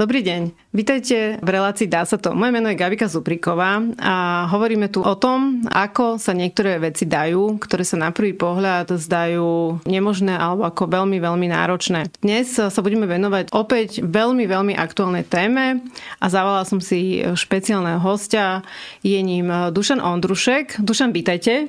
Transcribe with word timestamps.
Dobrý 0.00 0.24
deň. 0.24 0.72
Vítajte 0.72 1.36
v 1.44 1.48
relácii 1.60 1.84
Dá 1.84 2.08
sa 2.08 2.16
to. 2.16 2.32
Moje 2.32 2.56
meno 2.56 2.72
je 2.72 2.80
Gabika 2.80 3.04
Zupriková 3.04 3.84
a 4.00 4.48
hovoríme 4.48 4.88
tu 4.88 5.04
o 5.04 5.12
tom, 5.12 5.60
ako 5.68 6.16
sa 6.16 6.32
niektoré 6.32 6.80
veci 6.80 7.04
dajú, 7.04 7.60
ktoré 7.60 7.84
sa 7.84 8.00
na 8.00 8.08
prvý 8.08 8.32
pohľad 8.32 8.96
zdajú 8.96 9.76
nemožné 9.84 10.32
alebo 10.32 10.64
ako 10.64 10.88
veľmi, 10.88 11.20
veľmi 11.20 11.52
náročné. 11.52 12.08
Dnes 12.24 12.48
sa 12.48 12.80
budeme 12.80 13.04
venovať 13.04 13.52
opäť 13.52 14.00
veľmi, 14.00 14.48
veľmi 14.48 14.72
aktuálnej 14.72 15.28
téme 15.28 15.84
a 16.16 16.26
zavolala 16.32 16.64
som 16.64 16.80
si 16.80 17.20
špeciálneho 17.20 18.00
hostia. 18.00 18.64
Je 19.04 19.20
ním 19.20 19.52
Dušan 19.52 20.00
Ondrušek. 20.00 20.80
Dušan, 20.80 21.12
vítajte. 21.12 21.68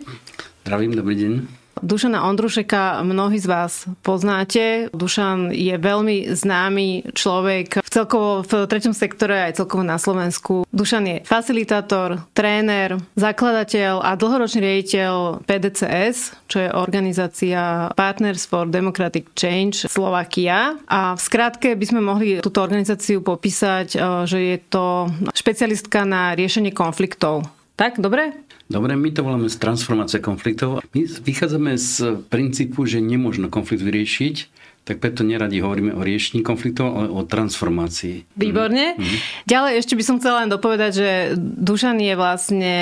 Zdravím, 0.64 0.96
dobrý 0.96 1.20
deň. 1.20 1.61
Dušana 1.80 2.28
Ondrušeka 2.28 3.00
mnohí 3.08 3.40
z 3.40 3.48
vás 3.48 3.88
poznáte. 4.04 4.92
Dušan 4.92 5.56
je 5.56 5.76
veľmi 5.80 6.36
známy 6.36 7.16
človek 7.16 7.80
v 7.80 7.90
celkovo 7.90 8.44
v 8.44 8.68
treťom 8.68 8.92
sektore 8.92 9.50
aj 9.50 9.64
celkovo 9.64 9.88
na 9.88 9.96
Slovensku. 9.96 10.68
Dušan 10.70 11.08
je 11.08 11.18
facilitátor, 11.24 12.28
tréner, 12.36 13.00
zakladateľ 13.16 14.04
a 14.04 14.20
dlhoročný 14.20 14.60
riaditeľ 14.62 15.44
PDCS, 15.48 16.36
čo 16.52 16.58
je 16.62 16.70
organizácia 16.76 17.90
Partners 17.96 18.44
for 18.46 18.68
Democratic 18.68 19.32
Change 19.34 19.88
Slovakia. 19.88 20.76
A 20.92 21.16
v 21.16 21.22
skratke 21.22 21.74
by 21.74 21.86
sme 21.88 22.02
mohli 22.04 22.44
túto 22.44 22.60
organizáciu 22.60 23.24
popísať, 23.24 23.88
eh, 23.96 24.02
že 24.28 24.40
je 24.40 24.58
to 24.70 25.08
špecialistka 25.34 26.04
na 26.04 26.36
riešenie 26.36 26.76
konfliktov. 26.76 27.48
Tak, 27.80 27.98
dobre? 27.98 28.51
Dobre, 28.72 28.96
my 28.96 29.12
to 29.12 29.28
voláme 29.28 29.52
transformácie 29.52 30.24
konfliktov. 30.24 30.80
My 30.96 31.04
vychádzame 31.04 31.76
z 31.76 32.24
princípu, 32.32 32.88
že 32.88 33.04
nemôžno 33.04 33.52
konflikt 33.52 33.84
vyriešiť, 33.84 34.36
tak 34.82 34.98
preto 34.98 35.22
neradi 35.28 35.62
hovoríme 35.62 35.94
o 35.94 36.02
riešení 36.02 36.42
konfliktov, 36.42 36.96
ale 36.96 37.12
o 37.12 37.22
transformácii. 37.22 38.34
Výborne. 38.34 38.98
Mm-hmm. 38.98 39.46
Ďalej 39.46 39.72
ešte 39.78 39.94
by 39.94 40.04
som 40.08 40.16
chcela 40.18 40.48
len 40.48 40.50
dopovedať, 40.50 40.92
že 40.96 41.10
Dušan 41.38 42.00
je 42.00 42.16
vlastne 42.16 42.76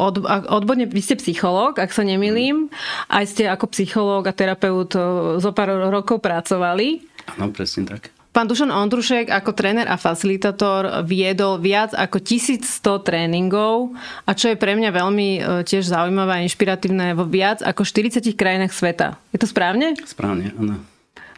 od, 0.00 0.24
odborne, 0.26 0.88
vy 0.88 1.02
ste 1.04 1.20
psychológ, 1.20 1.78
ak 1.78 1.92
sa 1.92 2.02
nemilím, 2.02 2.66
mm. 2.66 3.12
aj 3.12 3.24
ste 3.28 3.44
ako 3.46 3.70
psychológ 3.76 4.26
a 4.26 4.34
terapeut 4.34 4.90
zo 5.38 5.50
pár 5.52 5.84
rokov 5.92 6.18
pracovali. 6.18 7.04
Áno, 7.36 7.52
presne 7.54 7.86
tak. 7.86 8.10
Pán 8.30 8.46
Dušan 8.46 8.70
Ondrušek 8.70 9.26
ako 9.26 9.50
tréner 9.58 9.90
a 9.90 9.98
facilitátor 9.98 11.02
viedol 11.02 11.58
viac 11.58 11.90
ako 11.98 12.22
1100 12.22 13.02
tréningov 13.02 13.90
a 14.22 14.38
čo 14.38 14.54
je 14.54 14.56
pre 14.56 14.78
mňa 14.78 14.90
veľmi 14.94 15.28
e, 15.34 15.40
tiež 15.66 15.90
zaujímavé 15.90 16.38
a 16.38 16.44
inšpiratívne 16.46 17.18
vo 17.18 17.26
viac 17.26 17.58
ako 17.58 17.82
40 17.82 18.22
krajinách 18.38 18.70
sveta. 18.70 19.18
Je 19.34 19.42
to 19.42 19.50
správne? 19.50 19.98
Správne, 20.06 20.54
áno. 20.54 20.78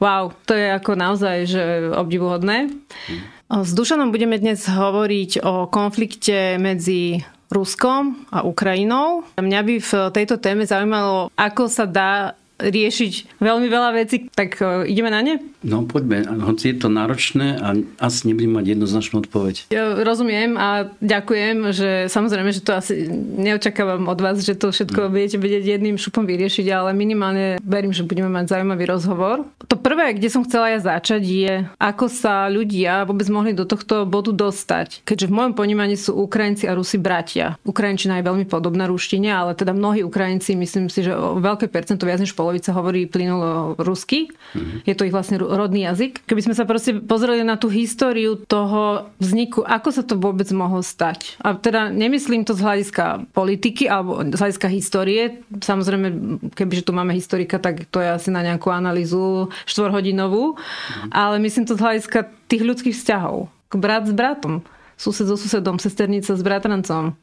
Wow, 0.05 0.37
to 0.45 0.53
je 0.53 0.69
ako 0.69 0.93
naozaj 0.93 1.37
že 1.49 1.63
obdivuhodné. 1.97 2.69
Hmm. 2.69 3.65
S 3.65 3.73
Dušanom 3.73 4.13
budeme 4.13 4.37
dnes 4.37 4.61
hovoriť 4.69 5.41
o 5.49 5.73
konflikte 5.73 6.61
medzi 6.61 7.25
Ruskom 7.49 8.29
a 8.29 8.45
Ukrajinou. 8.45 9.25
Mňa 9.41 9.61
by 9.65 9.75
v 9.81 9.93
tejto 10.13 10.37
téme 10.37 10.69
zaujímalo, 10.69 11.33
ako 11.41 11.73
sa 11.73 11.89
dá 11.89 12.37
riešiť 12.61 13.41
veľmi 13.41 13.69
veľa 13.69 13.91
vecí, 13.97 14.29
tak 14.29 14.61
e, 14.61 14.93
ideme 14.93 15.09
na 15.09 15.25
ne? 15.25 15.41
No 15.63 15.87
poďme, 15.87 16.27
hoci 16.43 16.75
je 16.75 16.77
to 16.83 16.89
náročné 16.91 17.59
a 17.59 17.79
asi 18.03 18.31
nebudem 18.31 18.59
mať 18.59 18.67
jednoznačnú 18.75 19.23
odpoveď. 19.23 19.71
Ja 19.71 19.95
rozumiem 20.03 20.59
a 20.59 20.91
ďakujem, 20.99 21.71
že 21.71 21.91
samozrejme, 22.11 22.51
že 22.51 22.67
to 22.67 22.75
asi 22.75 23.07
neočakávam 23.39 24.11
od 24.11 24.19
vás, 24.19 24.43
že 24.43 24.59
to 24.59 24.75
všetko 24.75 25.07
mm. 25.07 25.11
budete 25.15 25.37
vedieť 25.39 25.65
jedným 25.79 25.97
šupom 25.97 26.27
vyriešiť, 26.27 26.67
ale 26.75 26.91
minimálne 26.99 27.63
verím, 27.63 27.95
že 27.95 28.03
budeme 28.03 28.27
mať 28.31 28.59
zaujímavý 28.59 28.85
rozhovor. 28.91 29.47
To 29.71 29.79
prvé, 29.79 30.19
kde 30.19 30.29
som 30.29 30.43
chcela 30.43 30.75
ja 30.75 30.83
začať, 30.83 31.23
je, 31.23 31.55
ako 31.79 32.11
sa 32.11 32.51
ľudia 32.51 33.07
vôbec 33.07 33.31
mohli 33.31 33.55
do 33.55 33.63
tohto 33.63 34.03
bodu 34.03 34.35
dostať. 34.35 35.07
Keďže 35.07 35.31
v 35.31 35.37
mojom 35.39 35.53
ponímaní 35.55 35.95
sú 35.95 36.19
Ukrajinci 36.19 36.67
a 36.67 36.75
Rusi 36.75 36.99
bratia. 36.99 37.55
Ukrajinčina 37.63 38.19
je 38.19 38.27
veľmi 38.27 38.47
podobná 38.51 38.91
ruštine, 38.91 39.31
ale 39.31 39.55
teda 39.55 39.71
mnohí 39.71 40.03
Ukrajinci, 40.03 40.59
myslím 40.59 40.91
si, 40.91 41.07
že 41.07 41.15
o 41.15 41.39
veľké 41.39 41.71
percento, 41.71 42.03
viac 42.03 42.19
než 42.19 42.35
polovica 42.35 42.75
hovorí 42.75 43.07
plynulo 43.07 43.79
rusky. 43.79 44.27
Mm-hmm. 44.59 44.79
Je 44.91 44.95
to 44.99 45.07
ich 45.07 45.15
vlastne 45.15 45.39
rodný 45.53 45.85
jazyk. 45.87 46.25
Keby 46.25 46.41
sme 46.49 46.55
sa 46.57 46.65
proste 46.65 46.97
pozreli 46.99 47.45
na 47.45 47.61
tú 47.61 47.69
históriu 47.69 48.41
toho 48.49 49.13
vzniku, 49.21 49.63
ako 49.63 49.89
sa 49.93 50.03
to 50.03 50.17
vôbec 50.17 50.49
mohlo 50.57 50.81
stať. 50.81 51.37
A 51.45 51.55
teda 51.55 51.93
nemyslím 51.93 52.49
to 52.49 52.57
z 52.57 52.65
hľadiska 52.65 53.29
politiky 53.37 53.87
alebo 53.87 54.25
z 54.25 54.39
hľadiska 54.39 54.69
histórie. 54.73 55.45
Samozrejme, 55.61 56.09
kebyže 56.57 56.89
tu 56.89 56.93
máme 56.97 57.13
historika, 57.13 57.61
tak 57.61 57.87
to 57.93 58.01
je 58.01 58.09
asi 58.09 58.33
na 58.33 58.41
nejakú 58.43 58.73
analýzu 58.73 59.53
štvorhodinovú. 59.69 60.57
Mm. 60.57 61.11
Ale 61.13 61.37
myslím 61.41 61.69
to 61.69 61.77
z 61.77 61.85
hľadiska 61.85 62.19
tých 62.49 62.63
ľudských 62.65 62.97
vzťahov. 62.97 63.53
Brat 63.73 64.05
s 64.05 64.13
bratom, 64.13 64.61
sused 65.01 65.25
so 65.25 65.37
susedom, 65.41 65.81
sesternica 65.81 66.37
s 66.37 66.43
bratrancom. 66.45 67.17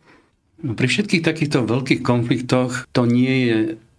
No, 0.59 0.75
pri 0.75 0.87
všetkých 0.91 1.23
takýchto 1.23 1.63
veľkých 1.63 2.01
konfliktoch 2.03 2.83
to 2.91 3.07
nie 3.07 3.35
je 3.47 3.57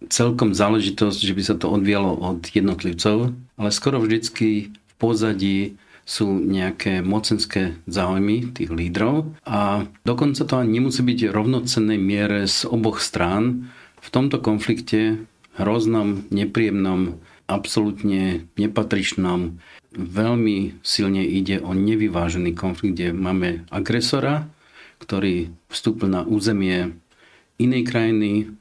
celkom 0.08 0.56
záležitosť, 0.56 1.18
že 1.20 1.36
by 1.36 1.42
sa 1.44 1.54
to 1.56 1.68
odvialo 1.68 2.16
od 2.20 2.48
jednotlivcov, 2.48 3.36
ale 3.60 3.68
skoro 3.68 4.00
vždycky 4.00 4.72
v 4.72 4.92
pozadí 4.96 5.76
sú 6.08 6.40
nejaké 6.40 7.04
mocenské 7.04 7.76
záujmy 7.84 8.56
tých 8.56 8.72
lídrov 8.72 9.36
a 9.44 9.84
dokonca 10.02 10.42
to 10.48 10.56
ani 10.56 10.80
nemusí 10.80 11.04
byť 11.04 11.28
rovnocennej 11.28 12.00
miere 12.00 12.48
z 12.48 12.64
oboch 12.66 13.04
strán. 13.04 13.68
V 14.00 14.08
tomto 14.08 14.40
konflikte 14.40 15.22
hroznom, 15.60 16.24
nepríjemnom, 16.32 17.20
absolútne 17.46 18.48
nepatričnom, 18.56 19.60
veľmi 19.92 20.80
silne 20.80 21.20
ide 21.22 21.60
o 21.60 21.76
nevyvážený 21.76 22.56
konflikt, 22.56 22.96
kde 22.96 23.12
máme 23.12 23.68
agresora, 23.68 24.48
ktorý 25.02 25.52
vstúpil 25.68 26.08
na 26.08 26.22
územie 26.24 26.96
inej 27.60 27.82
krajiny, 27.86 28.56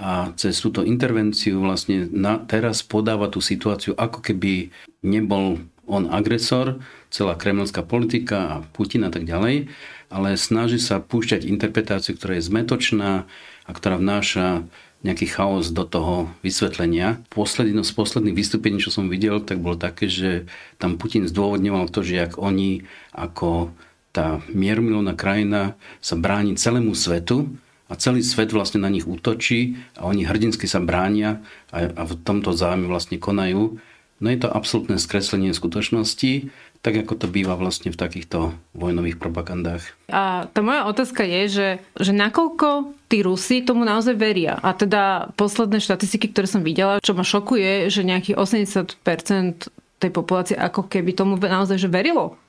a 0.00 0.32
cez 0.32 0.56
túto 0.56 0.80
intervenciu 0.80 1.60
vlastne 1.60 2.08
na, 2.08 2.40
teraz 2.40 2.80
podáva 2.80 3.28
tú 3.28 3.44
situáciu, 3.44 3.92
ako 4.00 4.24
keby 4.24 4.72
nebol 5.04 5.60
on 5.84 6.08
agresor, 6.08 6.80
celá 7.12 7.36
kremelská 7.36 7.84
politika 7.84 8.38
a 8.48 8.56
Putin 8.72 9.04
a 9.04 9.12
tak 9.12 9.28
ďalej, 9.28 9.68
ale 10.08 10.40
snaží 10.40 10.80
sa 10.80 11.04
púšťať 11.04 11.44
interpretáciu, 11.44 12.16
ktorá 12.16 12.40
je 12.40 12.48
zmetočná 12.48 13.28
a 13.68 13.70
ktorá 13.70 14.00
vnáša 14.00 14.64
nejaký 15.00 15.26
chaos 15.32 15.72
do 15.72 15.84
toho 15.84 16.28
vysvetlenia. 16.44 17.20
Posledný 17.32 17.84
z 17.84 17.92
posledných 17.92 18.36
vystúpení, 18.36 18.80
čo 18.80 18.92
som 18.92 19.08
videl, 19.08 19.40
tak 19.40 19.60
bolo 19.60 19.76
také, 19.76 20.08
že 20.08 20.48
tam 20.76 20.96
Putin 20.96 21.28
zdôvodňoval 21.28 21.88
to, 21.92 22.04
že 22.04 22.24
ak 22.24 22.32
oni 22.36 22.84
ako 23.12 23.72
tá 24.12 24.42
mierumilovná 24.50 25.16
krajina 25.16 25.76
sa 26.04 26.20
bráni 26.20 26.58
celému 26.58 26.92
svetu, 26.92 27.48
a 27.90 27.98
celý 27.98 28.22
svet 28.22 28.54
vlastne 28.54 28.86
na 28.86 28.88
nich 28.88 29.04
útočí 29.04 29.74
a 29.98 30.06
oni 30.06 30.22
hrdinsky 30.22 30.70
sa 30.70 30.78
bránia 30.78 31.42
a, 31.74 31.90
a 31.90 32.02
v 32.06 32.14
tomto 32.22 32.54
záujme 32.54 32.86
vlastne 32.86 33.18
konajú. 33.18 33.82
No 34.20 34.26
je 34.28 34.38
to 34.38 34.52
absolútne 34.52 35.00
skreslenie 35.00 35.50
skutočnosti, 35.50 36.52
tak 36.80 36.94
ako 36.96 37.12
to 37.18 37.26
býva 37.28 37.56
vlastne 37.56 37.92
v 37.92 38.00
takýchto 38.00 38.56
vojnových 38.72 39.20
propagandách. 39.20 39.84
A 40.08 40.48
tá 40.48 40.60
moja 40.64 40.88
otázka 40.88 41.24
je, 41.24 41.42
že, 41.48 41.68
že 41.96 42.12
nakoľko 42.16 42.96
tí 43.12 43.20
Rusi 43.20 43.60
tomu 43.60 43.84
naozaj 43.84 44.16
veria. 44.16 44.56
A 44.60 44.72
teda 44.72 45.32
posledné 45.36 45.80
štatistiky, 45.80 46.32
ktoré 46.32 46.48
som 46.48 46.64
videla, 46.64 47.02
čo 47.04 47.12
ma 47.12 47.24
šokuje, 47.24 47.92
že 47.92 48.06
nejakých 48.06 48.36
80% 48.36 49.68
tej 50.00 50.10
populácie 50.12 50.56
ako 50.56 50.88
keby 50.88 51.12
tomu 51.12 51.36
naozaj 51.36 51.76
že 51.76 51.92
verilo. 51.92 52.40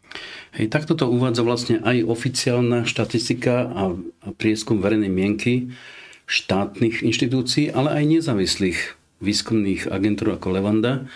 Hej, 0.51 0.67
takto 0.67 0.99
to 0.99 1.07
uvádza 1.07 1.47
vlastne 1.47 1.75
aj 1.79 2.03
oficiálna 2.03 2.83
štatistika 2.83 3.71
a, 3.71 3.83
a 3.95 4.27
prieskum 4.35 4.83
verejnej 4.83 5.07
mienky 5.07 5.71
štátnych 6.27 7.03
inštitúcií, 7.03 7.71
ale 7.71 7.95
aj 7.95 8.03
nezávislých 8.19 8.79
výskumných 9.23 9.87
agentúr 9.87 10.35
ako 10.35 10.47
Levanda. 10.55 11.07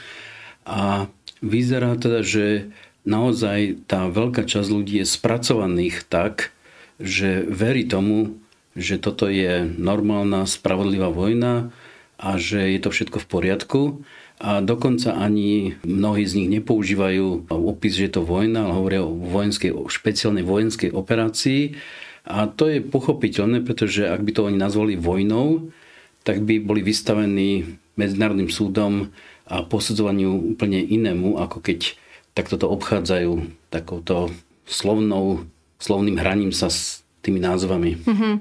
A 0.64 1.12
vyzerá 1.44 2.00
teda, 2.00 2.24
že 2.24 2.72
naozaj 3.04 3.88
tá 3.92 4.08
veľká 4.08 4.48
časť 4.48 4.68
ľudí 4.72 5.04
je 5.04 5.08
spracovaných 5.08 6.08
tak, 6.08 6.56
že 7.00 7.44
verí 7.44 7.88
tomu, 7.88 8.40
že 8.76 9.00
toto 9.00 9.28
je 9.28 9.68
normálna, 9.68 10.48
spravodlivá 10.48 11.12
vojna 11.12 11.72
a 12.16 12.40
že 12.40 12.76
je 12.76 12.80
to 12.80 12.90
všetko 12.92 13.18
v 13.24 13.28
poriadku 13.28 13.82
a 14.36 14.60
dokonca 14.60 15.16
ani 15.16 15.80
mnohí 15.88 16.28
z 16.28 16.34
nich 16.44 16.50
nepoužívajú 16.60 17.48
opis, 17.48 17.96
že 17.96 18.12
je 18.12 18.14
to 18.20 18.28
vojna, 18.28 18.68
ale 18.68 18.74
hovoria 18.76 19.02
o 19.08 19.16
vojenskej, 19.16 19.72
špeciálnej 19.88 20.44
vojenskej 20.44 20.92
operácii. 20.92 21.80
A 22.28 22.50
to 22.52 22.68
je 22.68 22.84
pochopiteľné, 22.84 23.64
pretože 23.64 24.04
ak 24.04 24.20
by 24.26 24.32
to 24.36 24.42
oni 24.50 24.58
nazvali 24.60 25.00
vojnou, 25.00 25.72
tak 26.28 26.44
by 26.44 26.60
boli 26.60 26.84
vystavení 26.84 27.80
Medzinárodným 27.96 28.52
súdom 28.52 29.14
a 29.48 29.64
posudzovaniu 29.64 30.58
úplne 30.58 30.84
inému, 30.84 31.40
ako 31.40 31.64
keď 31.64 31.96
takto 32.36 32.60
to 32.60 32.68
obchádzajú 32.68 33.56
takouto 33.72 34.34
slovnou, 34.68 35.48
slovným 35.80 36.20
hraním 36.20 36.52
sa 36.52 36.68
s 36.68 37.06
tými 37.24 37.40
názvami. 37.40 38.04
Mm-hmm. 38.04 38.34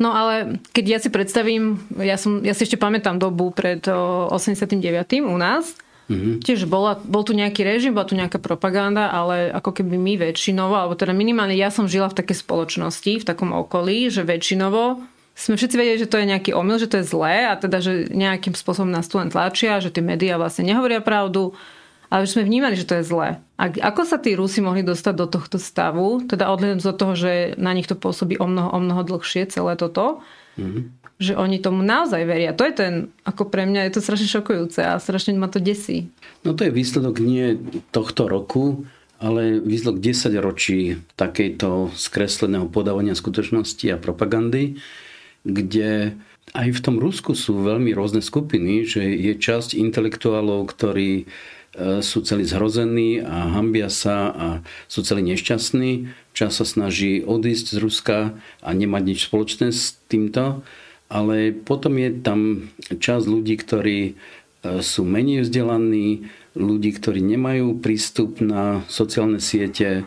No 0.00 0.16
ale 0.16 0.58
keď 0.72 0.84
ja 0.88 0.98
si 0.98 1.12
predstavím, 1.12 1.76
ja, 2.00 2.16
som, 2.16 2.40
ja 2.40 2.56
si 2.56 2.64
ešte 2.64 2.80
pamätám 2.80 3.20
dobu 3.20 3.52
pred 3.52 3.84
89. 3.84 4.80
u 5.22 5.36
nás, 5.36 5.76
Mm-hmm. 6.10 6.42
Tiež 6.42 6.66
bola, 6.66 6.98
bol 6.98 7.22
tu 7.22 7.30
nejaký 7.38 7.62
režim, 7.62 7.94
bola 7.94 8.02
tu 8.02 8.18
nejaká 8.18 8.42
propaganda, 8.42 9.14
ale 9.14 9.46
ako 9.54 9.78
keby 9.78 9.94
my 9.94 10.18
väčšinovo, 10.18 10.74
alebo 10.74 10.98
teda 10.98 11.14
minimálne 11.14 11.54
ja 11.54 11.70
som 11.70 11.86
žila 11.86 12.10
v 12.10 12.18
takej 12.18 12.42
spoločnosti, 12.42 13.22
v 13.22 13.28
takom 13.30 13.54
okolí, 13.54 14.10
že 14.10 14.26
väčšinovo 14.26 15.06
sme 15.38 15.54
všetci 15.54 15.76
vedeli, 15.78 16.02
že 16.02 16.10
to 16.10 16.18
je 16.18 16.26
nejaký 16.26 16.50
omyl, 16.52 16.82
že 16.82 16.90
to 16.90 16.98
je 17.00 17.06
zlé 17.06 17.46
a 17.46 17.54
teda, 17.54 17.78
že 17.78 18.10
nejakým 18.10 18.58
spôsobom 18.58 18.90
nás 18.90 19.06
tu 19.06 19.22
len 19.22 19.30
tlačia, 19.30 19.78
že 19.78 19.94
tie 19.94 20.02
médiá 20.02 20.34
vlastne 20.34 20.66
nehovoria 20.66 20.98
pravdu, 20.98 21.54
ale 22.10 22.26
že 22.26 22.34
sme 22.36 22.44
vnímali, 22.44 22.74
že 22.74 22.84
to 22.84 22.98
je 22.98 23.06
zlé. 23.06 23.38
A 23.54 23.70
ako 23.70 24.02
sa 24.02 24.18
tí 24.18 24.34
Rusi 24.34 24.58
mohli 24.58 24.82
dostať 24.82 25.14
do 25.14 25.26
tohto 25.30 25.56
stavu, 25.62 26.26
teda 26.26 26.50
odhľadom 26.50 26.82
do 26.82 26.94
toho, 26.94 27.14
že 27.14 27.32
na 27.56 27.70
nich 27.70 27.86
to 27.86 27.94
pôsobí 27.94 28.36
o 28.42 28.50
mnoho, 28.50 28.74
o 28.74 28.78
mnoho 28.82 29.06
dlhšie 29.06 29.46
celé 29.48 29.78
toto, 29.78 30.20
mm-hmm 30.58 31.00
že 31.20 31.36
oni 31.36 31.60
tomu 31.60 31.84
naozaj 31.84 32.24
veria. 32.24 32.56
To 32.56 32.64
je 32.64 32.72
ten, 32.72 32.92
ako 33.28 33.52
pre 33.52 33.68
mňa 33.68 33.86
je 33.86 33.92
to 33.92 34.00
strašne 34.00 34.24
šokujúce 34.40 34.80
a 34.80 34.96
strašne 34.96 35.36
ma 35.36 35.52
to 35.52 35.60
desí. 35.60 36.08
No 36.48 36.56
to 36.56 36.64
je 36.64 36.72
výsledok 36.72 37.20
nie 37.20 37.60
tohto 37.92 38.24
roku, 38.24 38.88
ale 39.20 39.60
výsledok 39.60 40.00
10 40.00 40.32
ročí 40.40 40.96
takejto 41.20 41.92
skresleného 41.92 42.72
podávania 42.72 43.12
skutočnosti 43.12 43.84
a 43.92 44.00
propagandy, 44.00 44.80
kde 45.44 46.16
aj 46.56 46.68
v 46.72 46.80
tom 46.80 46.96
Rusku 46.96 47.36
sú 47.36 47.60
veľmi 47.60 47.92
rôzne 47.92 48.24
skupiny, 48.24 48.88
že 48.88 49.04
je 49.04 49.36
časť 49.36 49.76
intelektuálov, 49.76 50.72
ktorí 50.72 51.28
sú 51.78 52.26
celí 52.26 52.42
zhrození 52.42 53.22
a 53.22 53.54
hambia 53.54 53.86
sa 53.86 54.30
a 54.30 54.46
sú 54.90 55.06
celí 55.06 55.22
nešťastní. 55.22 56.10
Čas 56.34 56.58
sa 56.58 56.66
snaží 56.66 57.22
odísť 57.22 57.74
z 57.74 57.78
Ruska 57.78 58.18
a 58.58 58.68
nemať 58.74 59.02
nič 59.06 59.18
spoločné 59.30 59.70
s 59.70 59.94
týmto 60.10 60.66
ale 61.10 61.50
potom 61.50 61.98
je 61.98 62.10
tam 62.22 62.40
časť 62.86 63.24
ľudí, 63.26 63.58
ktorí 63.58 63.98
e, 64.06 64.12
sú 64.78 65.02
menej 65.02 65.42
vzdelaní, 65.42 66.30
ľudí, 66.54 66.94
ktorí 66.94 67.18
nemajú 67.18 67.82
prístup 67.82 68.38
na 68.38 68.86
sociálne 68.86 69.42
siete 69.42 70.06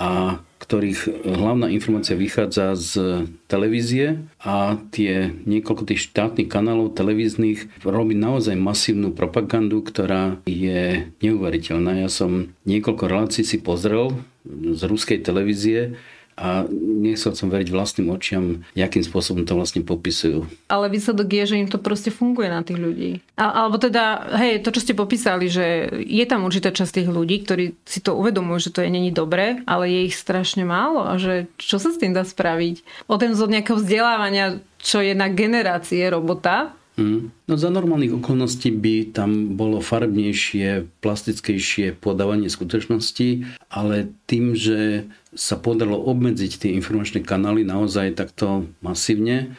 a 0.00 0.40
ktorých 0.68 1.24
hlavná 1.24 1.72
informácia 1.72 2.12
vychádza 2.12 2.76
z 2.76 3.24
televízie 3.48 4.20
a 4.36 4.76
tie 4.92 5.32
niekoľko 5.48 5.88
tých 5.88 6.12
štátnych 6.12 6.44
kanálov 6.44 6.92
televíznych 6.92 7.80
robí 7.88 8.12
naozaj 8.12 8.52
masívnu 8.52 9.16
propagandu, 9.16 9.80
ktorá 9.80 10.36
je 10.44 11.08
neuveriteľná. 11.24 12.04
Ja 12.04 12.12
som 12.12 12.52
niekoľko 12.68 13.04
relácií 13.08 13.48
si 13.48 13.64
pozrel 13.64 14.12
z 14.44 14.80
ruskej 14.84 15.24
televízie 15.24 15.96
a 16.38 16.62
nechcel 16.70 17.34
som 17.34 17.50
veriť 17.50 17.68
vlastným 17.74 18.14
očiam, 18.14 18.62
akým 18.78 19.02
spôsobom 19.02 19.42
to 19.42 19.58
vlastne 19.58 19.82
popisujú. 19.82 20.46
Ale 20.70 20.86
výsledok 20.86 21.26
je, 21.26 21.44
že 21.50 21.58
im 21.58 21.66
to 21.66 21.82
proste 21.82 22.14
funguje 22.14 22.46
na 22.46 22.62
tých 22.62 22.78
ľudí. 22.78 23.10
A, 23.34 23.66
alebo 23.66 23.82
teda, 23.82 24.30
hej, 24.38 24.62
to, 24.62 24.70
čo 24.70 24.86
ste 24.86 24.94
popísali, 24.94 25.50
že 25.50 25.90
je 26.06 26.24
tam 26.30 26.46
určitá 26.46 26.70
časť 26.70 27.02
tých 27.02 27.10
ľudí, 27.10 27.42
ktorí 27.42 27.74
si 27.82 27.98
to 27.98 28.14
uvedomujú, 28.14 28.70
že 28.70 28.74
to 28.78 28.80
je 28.86 28.94
není 28.94 29.10
dobré, 29.10 29.66
ale 29.66 29.90
je 29.90 30.00
ich 30.06 30.16
strašne 30.16 30.62
málo 30.62 31.02
a 31.02 31.18
že 31.18 31.50
čo 31.58 31.82
sa 31.82 31.90
s 31.90 31.98
tým 31.98 32.14
dá 32.14 32.22
spraviť? 32.22 33.06
O 33.10 33.18
ten 33.18 33.34
zo 33.34 33.50
nejakého 33.50 33.82
vzdelávania, 33.82 34.62
čo 34.78 35.02
je 35.02 35.18
na 35.18 35.26
generácie 35.26 36.06
robota, 36.06 36.78
Mm. 36.98 37.30
No 37.46 37.54
za 37.54 37.70
normálnych 37.70 38.18
okolností 38.18 38.74
by 38.74 39.14
tam 39.14 39.54
bolo 39.54 39.78
farbnejšie, 39.78 40.90
plastickejšie 40.98 41.94
podávanie 41.94 42.50
skutočnosti, 42.50 43.46
ale 43.70 44.10
tým, 44.26 44.58
že 44.58 45.06
sa 45.30 45.54
podarilo 45.54 46.02
obmedziť 46.10 46.66
tie 46.66 46.70
informačné 46.74 47.22
kanály 47.22 47.62
naozaj 47.62 48.18
takto 48.18 48.66
masívne, 48.82 49.54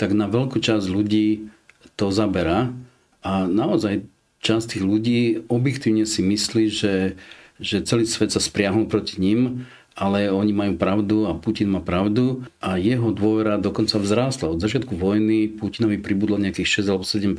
tak 0.00 0.16
na 0.16 0.32
veľkú 0.32 0.64
časť 0.64 0.88
ľudí 0.88 1.52
to 2.00 2.08
zabera 2.08 2.72
a 3.20 3.44
naozaj 3.44 4.08
časť 4.40 4.78
tých 4.78 4.84
ľudí 4.88 5.20
objektívne 5.52 6.08
si 6.08 6.24
myslí, 6.24 6.64
že, 6.72 7.20
že 7.60 7.84
celý 7.84 8.08
svet 8.08 8.32
sa 8.32 8.40
spriahol 8.40 8.88
proti 8.88 9.20
ním 9.20 9.68
ale 9.98 10.30
oni 10.30 10.54
majú 10.54 10.72
pravdu 10.78 11.26
a 11.26 11.34
Putin 11.34 11.74
má 11.74 11.82
pravdu 11.82 12.46
a 12.62 12.78
jeho 12.78 13.10
dôvera 13.10 13.58
dokonca 13.58 13.98
vzrástla. 13.98 14.54
Od 14.54 14.62
začiatku 14.62 14.94
vojny 14.94 15.50
Putinovi 15.50 15.98
pribudlo 15.98 16.38
nejakých 16.38 16.86
6 16.86 16.94
alebo 16.94 17.02
7 17.02 17.34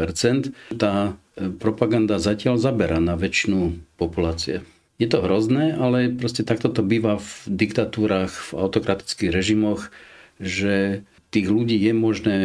Tá 0.76 1.16
e, 1.40 1.48
propaganda 1.56 2.20
zatiaľ 2.20 2.60
zabera 2.60 3.00
na 3.00 3.16
väčšinu 3.16 3.80
populácie. 3.96 4.68
Je 5.00 5.08
to 5.08 5.24
hrozné, 5.24 5.72
ale 5.72 6.12
proste 6.12 6.44
takto 6.44 6.68
to 6.68 6.84
býva 6.84 7.24
v 7.24 7.32
diktatúrach, 7.48 8.52
v 8.52 8.60
autokratických 8.60 9.32
režimoch, 9.32 9.96
že 10.44 11.08
tých 11.32 11.48
ľudí 11.48 11.80
je 11.80 11.96
možné 11.96 12.38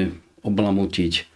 oblamutiť 0.46 1.26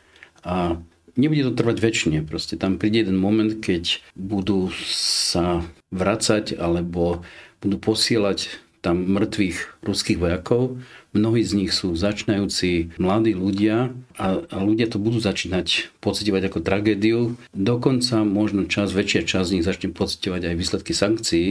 a 0.46 0.78
nebude 1.18 1.50
to 1.50 1.58
trvať 1.58 1.82
väčšine. 1.82 2.18
Proste 2.22 2.54
tam 2.54 2.78
príde 2.78 3.02
jeden 3.02 3.18
moment, 3.18 3.50
keď 3.58 3.98
budú 4.14 4.70
sa 4.86 5.66
vracať 5.90 6.54
alebo 6.54 7.26
budú 7.58 7.76
posielať 7.82 8.67
tam 8.80 9.02
mŕtvych 9.10 9.82
ruských 9.82 10.18
vojakov. 10.18 10.78
Mnohí 11.16 11.42
z 11.42 11.52
nich 11.58 11.72
sú 11.74 11.96
začínajúci 11.98 12.94
mladí 13.00 13.34
ľudia 13.34 13.90
a, 14.14 14.44
a 14.44 14.56
ľudia 14.62 14.86
to 14.86 15.02
budú 15.02 15.18
začínať 15.18 15.90
pocitovať 15.98 16.52
ako 16.52 16.58
tragédiu. 16.62 17.18
Dokonca 17.50 18.22
možno 18.22 18.70
čas, 18.70 18.94
väčšia 18.94 19.26
časť 19.26 19.46
z 19.48 19.54
nich 19.58 19.66
začne 19.66 19.88
pocitovať 19.90 20.52
aj 20.52 20.54
výsledky 20.54 20.92
sankcií, 20.94 21.50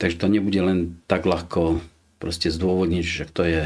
takže 0.00 0.18
to 0.18 0.26
nebude 0.26 0.58
len 0.58 0.78
tak 1.06 1.28
ľahko 1.28 1.78
proste 2.18 2.50
zdôvodniť, 2.50 3.04
že 3.06 3.24
to 3.30 3.46
je, 3.46 3.64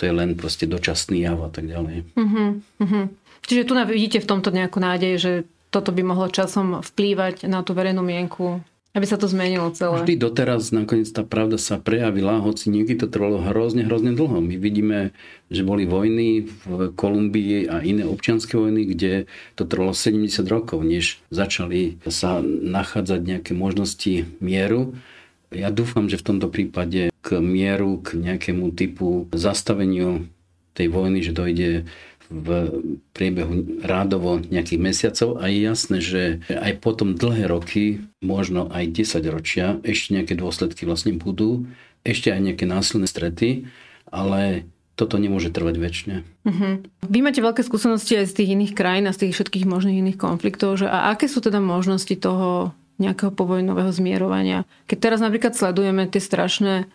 to 0.00 0.08
je 0.08 0.12
len 0.12 0.32
proste 0.38 0.64
dočasný 0.64 1.28
jav 1.28 1.38
a 1.44 1.50
tak 1.52 1.68
ďalej. 1.68 2.08
Uh-huh, 2.16 2.48
uh-huh. 2.80 3.04
Čiže 3.44 3.68
tu 3.68 3.76
vidíte 3.76 4.24
v 4.24 4.30
tomto 4.30 4.48
nejakú 4.48 4.80
nádej, 4.80 5.12
že 5.20 5.32
toto 5.68 5.92
by 5.92 6.06
mohlo 6.06 6.30
časom 6.32 6.80
vplývať 6.80 7.44
na 7.50 7.60
tú 7.60 7.76
verejnú 7.76 8.00
mienku 8.00 8.64
aby 8.94 9.04
sa 9.10 9.18
to 9.18 9.26
zmenilo 9.26 9.74
celé. 9.74 10.06
Vždy 10.06 10.14
doteraz 10.22 10.70
nakoniec 10.70 11.10
tá 11.10 11.26
pravda 11.26 11.58
sa 11.58 11.82
prejavila, 11.82 12.38
hoci 12.38 12.70
niekedy 12.70 13.02
to 13.02 13.08
trvalo 13.10 13.42
hrozne, 13.42 13.82
hrozne 13.82 14.14
dlho. 14.14 14.38
My 14.38 14.54
vidíme, 14.54 15.10
že 15.50 15.66
boli 15.66 15.82
vojny 15.82 16.46
v 16.46 16.94
Kolumbii 16.94 17.66
a 17.66 17.82
iné 17.82 18.06
občianske 18.06 18.54
vojny, 18.54 18.86
kde 18.86 19.26
to 19.58 19.66
trvalo 19.66 19.90
70 19.90 20.46
rokov, 20.46 20.86
než 20.86 21.18
začali 21.34 21.98
sa 22.06 22.38
nachádzať 22.46 23.20
nejaké 23.26 23.52
možnosti 23.52 24.30
mieru. 24.38 24.94
Ja 25.50 25.74
dúfam, 25.74 26.06
že 26.06 26.18
v 26.18 26.26
tomto 26.30 26.46
prípade 26.46 27.10
k 27.10 27.28
mieru, 27.42 27.98
k 27.98 28.14
nejakému 28.22 28.70
typu 28.78 29.26
zastaveniu 29.34 30.30
tej 30.74 30.90
vojny, 30.90 31.22
že 31.22 31.34
dojde 31.34 31.86
v 32.34 32.48
priebehu 33.14 33.78
rádovo 33.86 34.42
nejakých 34.42 34.80
mesiacov 34.82 35.38
a 35.38 35.46
je 35.46 35.58
jasné, 35.62 35.98
že 36.02 36.22
aj 36.50 36.82
potom 36.82 37.14
dlhé 37.14 37.46
roky, 37.46 38.02
možno 38.18 38.66
aj 38.74 38.90
10 38.90 39.22
ročia, 39.30 39.78
ešte 39.86 40.18
nejaké 40.18 40.34
dôsledky 40.34 40.82
vlastne 40.82 41.14
budú, 41.14 41.70
ešte 42.02 42.34
aj 42.34 42.40
nejaké 42.42 42.66
násilné 42.66 43.06
strety, 43.06 43.70
ale 44.10 44.66
toto 44.94 45.18
nemôže 45.18 45.50
trvať 45.50 45.74
väčšine. 45.78 46.16
Uh-huh. 46.46 46.74
Vy 47.06 47.18
máte 47.18 47.42
veľké 47.42 47.66
skúsenosti 47.66 48.14
aj 48.18 48.30
z 48.30 48.36
tých 48.42 48.52
iných 48.54 48.72
krajín 48.78 49.06
a 49.10 49.14
z 49.14 49.26
tých 49.26 49.34
všetkých 49.38 49.66
možných 49.66 49.98
iných 50.02 50.18
konfliktov, 50.18 50.78
že 50.78 50.86
a 50.86 51.10
aké 51.10 51.26
sú 51.26 51.42
teda 51.42 51.58
možnosti 51.58 52.14
toho 52.14 52.74
nejakého 53.02 53.34
povojnového 53.34 53.90
zmierovania? 53.90 54.62
Keď 54.86 54.98
teraz 55.02 55.18
napríklad 55.18 55.58
sledujeme 55.58 56.06
tie 56.06 56.22
strašné 56.22 56.86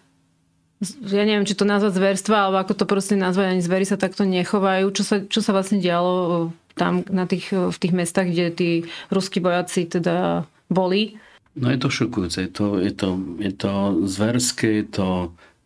ja 0.79 1.23
neviem, 1.27 1.43
či 1.43 1.59
to 1.59 1.67
nazvať 1.67 1.99
zverstva, 1.99 2.47
alebo 2.47 2.57
ako 2.63 2.73
to 2.79 2.85
proste 2.87 3.19
nazvať, 3.19 3.51
ani 3.51 3.61
zvery 3.63 3.83
sa 3.83 3.99
takto 3.99 4.23
nechovajú. 4.23 4.87
Čo 4.95 5.03
sa, 5.03 5.15
čo 5.27 5.39
sa 5.43 5.51
vlastne 5.51 5.83
dialo 5.83 6.15
e, 6.15 6.31
tam 6.79 7.03
na 7.11 7.27
tých, 7.27 7.51
e, 7.51 7.67
v 7.67 7.77
tých 7.77 7.91
mestách, 7.91 8.31
kde 8.31 8.47
tí 8.55 8.69
ruskí 9.11 9.43
vojaci 9.43 9.91
teda 9.91 10.47
boli? 10.71 11.19
No 11.59 11.67
je 11.67 11.79
to 11.83 11.91
šokujúce, 11.91 12.47
je 12.47 12.51
to, 12.55 12.79
je 12.79 12.93
to, 12.95 13.09
je 13.43 13.51
to 13.51 13.73
zverské, 14.07 14.69
je 14.79 14.87
to 14.87 15.07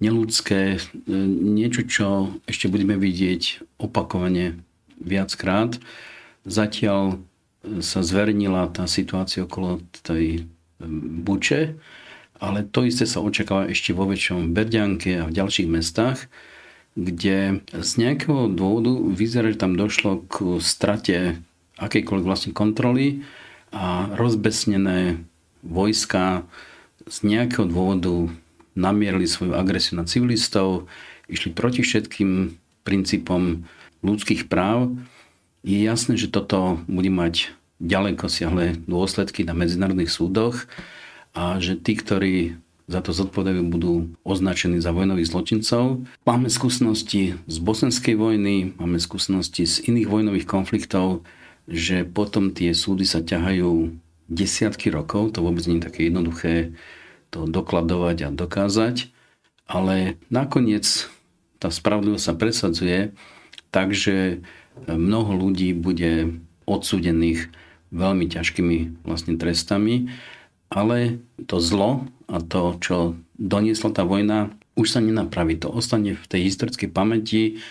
neludské, 0.02 0.82
e, 0.82 1.14
niečo, 1.46 1.86
čo 1.86 2.08
ešte 2.50 2.66
budeme 2.66 2.98
vidieť 2.98 3.78
opakovane 3.78 4.58
viackrát. 4.98 5.78
Zatiaľ 6.42 7.22
sa 7.86 8.02
zvernila 8.02 8.66
tá 8.74 8.90
situácia 8.90 9.46
okolo 9.46 9.80
tej 10.02 10.50
buče, 11.24 11.80
ale 12.44 12.68
to 12.68 12.84
isté 12.84 13.08
sa 13.08 13.24
očakáva 13.24 13.72
ešte 13.72 13.96
vo 13.96 14.04
väčšom 14.04 14.52
Berďanke 14.52 15.24
a 15.24 15.28
v 15.32 15.36
ďalších 15.40 15.72
mestách, 15.72 16.28
kde 17.00 17.64
z 17.72 17.92
nejakého 17.96 18.52
dôvodu 18.52 18.92
vyzerá, 19.16 19.56
že 19.56 19.64
tam 19.64 19.80
došlo 19.80 20.28
k 20.28 20.60
strate 20.60 21.40
akejkoľvek 21.80 22.28
vlastne 22.28 22.52
kontroly 22.52 23.24
a 23.72 24.12
rozbesnené 24.20 25.24
vojska 25.64 26.44
z 27.08 27.18
nejakého 27.24 27.64
dôvodu 27.64 28.28
namierili 28.76 29.26
svoju 29.26 29.56
agresiu 29.56 29.96
na 29.96 30.04
civilistov, 30.04 30.92
išli 31.32 31.56
proti 31.56 31.80
všetkým 31.80 32.60
princípom 32.84 33.64
ľudských 34.04 34.52
práv. 34.52 34.92
Je 35.64 35.80
jasné, 35.80 36.20
že 36.20 36.28
toto 36.28 36.84
bude 36.92 37.08
mať 37.08 37.56
ďaleko 37.80 38.28
siahle 38.28 38.76
dôsledky 38.84 39.48
na 39.48 39.56
medzinárodných 39.56 40.12
súdoch 40.12 40.68
a 41.34 41.58
že 41.58 41.76
tí, 41.78 41.98
ktorí 41.98 42.58
za 42.88 43.00
to 43.00 43.16
zodpovedajú, 43.16 43.64
budú 43.72 43.94
označení 44.28 44.84
za 44.84 44.92
vojnových 44.92 45.32
zločincov. 45.32 46.04
Máme 46.28 46.52
skúsenosti 46.52 47.40
z 47.48 47.58
bosenskej 47.64 48.16
vojny, 48.20 48.76
máme 48.76 49.00
skúsenosti 49.00 49.64
z 49.64 49.88
iných 49.88 50.12
vojnových 50.12 50.48
konfliktov, 50.48 51.24
že 51.64 52.04
potom 52.04 52.52
tie 52.52 52.76
súdy 52.76 53.08
sa 53.08 53.24
ťahajú 53.24 53.96
desiatky 54.28 54.92
rokov, 54.92 55.36
to 55.36 55.40
vôbec 55.40 55.64
nie 55.64 55.80
je 55.80 55.88
také 55.88 56.12
jednoduché 56.12 56.76
to 57.32 57.48
dokladovať 57.48 58.18
a 58.28 58.36
dokázať, 58.36 59.10
ale 59.66 60.20
nakoniec 60.28 61.08
tá 61.58 61.72
spravodlivosť 61.72 62.26
sa 62.28 62.36
presadzuje 62.36 62.98
tak, 63.72 63.96
že 63.96 64.44
mnoho 64.86 65.34
ľudí 65.40 65.72
bude 65.72 66.36
odsúdených 66.68 67.48
veľmi 67.96 68.28
ťažkými 68.28 69.08
vlastne 69.08 69.40
trestami, 69.40 70.12
ale 70.74 71.22
to 71.46 71.62
zlo 71.62 72.10
a 72.26 72.42
to, 72.42 72.82
čo 72.82 72.96
doniesla 73.38 73.94
tá 73.94 74.02
vojna, 74.02 74.50
už 74.74 74.98
sa 74.98 75.00
nenapraví. 75.00 75.62
To 75.62 75.70
ostane 75.70 76.18
v 76.18 76.26
tej 76.26 76.50
historickej 76.50 76.90
pamäti 76.90 77.62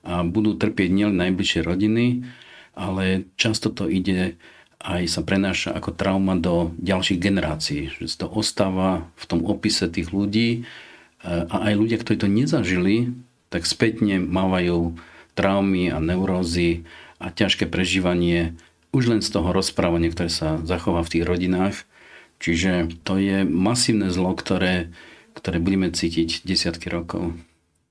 a 0.00 0.24
budú 0.24 0.56
trpieť 0.56 0.88
nielen 0.88 1.20
najbližšie 1.20 1.60
rodiny, 1.60 2.24
ale 2.72 3.28
často 3.36 3.68
to 3.68 3.84
ide 3.92 4.40
aj 4.80 5.02
sa 5.08 5.20
prenáša 5.24 5.74
ako 5.74 5.92
trauma 5.92 6.38
do 6.38 6.72
ďalších 6.78 7.18
generácií. 7.20 7.92
Že 7.96 8.24
to 8.24 8.26
ostáva 8.30 9.04
v 9.18 9.24
tom 9.28 9.40
opise 9.44 9.84
tých 9.90 10.14
ľudí 10.14 10.64
a 11.26 11.56
aj 11.72 11.74
ľudia, 11.74 11.98
ktorí 12.00 12.16
to 12.22 12.30
nezažili, 12.30 13.12
tak 13.50 13.66
spätne 13.66 14.22
mávajú 14.22 14.94
traumy 15.34 15.90
a 15.90 15.98
neurózy 15.98 16.86
a 17.18 17.32
ťažké 17.34 17.66
prežívanie 17.66 18.54
už 18.94 19.12
len 19.12 19.20
z 19.20 19.28
toho 19.28 19.50
rozprávania, 19.50 20.12
ktoré 20.12 20.30
sa 20.30 20.62
zachová 20.62 21.02
v 21.02 21.12
tých 21.18 21.24
rodinách. 21.26 21.76
Čiže 22.38 23.02
to 23.02 23.16
je 23.16 23.42
masívne 23.48 24.12
zlo, 24.12 24.36
ktoré, 24.36 24.92
ktoré 25.32 25.56
budeme 25.60 25.88
cítiť 25.88 26.44
desiatky 26.44 26.92
rokov. 26.92 27.32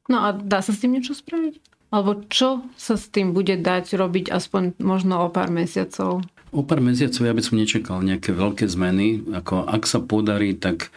No 0.05 0.21
a 0.21 0.37
dá 0.37 0.61
sa 0.61 0.69
s 0.69 0.81
tým 0.81 0.93
niečo 0.97 1.17
spraviť? 1.17 1.57
Alebo 1.89 2.27
čo 2.29 2.65
sa 2.77 2.97
s 2.97 3.09
tým 3.09 3.33
bude 3.33 3.57
dať 3.57 3.95
robiť 3.95 4.29
aspoň 4.29 4.77
možno 4.81 5.25
o 5.25 5.27
pár 5.33 5.49
mesiacov? 5.49 6.25
O 6.53 6.61
pár 6.61 6.81
mesiacov 6.81 7.25
ja 7.25 7.33
by 7.33 7.41
som 7.41 7.57
nečakal 7.57 7.97
nejaké 8.05 8.35
veľké 8.35 8.65
zmeny. 8.69 9.25
Ako 9.33 9.65
ak 9.65 9.83
sa 9.89 10.01
podarí, 10.01 10.53
tak, 10.53 10.93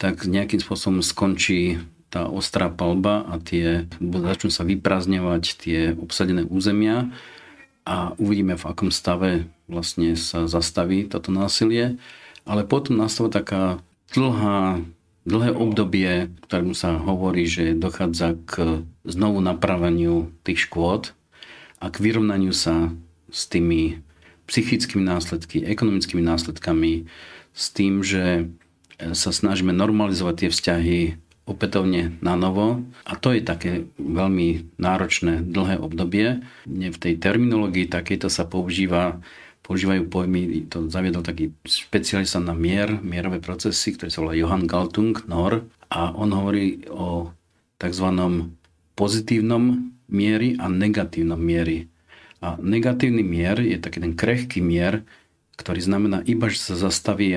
tak 0.00 0.24
nejakým 0.24 0.60
spôsobom 0.60 1.04
skončí 1.04 1.82
tá 2.08 2.30
ostrá 2.30 2.70
palba 2.70 3.26
a 3.28 3.36
tie 3.42 3.90
začnú 4.00 4.48
sa 4.48 4.62
vyprázdňovať 4.64 5.42
tie 5.58 5.80
obsadené 5.98 6.46
územia 6.46 7.10
a 7.86 8.16
uvidíme, 8.18 8.58
v 8.58 8.66
akom 8.66 8.90
stave 8.90 9.46
vlastne 9.70 10.18
sa 10.18 10.50
zastaví 10.50 11.06
toto 11.06 11.30
násilie. 11.30 11.98
Ale 12.46 12.62
potom 12.62 12.96
nastáva 12.96 13.42
taká 13.42 13.62
dlhá, 14.14 14.80
dlhé 15.26 15.50
obdobie, 15.50 16.30
ktorému 16.46 16.78
sa 16.78 16.94
hovorí, 16.96 17.44
že 17.50 17.74
dochádza 17.74 18.38
k 18.46 18.86
znovu 19.02 19.42
napraveniu 19.42 20.30
tých 20.46 20.70
škôd 20.70 21.10
a 21.82 21.90
k 21.90 21.96
vyrovnaniu 21.98 22.54
sa 22.54 22.94
s 23.34 23.50
tými 23.50 23.98
psychickými 24.46 25.02
následky, 25.02 25.66
ekonomickými 25.66 26.22
následkami, 26.22 27.10
s 27.50 27.64
tým, 27.74 28.06
že 28.06 28.46
sa 28.96 29.34
snažíme 29.34 29.74
normalizovať 29.74 30.46
tie 30.46 30.50
vzťahy 30.54 30.98
opätovne 31.46 32.18
na 32.22 32.34
novo 32.34 32.82
a 33.06 33.14
to 33.14 33.30
je 33.34 33.42
také 33.42 33.86
veľmi 33.98 34.78
náročné 34.82 35.46
dlhé 35.46 35.78
obdobie. 35.78 36.42
V 36.66 36.98
tej 36.98 37.14
terminológii 37.18 37.86
takejto 37.86 38.26
sa 38.26 38.46
používa 38.46 39.22
používajú 39.66 40.06
pojmy, 40.06 40.70
to 40.70 40.86
zaviedol 40.86 41.26
taký 41.26 41.50
špecialista 41.66 42.38
na 42.38 42.54
mier, 42.54 43.02
mierové 43.02 43.42
procesy, 43.42 43.98
ktorý 43.98 44.10
sa 44.14 44.22
volá 44.22 44.38
Johann 44.38 44.70
Galtung, 44.70 45.18
NOR, 45.26 45.66
a 45.90 46.14
on 46.14 46.30
hovorí 46.30 46.86
o 46.86 47.34
tzv. 47.82 48.06
pozitívnom 48.94 49.90
miery 50.06 50.54
a 50.62 50.70
negatívnom 50.70 51.38
miery. 51.38 51.90
A 52.38 52.54
negatívny 52.62 53.26
mier 53.26 53.58
je 53.58 53.74
taký 53.82 53.98
ten 53.98 54.14
krehký 54.14 54.62
mier, 54.62 55.02
ktorý 55.58 55.82
znamená 55.82 56.22
iba, 56.30 56.46
že 56.46 56.62
sa 56.62 56.74
zastaví 56.78 57.34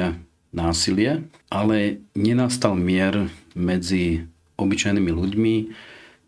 násilie, 0.53 1.25
ale 1.49 2.03
nenastal 2.13 2.77
mier 2.77 3.33
medzi 3.57 4.29
obyčajnými 4.59 5.11
ľuďmi, 5.13 5.55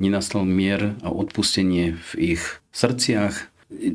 nenastal 0.01 0.48
mier 0.48 0.98
a 1.05 1.13
odpustenie 1.13 1.93
v 1.93 2.38
ich 2.38 2.43
srdciach. 2.74 3.50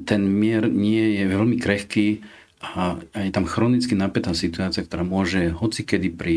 Ten 0.08 0.22
mier 0.26 0.66
nie 0.66 1.20
je 1.20 1.24
veľmi 1.28 1.60
krehký 1.60 2.24
a 2.64 2.96
je 3.12 3.30
tam 3.30 3.44
chronicky 3.44 3.92
napätá 3.92 4.32
situácia, 4.32 4.82
ktorá 4.82 5.04
môže 5.04 5.52
hocikedy 5.52 6.08
pri 6.08 6.36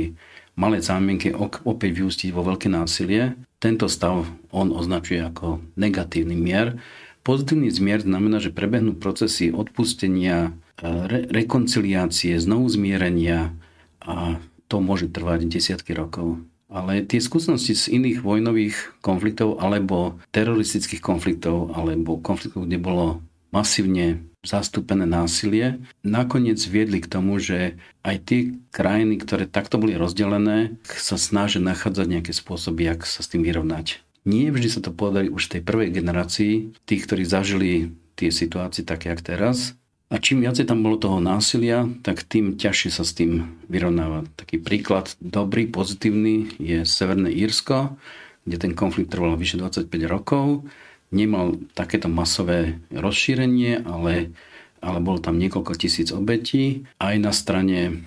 malé 0.60 0.84
zámienke 0.84 1.31
opäť 1.63 1.91
vyústiť 1.96 2.29
vo 2.36 2.43
veľké 2.43 2.67
násilie. 2.67 3.39
Tento 3.63 3.88
stav 3.88 4.27
on 4.51 4.75
označuje 4.75 5.24
ako 5.24 5.63
negatívny 5.79 6.36
mier. 6.36 6.75
Pozitívny 7.24 7.72
zmier 7.72 8.03
znamená, 8.03 8.43
že 8.43 8.51
prebehnú 8.51 9.00
procesy 9.00 9.55
odpustenia, 9.55 10.51
re- 10.84 11.27
rekonciliácie, 11.31 12.36
znovu 12.39 12.67
zmierenia, 12.72 13.55
a 14.03 14.39
to 14.67 14.84
môže 14.84 15.12
trvať 15.12 15.48
desiatky 15.48 15.96
rokov. 15.96 16.43
Ale 16.69 17.01
tie 17.01 17.17
skúsenosti 17.17 17.74
z 17.74 17.98
iných 17.98 18.22
vojnových 18.22 19.01
konfliktov 19.01 19.58
alebo 19.58 20.22
teroristických 20.29 21.01
konfliktov 21.01 21.74
alebo 21.74 22.22
konfliktov, 22.22 22.69
kde 22.69 22.77
bolo 22.77 23.25
masívne 23.50 24.24
zastúpené 24.39 25.03
násilie, 25.03 25.84
nakoniec 26.01 26.60
viedli 26.63 27.03
k 27.03 27.12
tomu, 27.12 27.44
že 27.44 27.75
aj 28.08 28.15
tie 28.24 28.39
krajiny, 28.72 29.20
ktoré 29.20 29.46
takto 29.50 29.75
boli 29.75 30.00
rozdelené, 30.00 30.79
sa 30.88 31.20
snažia 31.20 31.60
nachádzať 31.60 32.08
nejaké 32.08 32.32
spôsoby, 32.32 32.88
jak 32.88 33.03
sa 33.03 33.20
s 33.20 33.29
tým 33.32 33.44
vyrovnať. 33.44 34.00
Nie 34.24 34.51
vždy 34.51 34.68
sa 34.72 34.82
to 34.84 34.96
podarí 34.96 35.27
už 35.27 35.50
v 35.50 35.53
tej 35.60 35.62
prvej 35.63 35.89
generácii, 35.91 36.53
tých, 36.88 37.03
ktorí 37.03 37.24
zažili 37.27 37.91
tie 38.15 38.32
situácie 38.32 38.88
také, 38.88 39.12
jak 39.12 39.24
teraz, 39.24 39.79
a 40.10 40.18
čím 40.18 40.41
viacej 40.41 40.65
tam 40.65 40.82
bolo 40.82 40.98
toho 40.98 41.22
násilia, 41.22 41.86
tak 42.01 42.25
tým 42.25 42.58
ťažšie 42.58 42.89
sa 42.89 43.06
s 43.06 43.13
tým 43.13 43.62
vyrovnáva. 43.70 44.25
Taký 44.41 44.58
príklad 44.58 45.13
dobrý, 45.22 45.70
pozitívny 45.70 46.50
je 46.58 46.82
Severné 46.82 47.29
Írsko, 47.29 47.94
kde 48.41 48.58
ten 48.58 48.74
konflikt 48.74 49.13
trval 49.13 49.38
vyše 49.38 49.62
25 49.62 49.86
rokov. 50.10 50.65
Nemal 51.10 51.58
takéto 51.74 52.06
masové 52.06 52.78
rozšírenie, 52.94 53.82
ale, 53.82 54.30
ale 54.78 55.00
bolo 55.01 55.18
tam 55.18 55.42
niekoľko 55.42 55.74
tisíc 55.74 56.13
obetí. 56.13 56.86
Aj 57.01 57.18
na 57.18 57.34
strane 57.34 58.06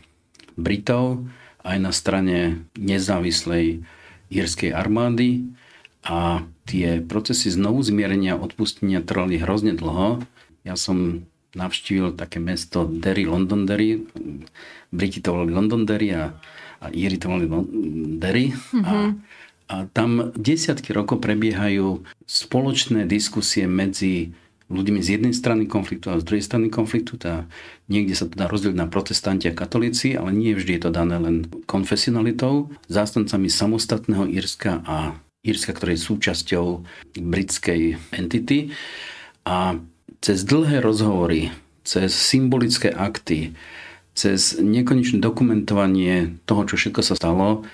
Britov, 0.55 1.27
aj 1.67 1.79
na 1.83 1.91
strane 1.91 2.63
nezávislej 2.79 3.83
írskej 4.31 4.71
armády. 4.71 5.51
A 6.03 6.47
tie 6.67 7.03
procesy 7.03 7.51
znovu 7.51 7.83
zmierenia 7.83 8.35
a 8.35 8.43
odpustenia 8.43 9.03
trvali 9.03 9.39
hrozne 9.39 9.75
dlho. 9.75 10.23
Ja 10.63 10.75
som 10.79 11.27
navštívil 11.53 12.17
také 12.17 12.41
mesto 12.41 12.87
Derry, 12.89 13.29
Londonderry. 13.29 14.03
Briti 14.91 15.21
to 15.21 15.37
volali 15.37 15.53
Londonderry 15.53 16.09
a, 16.17 16.33
a 16.81 16.87
Íri 16.91 17.19
to 17.21 17.29
volali 17.29 17.47
Derry. 18.19 18.51
Mm-hmm. 18.51 18.85
A, 18.87 18.95
a 19.73 19.89
tam 19.89 20.37
desiatky 20.37 20.93
rokov 20.93 21.25
prebiehajú 21.25 22.05
spoločné 22.29 23.09
diskusie 23.09 23.65
medzi 23.65 24.37
ľuďmi 24.69 25.01
z 25.01 25.17
jednej 25.17 25.33
strany 25.33 25.65
konfliktu 25.65 26.13
a 26.13 26.21
z 26.21 26.29
druhej 26.29 26.45
strany 26.45 26.69
konfliktu. 26.69 27.17
Tá, 27.17 27.49
niekde 27.89 28.13
sa 28.13 28.29
to 28.29 28.37
dá 28.37 28.53
rozdeliť 28.53 28.77
na 28.77 28.89
protestanti 28.89 29.49
a 29.49 29.57
katolíci, 29.57 30.13
ale 30.13 30.37
nie 30.37 30.53
vždy 30.53 30.77
je 30.77 30.83
to 30.85 30.91
dané 30.93 31.17
len 31.17 31.49
konfesionalitou, 31.65 32.69
zástancami 32.93 33.49
samostatného 33.49 34.29
Írska 34.29 34.85
a 34.85 35.17
Írska, 35.41 35.73
ktoré 35.73 35.97
je 35.97 36.05
súčasťou 36.05 36.65
britskej 37.17 37.97
entity. 38.13 38.77
A 39.49 39.81
cez 40.21 40.45
dlhé 40.45 40.85
rozhovory, 40.85 41.49
cez 41.83 42.13
symbolické 42.13 42.93
akty, 42.93 43.57
cez 44.13 44.61
nekonečné 44.61 45.19
dokumentovanie 45.19 46.37
toho, 46.45 46.69
čo 46.69 46.77
všetko 46.77 47.01
sa 47.01 47.17
stalo, 47.17 47.65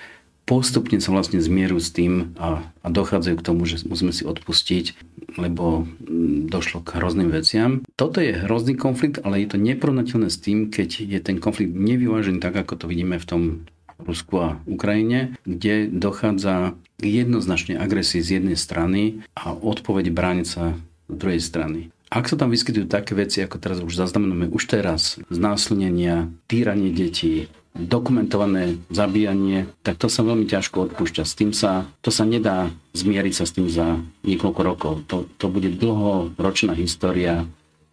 postupne 0.49 0.97
sa 0.97 1.13
vlastne 1.13 1.37
zmierujú 1.37 1.77
s 1.77 1.93
tým 1.93 2.33
a, 2.41 2.65
a 2.81 2.87
dochádzajú 2.89 3.35
k 3.37 3.45
tomu, 3.45 3.69
že 3.69 3.85
musíme 3.85 4.09
si 4.09 4.25
odpustiť, 4.25 4.97
lebo 5.37 5.85
došlo 6.49 6.81
k 6.81 6.97
hrozným 6.97 7.29
veciam. 7.29 7.85
Toto 7.93 8.17
je 8.17 8.33
hrozný 8.33 8.73
konflikt, 8.73 9.21
ale 9.21 9.45
je 9.45 9.53
to 9.53 9.61
neporovnateľné 9.61 10.33
s 10.33 10.41
tým, 10.41 10.73
keď 10.73 11.05
je 11.05 11.19
ten 11.21 11.37
konflikt 11.37 11.77
nevyvážený 11.77 12.41
tak, 12.41 12.57
ako 12.57 12.81
to 12.81 12.85
vidíme 12.89 13.21
v 13.21 13.29
tom 13.29 13.41
Rusku 14.01 14.41
a 14.41 14.49
Ukrajine, 14.65 15.37
kde 15.45 15.85
dochádza 15.91 16.73
k 16.97 17.03
jednoznačnej 17.03 17.77
agresii 17.77 18.25
z 18.25 18.41
jednej 18.41 18.57
strany 18.57 19.21
a 19.37 19.53
odpoveď 19.53 20.09
brániť 20.09 20.47
sa 20.47 20.73
z 21.11 21.13
druhej 21.13 21.43
strany. 21.43 21.93
Ak 22.09 22.25
sa 22.25 22.41
tam 22.41 22.49
vyskytujú 22.49 22.89
také 22.89 23.13
veci, 23.13 23.37
ako 23.45 23.61
teraz 23.61 23.85
už 23.85 23.93
zaznamenáme 23.93 24.49
už 24.49 24.65
teraz, 24.65 25.21
znásilnenia, 25.29 26.33
týranie 26.49 26.89
detí, 26.89 27.53
dokumentované 27.75 28.81
zabíjanie, 28.89 29.69
tak 29.85 30.01
to 30.01 30.09
sa 30.09 30.25
veľmi 30.25 30.49
ťažko 30.49 30.89
odpúšťa. 30.89 31.23
S 31.23 31.33
tým 31.37 31.51
sa, 31.53 31.85
to 32.01 32.09
sa 32.09 32.25
nedá 32.25 32.73
zmieriť 32.97 33.33
sa 33.33 33.45
s 33.45 33.55
tým 33.55 33.69
za 33.69 34.01
niekoľko 34.25 34.61
rokov. 34.65 34.93
To, 35.07 35.29
to 35.37 35.45
bude 35.47 35.69
dlhoročná 35.77 36.73
história 36.75 37.45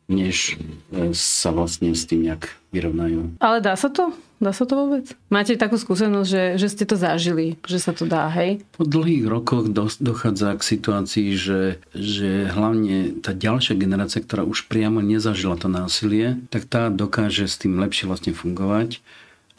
než 0.07 0.55
e, 0.95 1.11
sa 1.13 1.51
vlastne 1.51 1.91
s 1.91 2.07
tým 2.07 2.31
nejak 2.31 2.47
vyrovnajú. 2.71 3.43
Ale 3.43 3.59
dá 3.59 3.75
sa 3.75 3.91
to? 3.91 4.15
Dá 4.37 4.53
sa 4.53 4.69
to 4.69 4.77
vôbec? 4.77 5.17
Máte 5.33 5.57
takú 5.57 5.81
skúsenosť, 5.81 6.29
že, 6.29 6.45
že 6.61 6.69
ste 6.69 6.85
to 6.85 6.95
zažili, 6.95 7.57
že 7.65 7.81
sa 7.81 7.97
to 7.97 8.05
dá, 8.05 8.29
hej? 8.37 8.61
Po 8.77 8.85
dlhých 8.85 9.25
rokoch 9.25 9.73
dochádza 9.99 10.61
k 10.61 10.63
situácii, 10.77 11.29
že, 11.35 11.81
že 11.97 12.45
hlavne 12.53 13.17
tá 13.25 13.33
ďalšia 13.33 13.75
generácia, 13.81 14.21
ktorá 14.21 14.45
už 14.45 14.69
priamo 14.69 15.01
nezažila 15.01 15.57
to 15.57 15.73
násilie, 15.73 16.37
tak 16.53 16.69
tá 16.69 16.93
dokáže 16.93 17.49
s 17.49 17.57
tým 17.57 17.81
lepšie 17.81 18.07
vlastne 18.07 18.37
fungovať. 18.37 19.01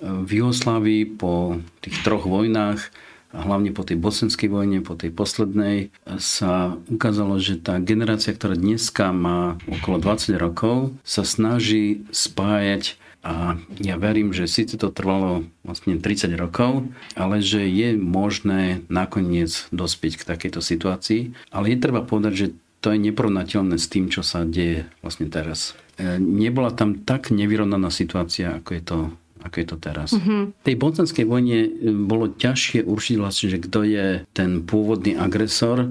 V 0.01 0.30
Jugoslávii 0.30 1.18
po 1.18 1.62
tých 1.82 1.98
troch 2.06 2.30
vojnách 2.30 2.94
a 3.36 3.44
hlavne 3.44 3.75
po 3.75 3.84
tej 3.84 4.00
bosenskej 4.00 4.48
vojne, 4.48 4.80
po 4.80 4.96
tej 4.96 5.12
poslednej, 5.12 5.92
sa 6.18 6.80
ukázalo, 6.88 7.38
že 7.44 7.60
tá 7.60 7.77
generácia, 7.77 8.32
ktorá 8.32 8.56
dneska 8.56 9.12
má 9.12 9.60
okolo 9.68 10.00
20 10.00 10.32
rokov, 10.39 10.96
sa 11.04 11.27
snaží 11.27 12.08
spájať 12.10 12.96
a 13.27 13.60
ja 13.84 14.00
verím, 14.00 14.32
že 14.32 14.48
síce 14.48 14.80
to 14.80 14.88
trvalo 14.88 15.44
vlastne 15.68 16.00
30 16.00 16.32
rokov, 16.39 16.88
ale 17.12 17.44
že 17.44 17.68
je 17.68 18.00
možné 18.00 18.88
nakoniec 18.88 19.68
dospieť 19.75 20.24
k 20.24 20.27
takejto 20.32 20.63
situácii. 20.63 21.36
Ale 21.51 21.75
je 21.75 21.77
treba 21.84 22.08
povedať, 22.08 22.34
že 22.34 22.48
to 22.80 22.96
je 22.96 23.04
neporovnateľné 23.04 23.75
s 23.75 23.92
tým, 23.92 24.08
čo 24.08 24.24
sa 24.24 24.48
deje 24.48 24.88
vlastne 25.04 25.27
teraz. 25.27 25.75
E, 26.00 26.16
nebola 26.22 26.72
tam 26.72 27.04
tak 27.04 27.34
nevyrovnaná 27.34 27.92
situácia, 27.92 28.63
ako 28.63 28.70
je 28.72 28.84
to 28.86 28.98
ako 29.48 29.56
je 29.63 29.68
to 29.68 29.77
teraz. 29.80 30.10
Mm-hmm. 30.12 30.42
V 30.51 30.66
tej 30.68 30.75
bocenskej 30.75 31.25
vojne 31.25 31.58
e, 31.63 31.70
bolo 31.96 32.27
ťažšie 32.30 32.84
určiť 32.84 33.16
vlastne, 33.16 33.48
že 33.48 33.63
kto 33.63 33.80
je 33.88 34.08
ten 34.36 34.62
pôvodný 34.68 35.16
agresor, 35.16 35.88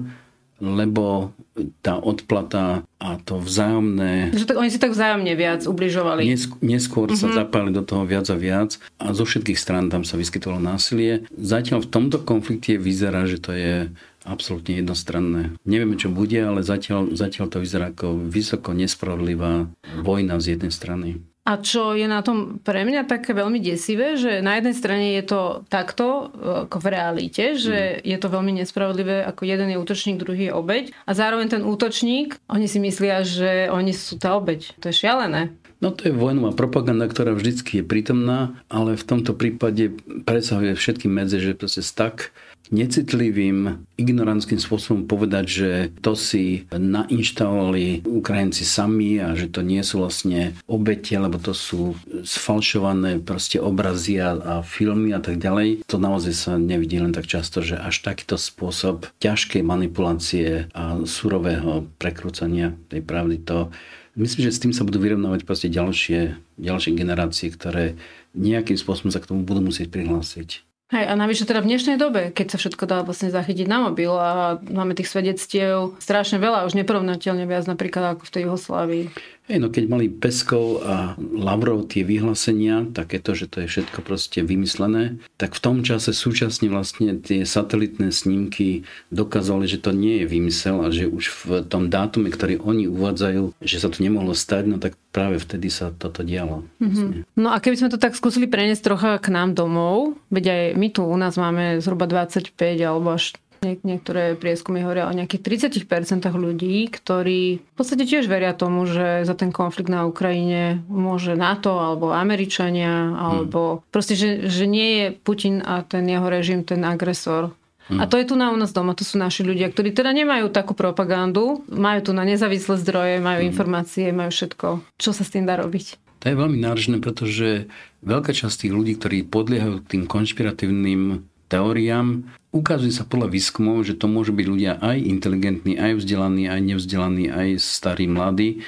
lebo 0.57 1.37
tá 1.85 2.01
odplata 2.01 2.81
a 2.97 3.09
to 3.21 3.37
vzájomné... 3.37 4.33
Že 4.33 4.49
tak, 4.49 4.57
oni 4.57 4.69
si 4.73 4.81
tak 4.81 4.93
vzájomne 4.93 5.33
viac 5.37 5.61
ubližovali. 5.69 6.25
Nesk- 6.25 6.61
neskôr 6.65 7.09
mm-hmm. 7.09 7.21
sa 7.21 7.27
mhm. 7.29 7.37
zapáli 7.37 7.69
do 7.73 7.85
toho 7.85 8.05
viac 8.05 8.25
a 8.29 8.37
viac 8.37 8.81
a 8.97 9.13
zo 9.13 9.25
všetkých 9.25 9.57
strán 9.57 9.93
tam 9.93 10.01
sa 10.01 10.17
vyskytovalo 10.17 10.61
násilie. 10.61 11.29
Zatiaľ 11.33 11.85
v 11.85 11.91
tomto 11.93 12.17
konflikte 12.25 12.77
vyzerá, 12.77 13.29
že 13.29 13.37
to 13.37 13.53
je 13.53 13.89
absolútne 14.27 14.81
jednostranné. 14.81 15.55
Nevieme, 15.63 15.95
čo 15.95 16.11
bude, 16.11 16.37
ale 16.37 16.65
zatiaľ, 16.65 17.15
zatiaľ 17.15 17.47
to 17.47 17.63
vyzerá 17.63 17.95
ako 17.95 18.19
vysoko 18.27 18.75
nespravodlivá 18.75 19.71
vojna 20.03 20.41
z 20.43 20.57
jednej 20.57 20.73
strany. 20.73 21.09
A 21.47 21.63
čo 21.63 21.95
je 21.95 22.03
na 22.11 22.19
tom 22.19 22.59
pre 22.59 22.83
mňa 22.83 23.07
také 23.07 23.31
veľmi 23.31 23.63
desivé, 23.63 24.19
že 24.19 24.43
na 24.43 24.59
jednej 24.59 24.75
strane 24.75 25.07
je 25.15 25.23
to 25.23 25.41
takto 25.71 26.27
ako 26.67 26.75
v 26.83 26.87
realite, 26.91 27.55
že 27.55 28.03
mm. 28.03 28.03
je 28.03 28.17
to 28.19 28.27
veľmi 28.27 28.51
nespravodlivé, 28.59 29.23
ako 29.23 29.47
jeden 29.47 29.71
je 29.71 29.79
útočník, 29.79 30.19
druhý 30.19 30.51
je 30.51 30.53
obeď. 30.53 30.91
A 31.07 31.15
zároveň 31.15 31.47
ten 31.47 31.63
útočník, 31.63 32.35
oni 32.51 32.67
si 32.67 32.83
myslia, 32.83 33.23
že 33.23 33.71
oni 33.71 33.95
sú 33.95 34.19
tá 34.19 34.35
obeď. 34.35 34.75
To 34.83 34.91
je 34.91 34.99
šialené. 35.07 35.55
No 35.77 35.93
to 35.93 36.09
je 36.09 36.13
vojnová 36.13 36.57
propaganda, 36.57 37.05
ktorá 37.05 37.37
vždycky 37.37 37.79
je 37.79 37.83
prítomná, 37.85 38.57
ale 38.65 38.97
v 38.97 39.07
tomto 39.07 39.37
prípade 39.37 39.93
presahuje 40.25 40.73
všetky 40.73 41.05
medze, 41.05 41.37
že 41.37 41.53
proste 41.53 41.85
tak 41.93 42.33
necitlivým, 42.69 43.87
ignorantským 43.97 44.61
spôsobom 44.61 45.09
povedať, 45.09 45.45
že 45.47 45.71
to 46.03 46.13
si 46.13 46.69
nainštalovali 46.69 48.05
Ukrajinci 48.05 48.63
sami 48.67 49.17
a 49.17 49.33
že 49.33 49.49
to 49.49 49.65
nie 49.65 49.81
sú 49.81 50.05
vlastne 50.05 50.53
obete, 50.69 51.17
lebo 51.17 51.41
to 51.41 51.55
sú 51.55 51.97
sfalšované 52.21 53.23
proste 53.23 53.57
obrazy 53.57 54.21
a, 54.21 54.37
a 54.37 54.53
filmy 54.61 55.15
a 55.15 55.21
tak 55.23 55.41
ďalej. 55.41 55.87
To 55.89 55.97
naozaj 55.97 56.33
sa 56.35 56.51
nevidí 56.59 57.01
len 57.01 57.15
tak 57.15 57.25
často, 57.25 57.65
že 57.65 57.79
až 57.79 58.05
takýto 58.05 58.37
spôsob 58.37 59.09
ťažkej 59.17 59.61
manipulácie 59.65 60.69
a 60.75 61.01
surového 61.07 61.87
prekrúcania 61.97 62.77
tej 62.91 63.01
pravdy 63.01 63.37
to 63.41 63.71
Myslím, 64.17 64.49
že 64.49 64.57
s 64.57 64.61
tým 64.65 64.73
sa 64.73 64.81
budú 64.81 64.97
vyrovnávať 64.97 65.45
proste 65.45 65.69
ďalšie, 65.69 66.41
ďalšie 66.57 66.97
generácie, 66.97 67.53
ktoré 67.53 67.93
nejakým 68.33 68.73
spôsobom 68.73 69.13
sa 69.13 69.21
k 69.21 69.29
tomu 69.29 69.45
budú 69.45 69.61
musieť 69.61 69.93
prihlásiť. 69.93 70.66
Hej, 70.87 71.03
a 71.03 71.19
navyše 71.19 71.43
teda 71.43 71.59
v 71.59 71.67
dnešnej 71.67 71.99
dobe, 71.99 72.31
keď 72.31 72.55
sa 72.55 72.57
všetko 72.63 72.87
dá 72.87 73.03
vlastne 73.03 73.27
zachytiť 73.27 73.67
na 73.67 73.91
mobil 73.91 74.07
a 74.07 74.55
máme 74.71 74.95
tých 74.95 75.11
svedectiev 75.11 75.99
strašne 75.99 76.39
veľa, 76.39 76.63
už 76.63 76.79
neporovnateľne 76.79 77.43
viac 77.43 77.67
napríklad 77.67 78.15
ako 78.15 78.23
v 78.23 78.31
tej 78.31 78.41
Juhoslávii. 78.47 79.05
Hej, 79.47 79.63
no 79.63 79.71
keď 79.71 79.83
mali 79.87 80.11
Peskov 80.11 80.83
a 80.83 81.15
Lavrov 81.19 81.87
tie 81.87 82.03
vyhlásenia, 82.03 82.83
takéto, 82.91 83.31
že 83.31 83.47
to 83.47 83.63
je 83.63 83.71
všetko 83.71 84.03
proste 84.03 84.43
vymyslené, 84.43 85.23
tak 85.39 85.55
v 85.55 85.63
tom 85.63 85.77
čase 85.87 86.11
súčasne 86.11 86.67
vlastne 86.67 87.15
tie 87.15 87.47
satelitné 87.47 88.11
snímky 88.11 88.83
dokázali, 89.07 89.63
že 89.63 89.79
to 89.79 89.95
nie 89.95 90.19
je 90.19 90.25
vymysel 90.27 90.83
a 90.83 90.91
že 90.91 91.07
už 91.07 91.25
v 91.47 91.47
tom 91.63 91.87
dátume, 91.87 92.27
ktorý 92.27 92.59
oni 92.59 92.91
uvádzajú, 92.91 93.55
že 93.63 93.77
sa 93.79 93.87
to 93.87 94.03
nemohlo 94.03 94.35
stať, 94.35 94.63
no 94.67 94.83
tak 94.83 94.99
práve 95.15 95.39
vtedy 95.39 95.71
sa 95.71 95.95
toto 95.95 96.27
dialo. 96.27 96.67
Mm-hmm. 96.83 97.39
No 97.39 97.55
a 97.55 97.63
keby 97.63 97.79
sme 97.79 97.89
to 97.89 97.97
tak 97.97 98.19
skúsili 98.19 98.51
preniesť 98.51 98.83
trocha 98.83 99.11
k 99.15 99.31
nám 99.31 99.55
domov, 99.55 100.19
veď 100.27 100.45
aj 100.51 100.63
my 100.75 100.87
tu 100.91 101.07
u 101.07 101.15
nás 101.15 101.39
máme 101.39 101.79
zhruba 101.79 102.03
25 102.03 102.51
alebo 102.83 103.15
až 103.15 103.31
niektoré 103.61 104.37
prieskumy 104.37 104.83
hovoria 104.83 105.09
o 105.09 105.15
nejakých 105.15 105.67
30% 105.69 106.27
ľudí, 106.33 106.87
ktorí 106.91 107.61
v 107.61 107.75
podstate 107.75 108.05
tiež 108.05 108.29
veria 108.29 108.53
tomu, 108.53 108.85
že 108.85 109.25
za 109.25 109.35
ten 109.37 109.49
konflikt 109.49 109.89
na 109.89 110.05
Ukrajine 110.05 110.81
môže 110.89 111.33
NATO 111.33 111.77
alebo 111.77 112.13
Američania, 112.13 113.13
alebo 113.15 113.81
hmm. 113.81 113.93
proste, 113.93 114.13
že, 114.17 114.49
že 114.49 114.65
nie 114.69 114.89
je 115.01 115.05
Putin 115.15 115.61
a 115.65 115.81
ten 115.81 116.05
jeho 116.05 116.27
režim 116.27 116.61
ten 116.61 116.83
agresor. 116.85 117.53
Hmm. 117.87 118.03
A 118.03 118.09
to 118.09 118.19
je 118.19 118.27
tu 118.27 118.35
na 118.35 118.51
u 118.51 118.57
nás 118.59 118.75
doma, 118.75 118.91
to 118.91 119.07
sú 119.07 119.15
naši 119.15 119.47
ľudia, 119.47 119.71
ktorí 119.71 119.95
teda 119.95 120.11
nemajú 120.11 120.51
takú 120.51 120.75
propagandu, 120.75 121.63
majú 121.71 121.99
tu 122.03 122.11
na 122.11 122.27
nezávislé 122.27 122.75
zdroje, 122.83 123.23
majú 123.23 123.41
hmm. 123.43 123.49
informácie, 123.49 124.11
majú 124.11 124.31
všetko. 124.31 124.67
Čo 124.99 125.15
sa 125.15 125.23
s 125.23 125.31
tým 125.31 125.47
dá 125.47 125.55
robiť? 125.55 125.95
To 126.17 126.25
je 126.33 126.35
veľmi 126.35 126.59
náročné, 126.59 126.97
pretože 126.97 127.69
veľká 128.01 128.33
časť 128.33 128.67
tých 128.67 128.73
ľudí, 128.73 128.97
ktorí 128.97 129.29
podliehajú 129.29 129.85
tým 129.85 130.09
konšpiratívnym 130.09 131.29
teóriám. 131.47 132.27
Ukazuje 132.51 132.91
sa 132.95 133.03
podľa 133.03 133.31
výskumov, 133.31 133.83
že 133.83 133.95
to 133.95 134.07
môžu 134.07 134.31
byť 134.31 134.45
ľudia 134.47 134.71
aj 134.79 134.97
inteligentní, 135.03 135.75
aj 135.75 135.99
vzdelaní, 135.99 136.47
aj 136.47 136.61
nevzdelaní, 136.63 137.25
aj 137.31 137.59
starí, 137.59 138.07
mladí. 138.07 138.63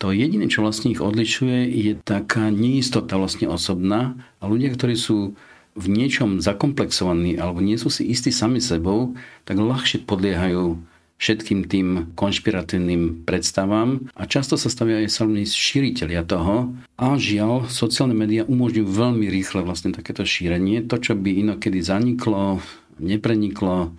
To 0.00 0.16
jediné, 0.16 0.48
čo 0.48 0.64
vlastne 0.64 0.96
ich 0.96 1.04
odlišuje, 1.04 1.68
je 1.68 1.92
taká 2.00 2.48
neistota 2.48 3.20
vlastne 3.20 3.52
osobná 3.52 4.16
a 4.40 4.48
ľudia, 4.48 4.72
ktorí 4.72 4.96
sú 4.96 5.36
v 5.76 5.86
niečom 5.86 6.40
zakomplexovaní 6.40 7.36
alebo 7.36 7.60
nie 7.60 7.76
sú 7.76 7.92
si 7.92 8.08
istí 8.08 8.32
sami 8.32 8.58
sebou, 8.58 9.14
tak 9.44 9.60
ľahšie 9.60 10.02
podliehajú 10.08 10.89
všetkým 11.20 11.68
tým 11.68 12.16
konšpiratívnym 12.16 13.28
predstavám 13.28 14.08
a 14.16 14.24
často 14.24 14.56
sa 14.56 14.72
stavia 14.72 15.04
aj 15.04 15.12
samotní 15.12 15.44
šíriteľia 15.44 16.24
toho 16.24 16.72
a 16.96 17.20
žiaľ, 17.20 17.68
sociálne 17.68 18.16
médiá 18.16 18.48
umožňujú 18.48 18.88
veľmi 18.88 19.28
rýchle 19.28 19.60
vlastne 19.60 19.92
takéto 19.92 20.24
šírenie. 20.24 20.80
To, 20.88 20.96
čo 20.96 21.12
by 21.12 21.44
inokedy 21.44 21.84
zaniklo, 21.84 22.64
nepreniklo, 22.96 23.92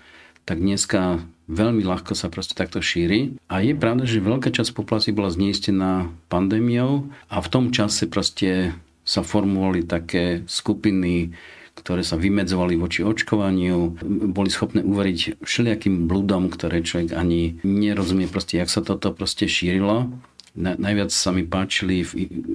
tak 0.49 0.57
dneska 0.57 1.21
veľmi 1.45 1.85
ľahko 1.85 2.17
sa 2.17 2.33
proste 2.33 2.57
takto 2.57 2.81
šíri. 2.81 3.37
A 3.53 3.61
je 3.61 3.77
pravda, 3.77 4.09
že 4.09 4.23
veľká 4.23 4.49
časť 4.49 4.73
populácie 4.73 5.13
bola 5.13 5.29
zneistená 5.29 6.09
pandémiou 6.33 7.05
a 7.29 7.37
v 7.37 7.47
tom 7.53 7.69
čase 7.69 8.09
proste 8.09 8.73
sa 9.05 9.21
formovali 9.21 9.85
také 9.85 10.41
skupiny 10.49 11.37
ktoré 11.75 12.03
sa 12.03 12.19
vymedzovali 12.19 12.75
voči 12.75 13.01
očkovaniu, 13.01 13.97
boli 14.31 14.49
schopné 14.51 14.83
uveriť 14.83 15.41
všelijakým 15.41 16.05
bludom, 16.05 16.51
ktoré 16.51 16.83
človek 16.83 17.15
ani 17.15 17.57
nerozumie 17.63 18.27
proste, 18.27 18.59
jak 18.59 18.69
sa 18.69 18.83
toto 18.83 19.15
proste 19.15 19.47
šírilo. 19.47 20.11
Na, 20.51 20.75
najviac 20.75 21.15
sa 21.15 21.31
mi 21.31 21.47
páčili, 21.47 22.03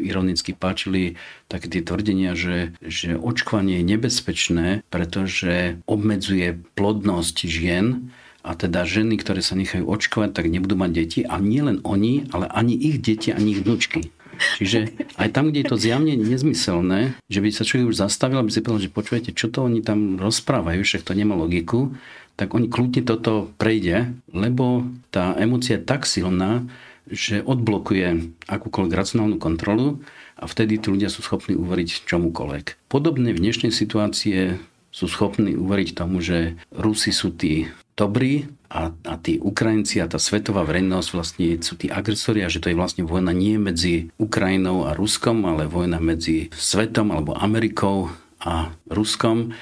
ironicky 0.05 0.53
páčili 0.53 1.17
také 1.49 1.73
tie 1.73 1.81
tvrdenia, 1.81 2.37
že, 2.37 2.77
že 2.85 3.17
očkovanie 3.17 3.81
je 3.81 3.89
nebezpečné, 3.89 4.85
pretože 4.93 5.81
obmedzuje 5.89 6.61
plodnosť 6.77 7.37
žien 7.49 8.13
a 8.45 8.53
teda 8.53 8.85
ženy, 8.85 9.17
ktoré 9.17 9.41
sa 9.41 9.57
nechajú 9.57 9.89
očkovať, 9.89 10.37
tak 10.37 10.53
nebudú 10.53 10.77
mať 10.77 10.91
deti 10.93 11.21
a 11.25 11.41
nie 11.41 11.65
len 11.65 11.81
oni, 11.89 12.29
ale 12.37 12.47
ani 12.53 12.77
ich 12.77 13.01
deti, 13.01 13.33
ani 13.33 13.57
ich 13.57 13.65
vnúčky. 13.65 14.13
Čiže 14.59 14.93
aj 15.17 15.29
tam, 15.33 15.51
kde 15.51 15.65
je 15.65 15.71
to 15.71 15.81
zjavne 15.81 16.15
nezmyselné, 16.17 17.19
že 17.29 17.41
by 17.43 17.49
sa 17.53 17.67
človek 17.67 17.91
už 17.91 18.01
zastavil, 18.01 18.41
aby 18.41 18.53
si 18.53 18.65
povedal, 18.65 18.87
že 18.87 18.97
počujete, 18.97 19.31
čo 19.37 19.51
to 19.51 19.67
oni 19.67 19.81
tam 19.81 20.21
rozprávajú, 20.21 20.81
však 20.85 21.05
to 21.05 21.13
nemá 21.17 21.35
logiku, 21.37 21.93
tak 22.37 22.53
oni 22.53 22.69
kľudne 22.69 23.03
toto 23.03 23.51
prejde, 23.57 24.13
lebo 24.31 24.85
tá 25.09 25.33
emócia 25.41 25.81
je 25.81 25.89
tak 25.89 26.05
silná, 26.05 26.69
že 27.07 27.41
odblokuje 27.41 28.35
akúkoľvek 28.51 28.93
racionálnu 28.93 29.39
kontrolu 29.39 30.03
a 30.37 30.45
vtedy 30.45 30.77
tí 30.77 30.91
ľudia 30.93 31.09
sú 31.09 31.25
schopní 31.25 31.55
uveriť 31.57 32.05
čomukoľvek. 32.05 32.91
Podobne 32.91 33.33
v 33.33 33.41
dnešnej 33.41 33.73
situácie 33.73 34.59
sú 34.91 35.07
schopní 35.09 35.55
uveriť 35.57 35.97
tomu, 35.97 36.21
že 36.21 36.59
Rusi 36.75 37.15
sú 37.15 37.33
tí 37.33 37.71
dobrí 37.97 38.51
a, 38.67 38.91
a 38.91 39.15
tí 39.21 39.39
Ukrajinci 39.39 40.03
a 40.03 40.11
tá 40.11 40.19
svetová 40.19 40.67
verejnosť 40.67 41.09
vlastne 41.15 41.47
sú 41.63 41.79
tí 41.79 41.87
agresori 41.87 42.43
a 42.43 42.51
že 42.51 42.59
to 42.59 42.71
je 42.71 42.79
vlastne 42.79 43.07
vojna 43.07 43.31
nie 43.31 43.61
medzi 43.61 44.11
Ukrajinou 44.19 44.89
a 44.89 44.97
Ruskom, 44.97 45.47
ale 45.47 45.71
vojna 45.71 46.03
medzi 46.03 46.51
svetom 46.51 47.15
alebo 47.15 47.39
Amerikou 47.39 48.11
a 48.43 48.75
Ruskom. 48.91 49.55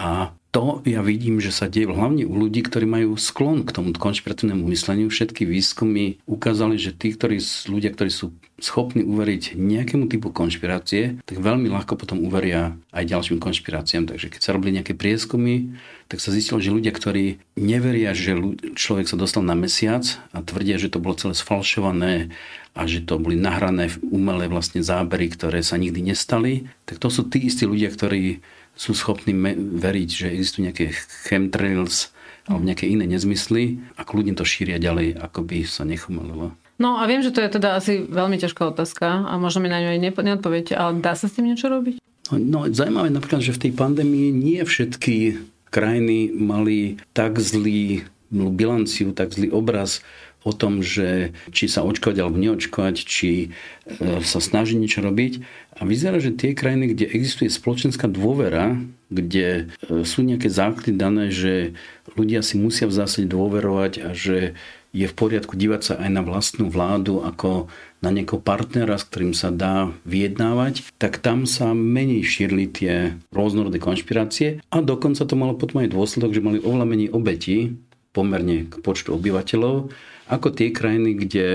A 0.00 0.32
to 0.50 0.82
ja 0.82 0.98
vidím, 0.98 1.38
že 1.38 1.54
sa 1.54 1.70
deje 1.70 1.86
hlavne 1.86 2.26
u 2.26 2.34
ľudí, 2.34 2.66
ktorí 2.66 2.82
majú 2.82 3.14
sklon 3.14 3.62
k 3.62 3.70
tomu 3.70 3.94
konšpiratívnemu 3.94 4.66
mysleniu. 4.74 5.06
Všetky 5.06 5.46
výskumy 5.46 6.18
ukázali, 6.26 6.74
že 6.74 6.90
tí, 6.90 7.14
ktorí, 7.14 7.38
ľudia, 7.70 7.94
ktorí 7.94 8.10
sú 8.10 8.34
schopní 8.58 9.06
uveriť 9.06 9.54
nejakému 9.54 10.10
typu 10.10 10.34
konšpirácie, 10.34 11.22
tak 11.22 11.38
veľmi 11.38 11.70
ľahko 11.70 11.94
potom 11.94 12.26
uveria 12.26 12.74
aj 12.90 13.04
ďalším 13.06 13.38
konšpiráciám. 13.38 14.10
Takže 14.10 14.26
keď 14.26 14.40
sa 14.42 14.52
robili 14.52 14.76
nejaké 14.76 14.98
prieskumy, 14.98 15.78
tak 16.10 16.18
sa 16.18 16.34
zistilo, 16.34 16.58
že 16.58 16.74
ľudia, 16.74 16.90
ktorí 16.90 17.38
neveria, 17.54 18.10
že 18.10 18.34
človek 18.74 19.06
sa 19.06 19.14
dostal 19.14 19.46
na 19.46 19.54
mesiac 19.54 20.02
a 20.34 20.42
tvrdia, 20.42 20.82
že 20.82 20.90
to 20.90 20.98
bolo 20.98 21.14
celé 21.14 21.38
sfalšované 21.38 22.34
a 22.74 22.86
že 22.90 23.02
to 23.02 23.22
boli 23.22 23.38
nahrané 23.38 23.90
umelé 24.02 24.46
vlastne 24.50 24.82
zábery, 24.82 25.30
ktoré 25.30 25.62
sa 25.62 25.78
nikdy 25.78 26.10
nestali, 26.10 26.70
tak 26.86 27.02
to 27.02 27.10
sú 27.10 27.26
tí 27.26 27.46
istí 27.46 27.66
ľudia, 27.66 27.90
ktorí 27.90 28.42
sú 28.80 28.96
schopní 28.96 29.36
veriť, 29.76 30.08
že 30.08 30.32
existujú 30.32 30.72
nejaké 30.72 30.96
chemtrails 31.28 32.16
alebo 32.48 32.64
nejaké 32.64 32.88
iné 32.88 33.04
nezmysly 33.04 33.84
a 34.00 34.08
kľudne 34.08 34.32
to 34.32 34.48
šíria 34.48 34.80
ďalej, 34.80 35.20
ako 35.20 35.44
by 35.44 35.68
sa 35.68 35.84
nechumelilo. 35.84 36.56
No 36.80 36.96
a 36.96 37.04
viem, 37.04 37.20
že 37.20 37.28
to 37.28 37.44
je 37.44 37.60
teda 37.60 37.76
asi 37.76 38.00
veľmi 38.08 38.40
ťažká 38.40 38.72
otázka 38.72 39.28
a 39.28 39.36
možno 39.36 39.60
mi 39.60 39.68
na 39.68 39.84
ňu 39.84 40.00
aj 40.00 40.00
neodpoviete, 40.00 40.72
ale 40.72 41.04
dá 41.04 41.12
sa 41.12 41.28
s 41.28 41.36
tým 41.36 41.52
niečo 41.52 41.68
robiť? 41.68 42.00
No, 42.32 42.40
no 42.40 42.58
zaujímavé 42.72 43.12
napríklad, 43.12 43.44
že 43.44 43.52
v 43.52 43.68
tej 43.68 43.72
pandémii 43.76 44.32
nie 44.32 44.64
všetky 44.64 45.36
krajiny 45.68 46.32
mali 46.32 46.96
tak 47.12 47.36
zlý 47.36 48.08
bilanciu, 48.32 49.12
tak 49.12 49.36
zlý 49.36 49.52
obraz 49.52 50.00
o 50.44 50.52
tom, 50.56 50.80
že 50.80 51.36
či 51.52 51.68
sa 51.68 51.84
očkovať 51.84 52.16
alebo 52.20 52.40
neočkovať, 52.40 52.96
či 52.96 53.30
e, 53.44 54.18
sa 54.24 54.40
snaží 54.40 54.76
niečo 54.76 55.04
robiť. 55.04 55.44
A 55.76 55.84
vyzerá, 55.84 56.20
že 56.20 56.32
tie 56.32 56.56
krajiny, 56.56 56.96
kde 56.96 57.12
existuje 57.12 57.52
spoločenská 57.52 58.08
dôvera, 58.08 58.80
kde 59.12 59.68
e, 59.84 60.04
sú 60.08 60.24
nejaké 60.24 60.48
základy 60.48 60.92
dané, 60.96 61.28
že 61.28 61.76
ľudia 62.16 62.40
si 62.40 62.56
musia 62.56 62.88
v 62.88 62.96
zásade 62.96 63.28
dôverovať 63.28 63.92
a 64.00 64.08
že 64.16 64.56
je 64.90 65.06
v 65.06 65.14
poriadku 65.14 65.54
dívať 65.54 65.80
sa 65.86 65.94
aj 66.02 66.10
na 66.10 66.22
vlastnú 66.26 66.66
vládu 66.66 67.22
ako 67.22 67.70
na 68.02 68.10
niekoho 68.10 68.42
partnera, 68.42 68.98
s 68.98 69.06
ktorým 69.06 69.36
sa 69.36 69.54
dá 69.54 69.94
vyjednávať, 70.02 70.82
tak 70.98 71.22
tam 71.22 71.46
sa 71.46 71.76
menej 71.76 72.26
šírili 72.26 72.66
tie 72.66 73.14
rôznorodé 73.30 73.78
konšpirácie 73.78 74.58
a 74.66 74.76
dokonca 74.82 75.22
to 75.22 75.34
malo 75.38 75.54
potom 75.54 75.84
aj 75.84 75.94
dôsledok, 75.94 76.34
že 76.34 76.42
mali 76.42 76.58
oveľa 76.58 76.86
menej 76.90 77.08
obetí 77.14 77.78
pomerne 78.10 78.66
k 78.66 78.74
počtu 78.82 79.14
obyvateľov 79.14 79.90
ako 80.30 80.48
tie 80.54 80.70
krajiny, 80.70 81.18
kde 81.18 81.46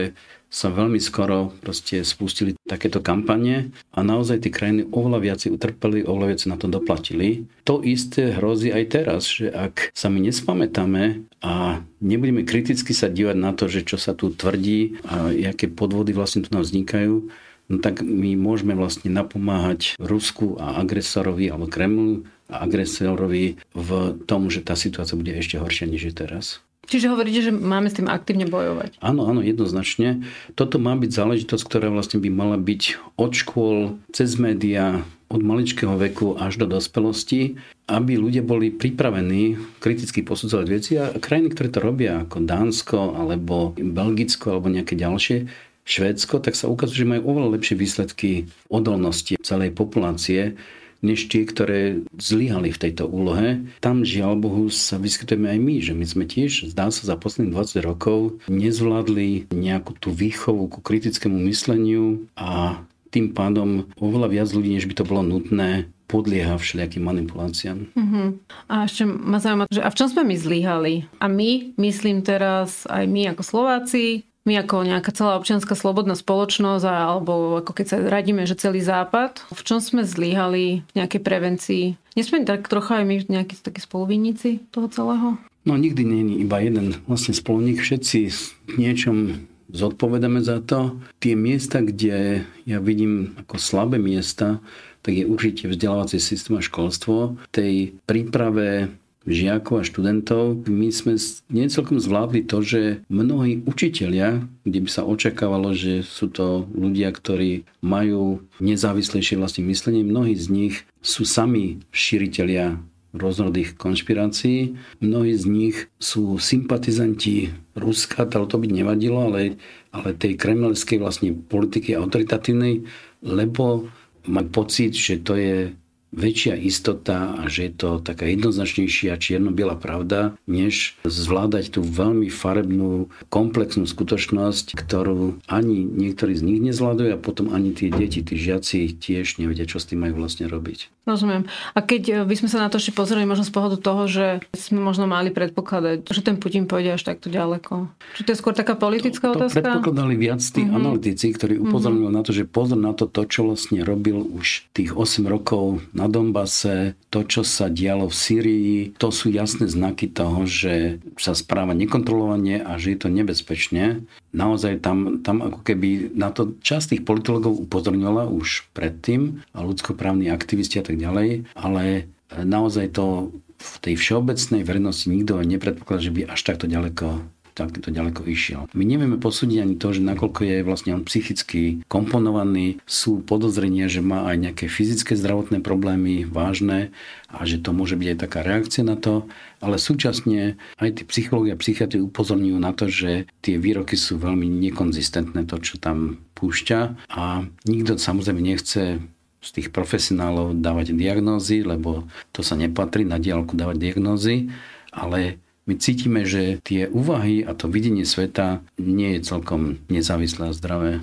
sa 0.56 0.72
veľmi 0.72 1.04
skoro 1.04 1.52
proste 1.60 2.08
spustili 2.08 2.56
takéto 2.64 3.04
kampane 3.04 3.76
a 3.92 4.00
naozaj 4.08 4.40
tie 4.40 4.56
krajiny 4.56 4.88
oveľa 4.88 5.20
viac 5.20 5.40
utrpeli, 5.44 6.08
oveľa 6.08 6.28
viac 6.32 6.42
na 6.48 6.56
to 6.56 6.72
doplatili. 6.72 7.44
To 7.68 7.84
isté 7.84 8.32
hrozí 8.32 8.72
aj 8.72 8.84
teraz, 8.88 9.28
že 9.28 9.52
ak 9.52 9.92
sa 9.92 10.08
my 10.08 10.24
nespamätáme 10.24 11.28
a 11.44 11.84
nebudeme 12.00 12.48
kriticky 12.48 12.96
sa 12.96 13.12
dívať 13.12 13.36
na 13.36 13.52
to, 13.52 13.68
že 13.68 13.84
čo 13.84 14.00
sa 14.00 14.16
tu 14.16 14.32
tvrdí 14.32 15.04
a 15.04 15.34
aké 15.52 15.68
podvody 15.68 16.16
vlastne 16.16 16.48
tu 16.48 16.56
nám 16.56 16.64
vznikajú, 16.64 17.28
no 17.68 17.76
tak 17.84 18.00
my 18.00 18.40
môžeme 18.40 18.80
vlastne 18.80 19.12
napomáhať 19.12 20.00
Rusku 20.00 20.56
a 20.56 20.80
agresorovi 20.80 21.52
alebo 21.52 21.68
Kremlu 21.68 22.24
agresorovi 22.50 23.58
v 23.74 23.90
tom, 24.30 24.48
že 24.54 24.62
tá 24.62 24.78
situácia 24.78 25.18
bude 25.18 25.34
ešte 25.34 25.58
horšia, 25.58 25.90
než 25.90 26.12
je 26.12 26.14
teraz. 26.14 26.46
Čiže 26.86 27.10
hovoríte, 27.10 27.42
že 27.42 27.50
máme 27.50 27.90
s 27.90 27.98
tým 27.98 28.06
aktívne 28.06 28.46
bojovať? 28.46 29.02
Áno, 29.02 29.26
áno, 29.26 29.42
jednoznačne. 29.42 30.22
Toto 30.54 30.78
má 30.78 30.94
byť 30.94 31.12
záležitosť, 31.18 31.64
ktorá 31.66 31.90
vlastne 31.90 32.22
by 32.22 32.30
mala 32.30 32.62
byť 32.62 32.82
od 33.18 33.32
škôl, 33.34 33.98
cez 34.14 34.38
médiá, 34.38 35.02
od 35.26 35.42
maličkého 35.42 35.98
veku 35.98 36.38
až 36.38 36.62
do 36.62 36.70
dospelosti, 36.70 37.58
aby 37.90 38.22
ľudia 38.22 38.46
boli 38.46 38.70
pripravení 38.70 39.58
kriticky 39.82 40.22
posudzovať 40.22 40.68
veci 40.70 41.02
a 41.02 41.10
krajiny, 41.18 41.50
ktoré 41.58 41.74
to 41.74 41.82
robia, 41.82 42.22
ako 42.22 42.46
Dánsko, 42.46 43.18
alebo 43.18 43.74
Belgicko, 43.74 44.54
alebo 44.54 44.70
nejaké 44.70 44.94
ďalšie, 44.94 45.50
Švédsko, 45.86 46.42
tak 46.42 46.58
sa 46.58 46.66
ukazuje, 46.66 47.06
že 47.06 47.12
majú 47.14 47.30
oveľa 47.30 47.62
lepšie 47.62 47.78
výsledky 47.78 48.30
odolnosti 48.74 49.38
celej 49.38 49.70
populácie 49.78 50.58
než 51.06 51.30
tie, 51.30 51.46
ktoré 51.46 52.02
zlyhali 52.18 52.74
v 52.74 52.82
tejto 52.82 53.06
úlohe. 53.06 53.62
Tam 53.78 54.02
žiaľ 54.02 54.42
Bohu 54.42 54.74
sa 54.74 54.98
vyskytujeme 54.98 55.54
aj 55.54 55.60
my, 55.62 55.76
že 55.86 55.94
my 55.94 56.06
sme 56.10 56.26
tiež, 56.26 56.74
zdá 56.74 56.90
sa, 56.90 57.06
za 57.06 57.16
posledných 57.16 57.54
20 57.54 57.86
rokov 57.86 58.42
nezvládli 58.50 59.54
nejakú 59.54 59.94
tú 60.02 60.10
výchovu 60.10 60.66
ku 60.66 60.82
kritickému 60.82 61.38
mysleniu 61.46 62.26
a 62.34 62.82
tým 63.14 63.32
pádom 63.32 63.88
oveľa 64.02 64.28
viac 64.28 64.50
ľudí, 64.52 64.76
než 64.76 64.90
by 64.90 64.96
to 64.98 65.08
bolo 65.08 65.24
nutné, 65.24 65.88
podlieha 66.06 66.60
všelijakým 66.60 67.02
manipuláciám. 67.02 67.80
Uh-huh. 67.98 68.38
A 68.70 68.86
ešte 68.86 69.10
ma 69.10 69.42
zaujíma, 69.42 69.66
že 69.74 69.82
a 69.82 69.90
v 69.90 69.98
čom 69.98 70.08
sme 70.12 70.24
my 70.28 70.36
zlyhali? 70.38 70.94
A 71.18 71.26
my, 71.26 71.76
myslím 71.82 72.22
teraz 72.22 72.86
aj 72.86 73.10
my 73.10 73.34
ako 73.34 73.42
Slováci, 73.42 74.28
my 74.46 74.62
ako 74.62 74.86
nejaká 74.86 75.10
celá 75.10 75.36
občianská 75.42 75.74
slobodná 75.74 76.14
spoločnosť 76.14 76.86
alebo 76.86 77.60
ako 77.60 77.72
keď 77.74 77.86
sa 77.86 77.98
radíme, 78.00 78.46
že 78.46 78.56
celý 78.56 78.80
západ, 78.86 79.42
v 79.50 79.62
čom 79.66 79.82
sme 79.82 80.06
zlyhali 80.06 80.86
v 80.86 80.92
nejakej 80.94 81.22
prevencii? 81.26 81.86
Nesme 82.14 82.46
tak 82.46 82.70
trocha 82.70 83.02
aj 83.02 83.06
my 83.10 83.16
nejakí 83.26 83.58
takí 83.60 83.82
spoluvinníci 83.82 84.70
toho 84.70 84.88
celého? 84.88 85.42
No 85.66 85.74
nikdy 85.74 86.06
nie 86.06 86.22
je 86.30 86.36
iba 86.46 86.62
jeden 86.62 87.02
vlastne 87.10 87.34
spolník. 87.34 87.82
Všetci 87.82 88.30
niečom 88.78 89.50
zodpovedáme 89.74 90.46
za 90.46 90.62
to. 90.62 91.02
Tie 91.18 91.34
miesta, 91.34 91.82
kde 91.82 92.46
ja 92.70 92.78
vidím 92.78 93.34
ako 93.42 93.58
slabé 93.58 93.98
miesta, 93.98 94.62
tak 95.02 95.18
je 95.18 95.26
určite 95.26 95.70
vzdelávací 95.70 96.22
systém 96.22 96.58
a 96.58 96.62
školstvo. 96.62 97.38
Tej 97.50 97.98
príprave 98.06 98.94
žiakov 99.26 99.82
a 99.82 99.88
študentov, 99.88 100.70
my 100.70 100.90
sme 100.94 101.18
necelkom 101.50 101.98
zvládli 101.98 102.46
to, 102.46 102.62
že 102.62 102.82
mnohí 103.10 103.66
učitelia, 103.66 104.46
kde 104.64 104.80
by 104.86 104.90
sa 104.90 105.02
očakávalo, 105.06 105.74
že 105.74 106.06
sú 106.06 106.30
to 106.30 106.70
ľudia, 106.72 107.10
ktorí 107.10 107.66
majú 107.82 108.46
nezávislejšie 108.62 109.42
vlastne 109.42 109.66
myslenie, 109.66 110.06
mnohí 110.06 110.38
z 110.38 110.48
nich 110.50 110.76
sú 111.02 111.26
sami 111.26 111.82
šíritelia 111.90 112.82
rôznorodých 113.16 113.80
konšpirácií. 113.80 114.76
Mnohí 115.00 115.34
z 115.40 115.46
nich 115.48 115.76
sú 115.98 116.36
sympatizanti 116.36 117.56
Ruska, 117.74 118.28
ale 118.28 118.46
to 118.52 118.60
by 118.60 118.68
nevadilo, 118.68 119.32
ale, 119.32 119.56
ale 119.96 120.12
tej 120.16 120.36
kremelskej 120.36 121.00
vlastne 121.00 121.32
politiky 121.32 121.96
autoritatívnej, 121.96 122.84
lebo 123.24 123.88
má 124.28 124.44
pocit, 124.44 124.94
že 124.94 125.22
to 125.22 125.38
je 125.38 125.72
väčšia 126.16 126.56
istota 126.56 127.36
a 127.36 127.52
že 127.52 127.70
je 127.70 127.74
to 127.76 127.90
taká 128.00 128.26
jednoznačnejšia 128.32 129.20
čierno-biela 129.20 129.76
pravda, 129.76 130.40
než 130.48 130.96
zvládať 131.04 131.76
tú 131.76 131.84
veľmi 131.84 132.32
farebnú, 132.32 133.12
komplexnú 133.28 133.84
skutočnosť, 133.84 134.80
ktorú 134.80 135.44
ani 135.52 135.84
niektorí 135.84 136.34
z 136.34 136.44
nich 136.48 136.60
nezvládajú 136.64 137.12
a 137.14 137.22
potom 137.22 137.52
ani 137.52 137.76
tie 137.76 137.92
deti, 137.92 138.24
tí 138.24 138.40
žiaci 138.40 138.96
tiež 138.96 139.38
nevedia, 139.38 139.68
čo 139.68 139.78
s 139.78 139.92
tým 139.92 140.08
majú 140.08 140.24
vlastne 140.24 140.48
robiť. 140.48 140.96
Rozumiem. 141.06 141.46
A 141.78 141.86
keď 141.86 142.04
e, 142.10 142.14
by 142.26 142.34
sme 142.34 142.50
sa 142.50 142.66
na 142.66 142.68
to 142.74 142.82
ešte 142.82 142.98
pozreli 142.98 143.30
možno 143.30 143.46
z 143.46 143.54
pohľadu 143.54 143.78
toho, 143.78 144.10
že 144.10 144.42
sme 144.58 144.82
možno 144.82 145.06
mali 145.06 145.30
predpokladať, 145.30 146.02
že 146.02 146.22
ten 146.26 146.42
Putin 146.42 146.66
pôjde 146.66 146.98
až 146.98 147.06
takto 147.06 147.30
ďaleko. 147.30 147.94
Či 148.18 148.22
to 148.26 148.30
je 148.34 148.38
skôr 148.42 148.58
taká 148.58 148.74
politická 148.74 149.30
to, 149.30 149.38
to 149.38 149.40
otázka? 149.46 149.62
predpokladali 149.62 150.18
viac 150.18 150.42
tí 150.42 150.66
uh-huh. 150.66 150.82
analytici, 150.82 151.30
ktorí 151.30 151.62
upozornili 151.62 152.10
uh-huh. 152.10 152.18
na 152.18 152.26
to, 152.26 152.34
že 152.34 152.50
pozor 152.50 152.82
na 152.82 152.98
to, 152.98 153.06
to, 153.06 153.22
čo 153.30 153.46
vlastne 153.46 153.86
robil 153.86 154.18
už 154.18 154.66
tých 154.74 154.98
8 154.98 155.30
rokov 155.30 155.86
na 155.94 156.05
Donbase, 156.08 156.96
to, 157.10 157.24
čo 157.26 157.42
sa 157.46 157.70
dialo 157.72 158.08
v 158.08 158.16
Syrii, 158.16 158.76
to 158.96 159.10
sú 159.12 159.32
jasné 159.32 159.70
znaky 159.70 160.10
toho, 160.12 160.46
že 160.48 161.04
sa 161.20 161.34
správa 161.36 161.76
nekontrolovane 161.76 162.64
a 162.64 162.76
že 162.80 162.96
je 162.96 163.00
to 163.06 163.10
nebezpečne. 163.12 164.06
Naozaj 164.36 164.84
tam, 164.84 165.22
tam 165.24 165.42
ako 165.42 165.64
keby 165.64 166.12
na 166.16 166.32
to 166.32 166.56
časť 166.60 166.96
tých 166.96 167.04
politologov 167.08 167.56
upozorňovala 167.70 168.28
už 168.32 168.68
predtým 168.76 169.46
a 169.56 169.64
ľudskoprávni 169.64 170.28
aktivisti 170.32 170.80
a 170.80 170.86
tak 170.86 171.00
ďalej, 171.00 171.48
ale 171.56 172.12
naozaj 172.36 172.96
to 172.96 173.32
v 173.56 173.76
tej 173.80 173.96
všeobecnej 173.96 174.68
verejnosti 174.68 175.08
nikto 175.08 175.40
nepredpokladá, 175.40 176.04
že 176.04 176.12
by 176.12 176.28
až 176.28 176.42
takto 176.44 176.68
ďaleko 176.68 177.24
takto 177.56 177.88
ďaleko 177.88 178.28
išiel. 178.28 178.68
My 178.76 178.84
nevieme 178.84 179.16
posúdiť 179.16 179.64
ani 179.64 179.76
to, 179.80 179.96
že 179.96 180.04
nakoľko 180.04 180.42
je 180.44 180.58
vlastne 180.68 180.92
on 180.92 181.08
psychicky 181.08 181.82
komponovaný, 181.88 182.84
sú 182.84 183.24
podozrenia, 183.24 183.88
že 183.88 184.04
má 184.04 184.28
aj 184.28 184.52
nejaké 184.52 184.66
fyzické 184.68 185.16
zdravotné 185.16 185.64
problémy 185.64 186.28
vážne 186.28 186.92
a 187.32 187.48
že 187.48 187.64
to 187.64 187.72
môže 187.72 187.96
byť 187.96 188.08
aj 188.12 188.20
taká 188.20 188.40
reakcia 188.44 188.84
na 188.84 189.00
to, 189.00 189.26
ale 189.64 189.80
súčasne 189.80 190.60
aj 190.78 190.90
tí 191.00 191.04
psychológia 191.08 191.56
a 191.56 191.62
psychiatri 191.64 192.04
upozorňujú 192.04 192.58
na 192.60 192.76
to, 192.76 192.92
že 192.92 193.32
tie 193.40 193.56
výroky 193.56 193.96
sú 193.96 194.20
veľmi 194.20 194.46
nekonzistentné, 194.46 195.48
to, 195.48 195.58
čo 195.64 195.80
tam 195.80 196.20
púšťa. 196.36 197.10
A 197.16 197.48
nikto 197.64 197.96
samozrejme 197.96 198.44
nechce 198.44 199.00
z 199.46 199.50
tých 199.54 199.70
profesionálov 199.70 200.58
dávať 200.58 200.98
diagnózy, 200.98 201.62
lebo 201.62 202.10
to 202.34 202.42
sa 202.42 202.58
nepatrí 202.58 203.06
na 203.06 203.22
diálku 203.22 203.54
dávať 203.54 203.78
diagnózy, 203.78 204.50
ale 204.90 205.38
my 205.66 205.74
cítime, 205.82 206.22
že 206.26 206.62
tie 206.62 206.86
úvahy 206.86 207.42
a 207.42 207.58
to 207.58 207.66
videnie 207.66 208.06
sveta 208.06 208.62
nie 208.78 209.18
je 209.18 209.26
celkom 209.26 209.82
nezávislé 209.90 210.54
a 210.54 210.58
zdravé. 210.58 211.02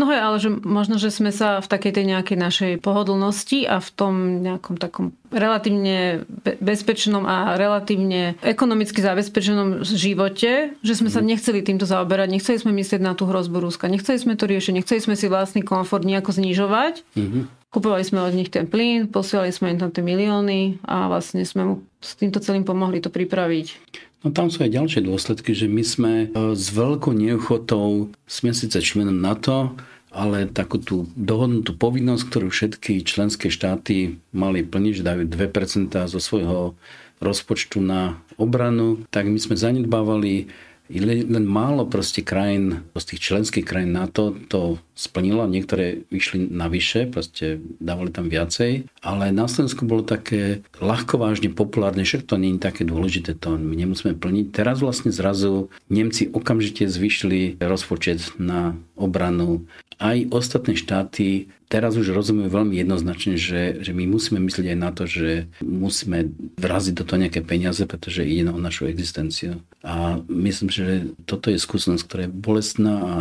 No 0.00 0.08
hej, 0.08 0.20
ale 0.24 0.36
že 0.40 0.48
možno, 0.50 0.96
že 0.96 1.12
sme 1.12 1.28
sa 1.30 1.60
v 1.60 1.68
takej 1.68 1.92
tej 1.94 2.04
nejakej 2.10 2.38
našej 2.40 2.72
pohodlnosti 2.80 3.68
a 3.68 3.76
v 3.76 3.88
tom 3.92 4.14
nejakom 4.40 4.80
takom 4.80 5.12
relatívne 5.28 6.24
bezpečnom 6.58 7.28
a 7.28 7.54
relatívne 7.60 8.40
ekonomicky 8.40 9.04
zabezpečenom 9.04 9.84
živote, 9.84 10.74
že 10.80 10.94
sme 10.96 11.12
sa 11.12 11.20
mhm. 11.20 11.28
nechceli 11.36 11.60
týmto 11.62 11.84
zaoberať, 11.84 12.28
nechceli 12.32 12.58
sme 12.58 12.72
myslieť 12.72 12.98
na 13.04 13.12
tú 13.12 13.28
hrozbu 13.28 13.62
Ruska, 13.62 13.86
nechceli 13.86 14.16
sme 14.16 14.34
to 14.34 14.48
riešiť, 14.48 14.72
nechceli 14.80 15.00
sme 15.00 15.14
si 15.14 15.28
vlastný 15.28 15.62
komfort 15.62 16.02
nejako 16.02 16.34
znižovať. 16.34 17.06
Mm-hmm. 17.14 17.61
Kupovali 17.72 18.04
sme 18.04 18.20
od 18.20 18.36
nich 18.36 18.52
ten 18.52 18.68
plyn, 18.68 19.08
posielali 19.08 19.48
sme 19.48 19.72
im 19.72 19.80
tam 19.80 19.88
tie 19.88 20.04
milióny 20.04 20.84
a 20.84 21.08
vlastne 21.08 21.40
sme 21.48 21.62
mu 21.64 21.74
s 22.04 22.12
týmto 22.20 22.36
celým 22.36 22.68
pomohli 22.68 23.00
to 23.00 23.08
pripraviť. 23.08 23.80
No 24.22 24.30
tam 24.30 24.52
sú 24.52 24.60
aj 24.60 24.76
ďalšie 24.76 25.00
dôsledky, 25.08 25.56
že 25.56 25.72
my 25.72 25.82
sme 25.82 26.12
e, 26.12 26.26
s 26.52 26.68
veľkou 26.68 27.16
neochotou, 27.16 28.12
sme 28.28 28.52
síce 28.52 28.76
členom 28.78 29.16
NATO, 29.16 29.72
ale 30.12 30.44
takú 30.52 30.76
tú 30.76 31.08
dohodnutú 31.16 31.72
povinnosť, 31.72 32.22
ktorú 32.28 32.52
všetky 32.52 33.08
členské 33.08 33.48
štáty 33.48 34.20
mali 34.36 34.60
plniť, 34.60 34.92
že 35.00 35.08
dajú 35.08 35.22
2% 35.24 35.96
zo 35.96 36.20
svojho 36.20 36.76
rozpočtu 37.24 37.80
na 37.80 38.20
obranu, 38.36 39.00
tak 39.08 39.32
my 39.32 39.40
sme 39.40 39.56
zanedbávali 39.56 40.52
len 40.90 41.44
málo 41.46 41.86
proste 41.86 42.20
krajín, 42.20 42.84
z 42.92 43.04
tých 43.14 43.20
členských 43.32 43.64
krajín 43.64 43.94
NATO 43.94 44.34
to 44.50 44.82
splnilo, 44.92 45.48
niektoré 45.48 46.04
vyšli 46.12 46.52
navyše, 46.52 47.08
proste 47.08 47.62
dávali 47.80 48.12
tam 48.12 48.28
viacej, 48.28 48.90
ale 49.00 49.32
na 49.32 49.48
Slovensku 49.48 49.88
bolo 49.88 50.04
také 50.04 50.60
ľahko 50.82 51.16
vážne 51.16 51.48
populárne, 51.48 52.04
však 52.04 52.28
to 52.28 52.36
nie 52.36 52.54
je 52.54 52.66
také 52.66 52.82
dôležité, 52.84 53.38
to 53.38 53.56
my 53.56 53.72
nemusíme 53.72 54.18
plniť. 54.18 54.52
Teraz 54.52 54.84
vlastne 54.84 55.14
zrazu 55.14 55.72
Nemci 55.88 56.28
okamžite 56.28 56.84
zvyšili 56.90 57.56
rozpočet 57.62 58.36
na 58.36 58.76
obranu. 58.98 59.64
Aj 60.02 60.18
ostatné 60.34 60.74
štáty 60.74 61.48
teraz 61.72 61.96
už 61.96 62.12
rozumejú 62.12 62.52
veľmi 62.52 62.76
jednoznačne, 62.84 63.40
že, 63.40 63.80
že 63.80 63.96
my 63.96 64.04
musíme 64.04 64.36
myslieť 64.44 64.76
aj 64.76 64.78
na 64.78 64.90
to, 64.92 65.08
že 65.08 65.48
musíme 65.64 66.28
vraziť 66.60 66.94
do 67.00 67.04
toho 67.08 67.24
nejaké 67.24 67.40
peniaze, 67.40 67.80
pretože 67.88 68.28
ide 68.28 68.52
o 68.52 68.60
našu 68.60 68.92
existenciu. 68.92 69.64
A 69.80 70.20
myslím, 70.28 70.68
že 70.68 71.16
toto 71.24 71.48
je 71.48 71.56
skúsenosť, 71.56 72.04
ktorá 72.04 72.22
je 72.28 72.34
bolestná 72.36 72.94
a, 73.00 73.16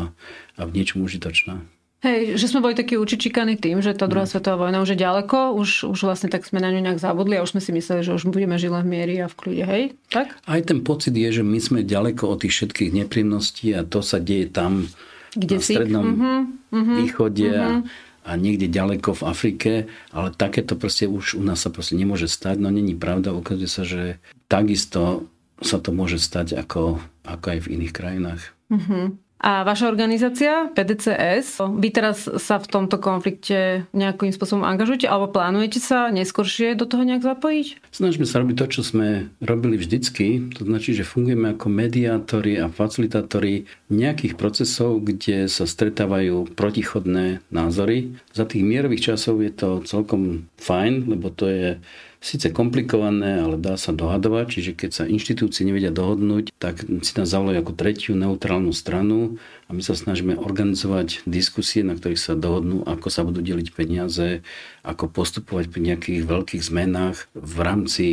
a 0.59 0.61
v 0.67 0.75
niečom 0.75 0.99
užitočná. 0.99 1.63
Hej, 2.01 2.41
že 2.41 2.49
sme 2.49 2.65
boli 2.65 2.73
takí 2.73 2.97
učičikaní 2.97 3.61
tým, 3.61 3.77
že 3.77 3.93
tá 3.93 4.09
druhá 4.09 4.25
mm. 4.25 4.33
svetová 4.33 4.57
vojna 4.65 4.81
už 4.81 4.97
je 4.97 5.05
ďaleko, 5.05 5.53
už, 5.53 5.85
už 5.85 5.99
vlastne 6.01 6.33
tak 6.33 6.41
sme 6.41 6.57
na 6.57 6.73
ňu 6.73 6.81
nejak 6.81 6.97
zabudli 6.97 7.37
a 7.37 7.45
už 7.45 7.53
sme 7.53 7.61
si 7.61 7.69
mysleli, 7.69 8.01
že 8.01 8.17
už 8.17 8.25
budeme 8.25 8.57
žiť 8.57 8.73
len 8.73 8.83
v 8.83 8.89
miery 8.89 9.15
a 9.21 9.29
v 9.29 9.37
kľude, 9.37 9.63
hej? 9.69 9.83
Tak? 10.09 10.33
Aj 10.49 10.61
ten 10.65 10.81
pocit 10.81 11.13
je, 11.13 11.29
že 11.29 11.43
my 11.45 11.61
sme 11.61 11.85
ďaleko 11.85 12.25
od 12.25 12.41
tých 12.41 12.57
všetkých 12.57 13.05
nepríjemností 13.05 13.77
a 13.77 13.85
to 13.85 14.01
sa 14.01 14.17
deje 14.17 14.49
tam 14.49 14.89
Kde 15.37 15.55
na 15.55 15.61
si? 15.61 15.73
strednom 15.77 16.05
mm-hmm, 16.09 16.97
východe 17.05 17.47
mm-hmm. 17.53 17.61
A, 17.61 17.69
mhm 17.85 18.09
a 18.21 18.37
niekde 18.37 18.69
ďaleko 18.69 19.17
v 19.17 19.23
Afrike, 19.25 19.71
ale 20.13 20.33
takéto 20.33 20.77
proste 20.77 21.09
už 21.09 21.37
u 21.37 21.43
nás 21.43 21.61
sa 21.65 21.73
proste 21.73 21.97
nemôže 21.97 22.29
stať. 22.29 22.61
No 22.61 22.69
není 22.69 22.93
pravda, 22.93 23.33
ukazuje 23.33 23.69
sa, 23.69 23.83
že 23.83 24.21
takisto 24.45 25.25
sa 25.61 25.77
to 25.77 25.93
môže 25.93 26.17
stať 26.17 26.57
ako, 26.57 27.01
ako 27.25 27.45
aj 27.45 27.59
v 27.65 27.71
iných 27.77 27.93
krajinách. 27.93 28.41
Uh-huh. 28.69 29.17
A 29.41 29.65
vaša 29.65 29.89
organizácia 29.89 30.69
PDCS, 30.69 31.65
vy 31.81 31.89
teraz 31.89 32.29
sa 32.29 32.61
v 32.61 32.69
tomto 32.69 33.01
konflikte 33.01 33.89
nejakým 33.89 34.29
spôsobom 34.29 34.61
angažujete 34.61 35.09
alebo 35.09 35.33
plánujete 35.33 35.81
sa 35.81 36.13
neskôršie 36.13 36.77
do 36.77 36.85
toho 36.85 37.01
nejak 37.01 37.25
zapojiť? 37.25 37.89
Snažíme 37.89 38.29
sa 38.29 38.45
robiť 38.45 38.55
to, 38.61 38.65
čo 38.69 38.81
sme 38.85 39.33
robili 39.41 39.81
vždycky. 39.81 40.53
To 40.61 40.61
značí, 40.61 40.93
že 40.93 41.09
fungujeme 41.09 41.57
ako 41.57 41.73
mediátori 41.73 42.61
a 42.61 42.69
facilitátori 42.69 43.65
nejakých 43.89 44.37
procesov, 44.37 45.01
kde 45.01 45.49
sa 45.49 45.65
stretávajú 45.65 46.53
protichodné 46.53 47.41
názory. 47.49 48.13
Za 48.37 48.45
tých 48.45 48.61
mierových 48.61 49.17
časov 49.17 49.41
je 49.41 49.49
to 49.57 49.81
celkom 49.89 50.45
fajn, 50.61 51.09
lebo 51.09 51.33
to 51.33 51.49
je 51.49 51.67
síce 52.21 52.53
komplikované, 52.53 53.41
ale 53.41 53.57
dá 53.57 53.73
sa 53.81 53.89
dohadovať, 53.89 54.45
čiže 54.53 54.71
keď 54.77 54.89
sa 54.93 55.03
inštitúcie 55.09 55.65
nevedia 55.65 55.89
dohodnúť, 55.89 56.53
tak 56.61 56.85
si 56.85 57.11
nás 57.17 57.33
zavolajú 57.33 57.65
ako 57.65 57.73
tretiu 57.73 58.13
neutrálnu 58.13 58.69
stranu 58.77 59.41
a 59.65 59.73
my 59.73 59.81
sa 59.81 59.97
snažíme 59.97 60.37
organizovať 60.37 61.25
diskusie, 61.25 61.81
na 61.81 61.97
ktorých 61.97 62.21
sa 62.21 62.37
dohodnú, 62.37 62.85
ako 62.85 63.07
sa 63.09 63.25
budú 63.25 63.41
deliť 63.41 63.73
peniaze, 63.73 64.45
ako 64.85 65.09
postupovať 65.09 65.73
pri 65.73 65.81
nejakých 65.91 66.21
veľkých 66.29 66.61
zmenách 66.61 67.25
v 67.33 67.57
rámci 67.57 68.07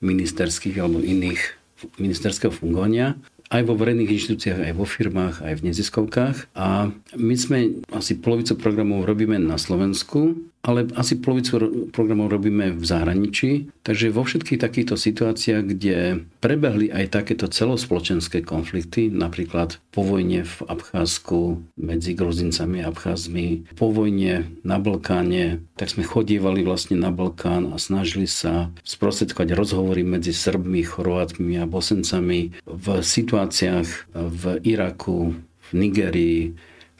ministerských 0.00 0.80
alebo 0.80 1.04
iných 1.04 1.60
ministerského 2.00 2.50
fungovania. 2.50 3.20
Aj 3.52 3.60
vo 3.66 3.76
verejných 3.76 4.14
inštitúciách, 4.14 4.72
aj 4.72 4.74
vo 4.78 4.86
firmách, 4.86 5.42
aj 5.42 5.54
v 5.58 5.64
neziskovkách. 5.68 6.36
A 6.54 6.94
my 7.18 7.34
sme 7.36 7.82
asi 7.92 8.16
polovicu 8.16 8.56
programov 8.56 9.04
robíme 9.04 9.36
na 9.36 9.58
Slovensku, 9.58 10.38
ale 10.60 10.92
asi 10.92 11.16
polovicu 11.16 11.88
programov 11.88 12.28
robíme 12.28 12.76
v 12.76 12.84
zahraničí. 12.84 13.72
Takže 13.80 14.12
vo 14.12 14.28
všetkých 14.28 14.60
takýchto 14.60 15.00
situáciách, 15.00 15.64
kde 15.64 15.96
prebehli 16.44 16.92
aj 16.92 17.16
takéto 17.16 17.48
celospoločenské 17.48 18.44
konflikty, 18.44 19.08
napríklad 19.08 19.80
po 19.88 20.04
vojne 20.04 20.44
v 20.44 20.56
Abcházsku 20.68 21.64
medzi 21.80 22.12
Gruzincami 22.12 22.84
a 22.84 22.92
Abcházmi, 22.92 23.72
po 23.72 23.88
vojne 23.88 24.52
na 24.60 24.76
Balkáne, 24.76 25.64
tak 25.80 25.96
sme 25.96 26.04
chodievali 26.04 26.60
vlastne 26.60 27.00
na 27.00 27.08
Balkán 27.08 27.72
a 27.72 27.80
snažili 27.80 28.28
sa 28.28 28.68
sprostredkovať 28.84 29.56
rozhovory 29.56 30.04
medzi 30.04 30.36
Srbmi, 30.36 30.84
Chorvátmi 30.84 31.56
a 31.56 31.64
Bosencami 31.64 32.52
v 32.68 32.86
situáciách 33.00 34.12
v 34.12 34.42
Iraku, 34.68 35.32
v 35.40 35.68
Nigerii, 35.72 36.42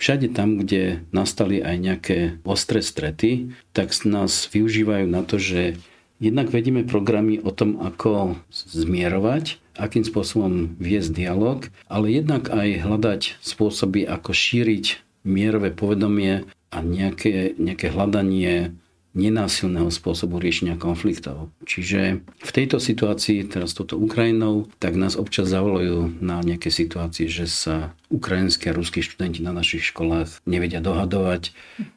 Všade 0.01 0.33
tam, 0.33 0.57
kde 0.57 1.05
nastali 1.13 1.61
aj 1.61 1.77
nejaké 1.77 2.19
ostré 2.49 2.81
strety, 2.81 3.53
tak 3.77 3.93
nás 4.09 4.49
využívajú 4.49 5.05
na 5.05 5.21
to, 5.21 5.37
že 5.37 5.77
jednak 6.17 6.49
vedíme 6.49 6.89
programy 6.89 7.37
o 7.37 7.53
tom, 7.53 7.77
ako 7.85 8.41
zmierovať, 8.49 9.61
akým 9.77 10.01
spôsobom 10.01 10.73
viesť 10.81 11.13
dialog, 11.13 11.69
ale 11.93 12.17
jednak 12.17 12.49
aj 12.49 12.81
hľadať 12.81 13.21
spôsoby, 13.45 14.09
ako 14.09 14.33
šíriť 14.33 15.05
mierové 15.29 15.69
povedomie 15.69 16.49
a 16.73 16.79
nejaké, 16.81 17.61
nejaké 17.61 17.93
hľadanie 17.93 18.73
nenásilného 19.11 19.91
spôsobu 19.91 20.39
riešenia 20.39 20.79
konfliktov. 20.79 21.51
Čiže 21.67 22.23
v 22.23 22.51
tejto 22.55 22.79
situácii, 22.79 23.43
teraz 23.51 23.75
toto 23.75 23.99
Ukrajinou, 23.99 24.71
tak 24.79 24.95
nás 24.95 25.19
občas 25.19 25.51
zavolajú 25.51 26.23
na 26.23 26.39
nejaké 26.47 26.71
situácie, 26.71 27.27
že 27.27 27.51
sa 27.51 27.91
ukrajinskí 28.11 28.71
a 28.71 28.77
ruskí 28.77 29.03
študenti 29.03 29.43
na 29.43 29.51
našich 29.51 29.91
školách 29.91 30.43
nevedia 30.47 30.79
dohadovať 30.79 31.51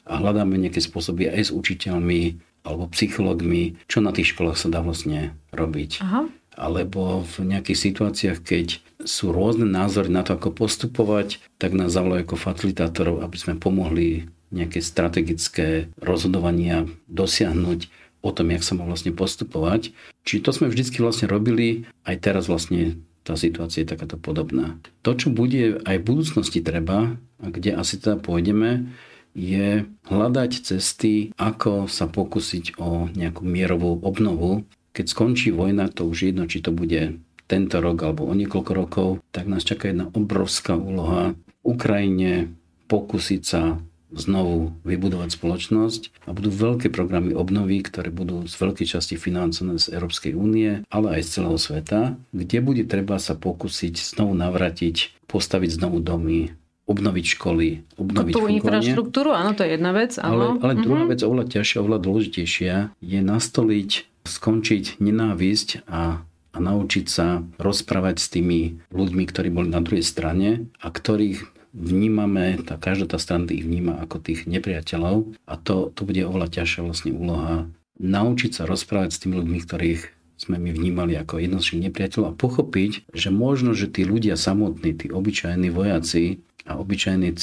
a 0.10 0.18
hľadáme 0.18 0.58
nejaké 0.58 0.82
spôsoby 0.82 1.30
aj 1.30 1.50
s 1.50 1.52
učiteľmi 1.54 2.42
alebo 2.64 2.88
psychologmi, 2.96 3.76
čo 3.92 4.00
na 4.00 4.16
tých 4.16 4.34
školách 4.34 4.58
sa 4.58 4.72
dá 4.72 4.80
vlastne 4.80 5.36
robiť. 5.52 6.00
Aha. 6.02 6.32
Alebo 6.54 7.26
v 7.26 7.50
nejakých 7.50 7.92
situáciách, 7.92 8.40
keď 8.46 8.78
sú 9.04 9.34
rôzne 9.34 9.66
názory 9.66 10.08
na 10.14 10.22
to, 10.22 10.38
ako 10.38 10.54
postupovať, 10.54 11.42
tak 11.58 11.74
nás 11.76 11.92
zavolajú 11.92 12.24
ako 12.24 12.38
facilitátorov, 12.40 13.26
aby 13.26 13.38
sme 13.38 13.54
pomohli 13.58 14.30
nejaké 14.54 14.80
strategické 14.80 15.90
rozhodovania 15.98 16.86
dosiahnuť 17.10 17.90
o 18.24 18.30
tom, 18.32 18.54
jak 18.56 18.64
sa 18.64 18.78
má 18.80 18.88
vlastne 18.88 19.12
postupovať. 19.12 19.92
Čiže 20.24 20.44
to 20.46 20.52
sme 20.56 20.72
vždycky 20.72 21.04
vlastne 21.04 21.28
robili, 21.28 21.90
aj 22.08 22.24
teraz 22.24 22.48
vlastne 22.48 23.02
tá 23.28 23.36
situácia 23.36 23.84
je 23.84 23.92
takáto 23.92 24.16
podobná. 24.16 24.80
To, 25.04 25.16
čo 25.16 25.32
bude 25.32 25.84
aj 25.84 25.96
v 26.00 26.08
budúcnosti 26.08 26.64
treba, 26.64 27.20
a 27.44 27.46
kde 27.52 27.76
asi 27.76 28.00
teda 28.00 28.20
pôjdeme, 28.20 28.94
je 29.34 29.90
hľadať 30.08 30.52
cesty, 30.62 31.34
ako 31.36 31.90
sa 31.90 32.06
pokúsiť 32.06 32.78
o 32.78 33.10
nejakú 33.10 33.42
mierovú 33.44 34.00
obnovu. 34.06 34.64
Keď 34.94 35.06
skončí 35.10 35.50
vojna, 35.50 35.90
to 35.90 36.06
už 36.06 36.32
jedno, 36.32 36.46
či 36.46 36.62
to 36.62 36.70
bude 36.70 37.18
tento 37.50 37.82
rok 37.82 37.98
alebo 38.06 38.30
o 38.30 38.34
niekoľko 38.38 38.72
rokov, 38.72 39.08
tak 39.34 39.50
nás 39.50 39.66
čaká 39.66 39.90
jedna 39.90 40.08
obrovská 40.14 40.78
úloha 40.78 41.34
v 41.34 41.54
Ukrajine 41.66 42.54
pokúsiť 42.88 43.42
sa 43.42 43.82
znovu 44.16 44.74
vybudovať 44.86 45.34
spoločnosť 45.34 46.26
a 46.26 46.34
budú 46.34 46.50
veľké 46.54 46.94
programy 46.94 47.34
obnovy, 47.34 47.82
ktoré 47.82 48.14
budú 48.14 48.46
z 48.46 48.54
veľkej 48.58 48.88
časti 48.98 49.16
financované 49.18 49.82
z 49.82 49.94
Európskej 49.94 50.34
únie, 50.38 50.86
ale 50.90 51.20
aj 51.20 51.22
z 51.26 51.30
celého 51.40 51.60
sveta, 51.60 52.02
kde 52.32 52.58
bude 52.62 52.84
treba 52.86 53.18
sa 53.18 53.34
pokúsiť 53.34 53.98
znovu 53.98 54.38
navratiť, 54.38 55.26
postaviť 55.26 55.70
znovu 55.82 56.00
domy, 56.00 56.54
obnoviť 56.86 57.26
školy, 57.40 57.68
obnoviť 57.96 58.34
Tú 58.36 58.46
infraštruktúru, 58.50 59.32
áno, 59.32 59.56
to 59.56 59.64
je 59.64 59.80
jedna 59.80 59.92
vec. 59.96 60.20
Áno. 60.20 60.32
Ale, 60.32 60.46
ale 60.60 60.74
uh-huh. 60.76 60.86
druhá 60.86 61.04
vec, 61.08 61.20
oveľa 61.24 61.46
ťažšia, 61.50 61.78
oveľa 61.80 62.00
dôležitejšia, 62.04 62.76
je 63.00 63.20
nastoliť, 63.24 63.92
skončiť 64.28 65.00
nenávisť 65.00 65.88
a 65.88 66.24
a 66.54 66.62
naučiť 66.62 67.06
sa 67.10 67.42
rozprávať 67.58 68.22
s 68.22 68.28
tými 68.30 68.78
ľuďmi, 68.94 69.24
ktorí 69.26 69.50
boli 69.50 69.74
na 69.74 69.82
druhej 69.82 70.06
strane 70.06 70.70
a 70.86 70.94
ktorých 70.94 71.50
vnímame, 71.74 72.62
tá, 72.62 72.78
každá 72.78 73.10
tá 73.10 73.18
strana 73.18 73.50
ich 73.50 73.66
vníma 73.66 73.98
ako 74.06 74.22
tých 74.22 74.46
nepriateľov 74.46 75.34
a 75.50 75.54
to, 75.58 75.90
to 75.98 76.06
bude 76.06 76.22
oveľa 76.22 76.62
ťažšia 76.62 76.82
vlastne 76.86 77.12
úloha 77.12 77.68
naučiť 77.98 78.52
sa 78.54 78.64
rozprávať 78.70 79.10
s 79.14 79.22
tými 79.26 79.42
ľuďmi, 79.42 79.60
ktorých 79.66 80.02
sme 80.38 80.58
my 80.62 80.70
vnímali 80.74 81.14
ako 81.18 81.42
jednoznačných 81.42 81.90
nepriateľov 81.90 82.26
a 82.30 82.38
pochopiť, 82.38 83.10
že 83.14 83.30
možno, 83.34 83.74
že 83.74 83.90
tí 83.90 84.06
ľudia 84.06 84.38
samotní, 84.38 84.92
tí 84.98 85.08
obyčajní 85.10 85.70
vojaci 85.70 86.42
a 86.64 86.80
obyčajní 86.80 87.36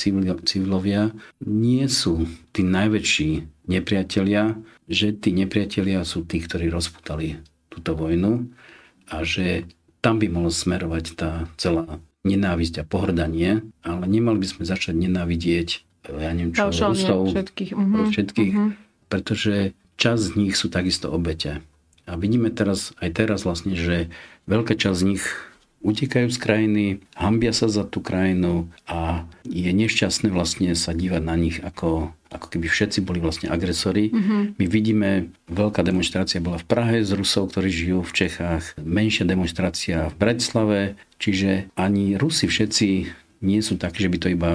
civilovia 0.46 1.12
nie 1.44 1.84
sú 1.86 2.24
tí 2.54 2.64
najväčší 2.64 3.30
nepriatelia, 3.68 4.58
že 4.90 5.14
tí 5.14 5.30
nepriatelia 5.32 6.02
sú 6.02 6.24
tí, 6.24 6.40
ktorí 6.40 6.72
rozputali 6.72 7.40
túto 7.70 7.94
vojnu 7.94 8.50
a 9.10 9.22
že 9.22 9.68
tam 10.00 10.16
by 10.18 10.26
mohlo 10.32 10.50
smerovať 10.50 11.04
tá 11.14 11.30
celá 11.60 12.00
nenávisť 12.26 12.82
a 12.82 12.84
pohrdanie, 12.84 13.64
ale 13.80 14.04
nemali 14.04 14.44
by 14.44 14.48
sme 14.48 14.64
začať 14.68 14.94
nenávidieť 14.96 15.68
ja 16.08 16.32
neviem 16.32 16.56
čo, 16.56 16.72
Rusov, 16.72 17.28
všetkých, 17.30 17.76
uh-huh. 17.76 18.08
všetkých 18.08 18.52
uh-huh. 18.56 18.70
pretože 19.12 19.76
časť 20.00 20.22
z 20.22 20.30
nich 20.40 20.54
sú 20.56 20.72
takisto 20.72 21.12
obete. 21.12 21.60
A 22.08 22.16
vidíme 22.16 22.48
teraz, 22.48 22.96
aj 22.98 23.20
teraz 23.20 23.44
vlastne, 23.44 23.76
že 23.76 24.08
veľká 24.48 24.74
časť 24.74 24.96
z 24.96 25.06
nich 25.14 25.24
utekajú 25.84 26.28
z 26.32 26.38
krajiny, 26.40 26.84
hambia 27.14 27.52
sa 27.52 27.68
za 27.68 27.84
tú 27.84 28.00
krajinu 28.00 28.68
a 28.88 29.28
je 29.44 29.70
nešťastné 29.70 30.32
vlastne 30.32 30.72
sa 30.74 30.96
dívať 30.96 31.22
na 31.22 31.36
nich 31.36 31.56
ako, 31.60 32.12
ako 32.30 32.46
keby 32.46 32.70
všetci 32.70 33.02
boli 33.02 33.18
vlastne 33.18 33.50
agresori. 33.50 34.14
Mm-hmm. 34.14 34.42
My 34.56 34.66
vidíme, 34.70 35.10
veľká 35.50 35.82
demonstrácia 35.82 36.38
bola 36.38 36.62
v 36.62 36.68
Prahe 36.70 36.96
z 37.02 37.18
Rusov, 37.18 37.50
ktorí 37.50 37.68
žijú 37.68 38.06
v 38.06 38.14
Čechách, 38.14 38.78
menšia 38.78 39.26
demonstrácia 39.26 40.08
v 40.08 40.16
Bratislave, 40.16 40.80
čiže 41.18 41.66
ani 41.74 42.14
Rusi 42.14 42.46
všetci 42.46 42.88
nie 43.42 43.60
sú 43.60 43.74
takí, 43.76 44.06
že 44.06 44.12
by 44.12 44.18
to 44.22 44.28
iba 44.30 44.52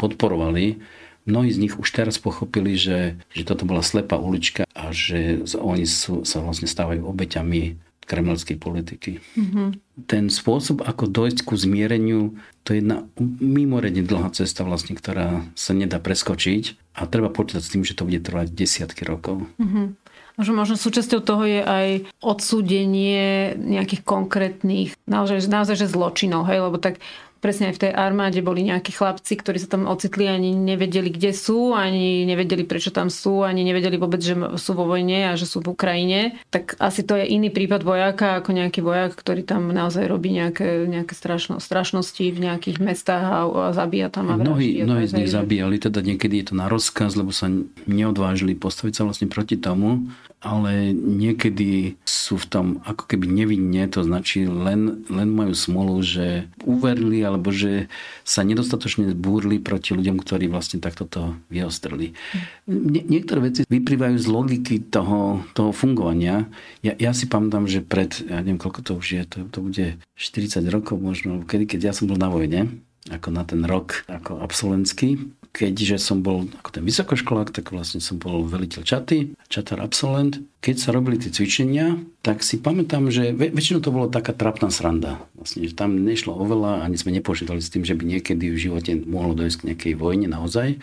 podporovali. 0.00 0.80
Mnohí 1.28 1.52
z 1.52 1.60
nich 1.60 1.76
už 1.76 1.92
teraz 1.92 2.16
pochopili, 2.16 2.72
že, 2.80 3.20
že 3.36 3.44
toto 3.44 3.68
bola 3.68 3.84
slepá 3.84 4.16
ulička 4.16 4.64
a 4.72 4.88
že 4.88 5.44
oni 5.60 5.84
sú, 5.84 6.24
sa 6.24 6.40
vlastne 6.40 6.64
stávajú 6.64 7.04
obeťami 7.04 7.87
kremelskej 8.08 8.56
politiky. 8.56 9.20
Mm-hmm. 9.36 9.68
Ten 10.08 10.32
spôsob, 10.32 10.80
ako 10.80 11.04
dojsť 11.12 11.44
ku 11.44 11.54
zmiereniu, 11.54 12.40
to 12.64 12.72
je 12.72 12.80
jedna 12.80 13.04
mimoriadne 13.38 14.00
dlhá 14.00 14.32
cesta, 14.32 14.64
vlastne, 14.64 14.96
ktorá 14.96 15.44
sa 15.52 15.76
nedá 15.76 16.00
preskočiť 16.00 16.96
a 16.96 17.04
treba 17.04 17.28
počítať 17.28 17.62
s 17.62 17.72
tým, 17.76 17.84
že 17.84 17.92
to 17.92 18.08
bude 18.08 18.24
trvať 18.24 18.48
desiatky 18.56 19.04
rokov. 19.04 19.44
Mm-hmm. 19.60 20.08
Možno, 20.38 20.54
možno 20.54 20.78
súčasťou 20.78 21.20
toho 21.26 21.44
je 21.50 21.60
aj 21.66 21.86
odsúdenie 22.22 23.58
nejakých 23.58 24.06
konkrétnych, 24.06 24.94
naozaj, 25.02 25.50
naozaj 25.50 25.82
že 25.82 25.90
zločinov, 25.90 26.46
hej, 26.46 26.62
lebo 26.62 26.78
tak 26.78 27.02
presne 27.38 27.70
aj 27.70 27.74
v 27.78 27.82
tej 27.88 27.92
armáde 27.94 28.38
boli 28.42 28.66
nejakí 28.66 28.90
chlapci, 28.94 29.38
ktorí 29.38 29.58
sa 29.62 29.70
tam 29.70 29.86
ocitli 29.86 30.26
ani 30.26 30.54
nevedeli, 30.54 31.10
kde 31.10 31.30
sú, 31.30 31.72
ani 31.74 32.26
nevedeli, 32.26 32.66
prečo 32.66 32.90
tam 32.90 33.08
sú, 33.08 33.46
ani 33.46 33.62
nevedeli 33.62 33.96
vôbec, 33.96 34.18
že 34.18 34.34
sú 34.58 34.74
vo 34.74 34.84
vojne 34.86 35.30
a 35.30 35.38
že 35.38 35.46
sú 35.46 35.62
v 35.62 35.72
Ukrajine. 35.72 36.38
Tak 36.50 36.78
asi 36.82 37.06
to 37.06 37.14
je 37.14 37.24
iný 37.26 37.48
prípad 37.54 37.86
vojaka 37.86 38.42
ako 38.42 38.50
nejaký 38.54 38.80
vojak, 38.82 39.14
ktorý 39.14 39.46
tam 39.46 39.70
naozaj 39.70 40.04
robí 40.10 40.34
nejaké, 40.34 40.86
nejaké 40.90 41.14
strašno, 41.14 41.62
strašnosti 41.62 42.22
v 42.22 42.38
nejakých 42.38 42.78
mestách 42.82 43.24
a, 43.24 43.40
a 43.46 43.70
zabíja 43.72 44.10
tam. 44.10 44.30
A 44.30 44.36
mnohí, 44.36 44.82
mnohí 44.82 45.06
z 45.06 45.14
nich 45.16 45.30
zabíjali, 45.30 45.78
teda 45.78 46.02
niekedy 46.02 46.42
je 46.42 46.46
to 46.52 46.54
na 46.58 46.66
rozkaz, 46.66 47.14
lebo 47.14 47.30
sa 47.30 47.48
neodvážili 47.86 48.58
postaviť 48.58 48.94
sa 48.98 49.02
vlastne 49.06 49.30
proti 49.30 49.56
tomu 49.56 50.10
ale 50.38 50.94
niekedy 50.94 51.98
sú 52.06 52.38
v 52.38 52.46
tom 52.46 52.66
ako 52.86 53.10
keby 53.10 53.26
nevinne, 53.26 53.90
to 53.90 54.06
značí 54.06 54.46
len, 54.46 55.02
len 55.10 55.28
majú 55.34 55.50
smolu, 55.50 55.98
že 55.98 56.46
uverili 56.62 57.26
alebo 57.28 57.52
že 57.52 57.92
sa 58.24 58.40
nedostatočne 58.40 59.12
zbúrli 59.12 59.60
proti 59.60 59.92
ľuďom, 59.92 60.16
ktorí 60.24 60.48
vlastne 60.48 60.80
takto 60.80 61.04
to 61.04 61.36
vyostrili. 61.52 62.16
Nie, 62.64 63.04
niektoré 63.04 63.52
veci 63.52 63.60
vyplývajú 63.68 64.16
z 64.16 64.26
logiky 64.26 64.74
toho, 64.88 65.44
toho 65.52 65.70
fungovania. 65.76 66.48
Ja, 66.80 66.96
ja 66.96 67.12
si 67.12 67.28
pamätám, 67.28 67.68
že 67.68 67.84
pred, 67.84 68.24
ja 68.24 68.40
neviem 68.40 68.56
koľko 68.56 68.80
to 68.80 68.92
už 68.96 69.06
je, 69.12 69.22
to, 69.28 69.38
to 69.52 69.58
bude 69.60 69.86
40 70.16 70.64
rokov 70.72 70.96
možno, 70.96 71.44
kedy, 71.44 71.68
keď 71.68 71.80
ja 71.88 71.92
som 71.92 72.08
bol 72.08 72.16
na 72.16 72.32
vojne, 72.32 72.80
ako 73.12 73.28
na 73.32 73.44
ten 73.44 73.64
rok 73.64 74.04
ako 74.08 74.40
absolventský, 74.40 75.37
keďže 75.52 75.98
som 75.98 76.22
bol 76.22 76.46
ako 76.60 76.70
ten 76.78 76.84
vysokoškolák, 76.84 77.50
tak 77.50 77.74
vlastne 77.74 77.98
som 77.98 78.20
bol 78.20 78.46
veliteľ 78.46 78.82
čaty, 78.86 79.34
čatar 79.50 79.82
absolvent. 79.82 80.38
Keď 80.62 80.76
sa 80.76 80.90
robili 80.90 81.18
tie 81.18 81.30
cvičenia, 81.30 81.98
tak 82.22 82.42
si 82.42 82.58
pamätám, 82.58 83.10
že 83.10 83.34
väčšinou 83.34 83.80
to 83.82 83.94
bolo 83.94 84.06
taká 84.10 84.34
trapná 84.34 84.70
sranda. 84.70 85.22
Vlastne, 85.38 85.66
že 85.66 85.74
tam 85.74 85.98
nešlo 86.02 86.34
oveľa, 86.34 86.82
ani 86.86 86.98
sme 86.98 87.14
nepočítali 87.14 87.62
s 87.62 87.70
tým, 87.70 87.86
že 87.86 87.94
by 87.94 88.04
niekedy 88.04 88.50
v 88.50 88.58
živote 88.58 88.92
mohlo 89.06 89.34
dojsť 89.38 89.56
k 89.58 89.66
nejakej 89.72 89.94
vojne 89.98 90.26
naozaj. 90.30 90.78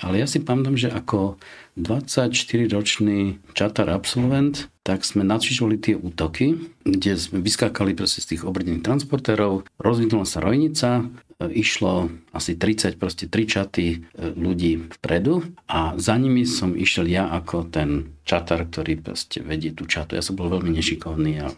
Ale 0.00 0.16
ja 0.16 0.24
si 0.24 0.40
pamätám, 0.40 0.80
že 0.80 0.88
ako 0.88 1.36
24-ročný 1.76 3.36
čatar 3.52 3.92
absolvent, 3.92 4.72
tak 4.80 5.04
sme 5.04 5.28
nacvičovali 5.28 5.76
tie 5.76 5.94
útoky, 5.94 6.56
kde 6.88 7.20
sme 7.20 7.44
vyskákali 7.44 7.92
proste 7.92 8.24
z 8.24 8.34
tých 8.34 8.42
obrdených 8.48 8.80
transportérov, 8.80 9.68
rozvinula 9.76 10.24
sa 10.24 10.40
rojnica, 10.40 11.04
išlo 11.48 12.12
asi 12.36 12.52
30, 12.58 13.00
proste 13.00 13.24
tri 13.24 13.48
čaty 13.48 13.86
e, 13.88 13.98
ľudí 14.36 14.92
vpredu 15.00 15.40
a 15.64 15.96
za 15.96 16.20
nimi 16.20 16.44
som 16.44 16.76
išiel 16.76 17.08
ja 17.08 17.32
ako 17.32 17.72
ten 17.72 18.12
čatar, 18.28 18.68
ktorý 18.68 19.00
proste 19.00 19.40
vedie 19.40 19.72
tú 19.72 19.88
čatu. 19.88 20.18
Ja 20.18 20.24
som 20.24 20.36
bol 20.36 20.52
veľmi 20.52 20.68
nešikovný 20.76 21.32
a 21.40 21.48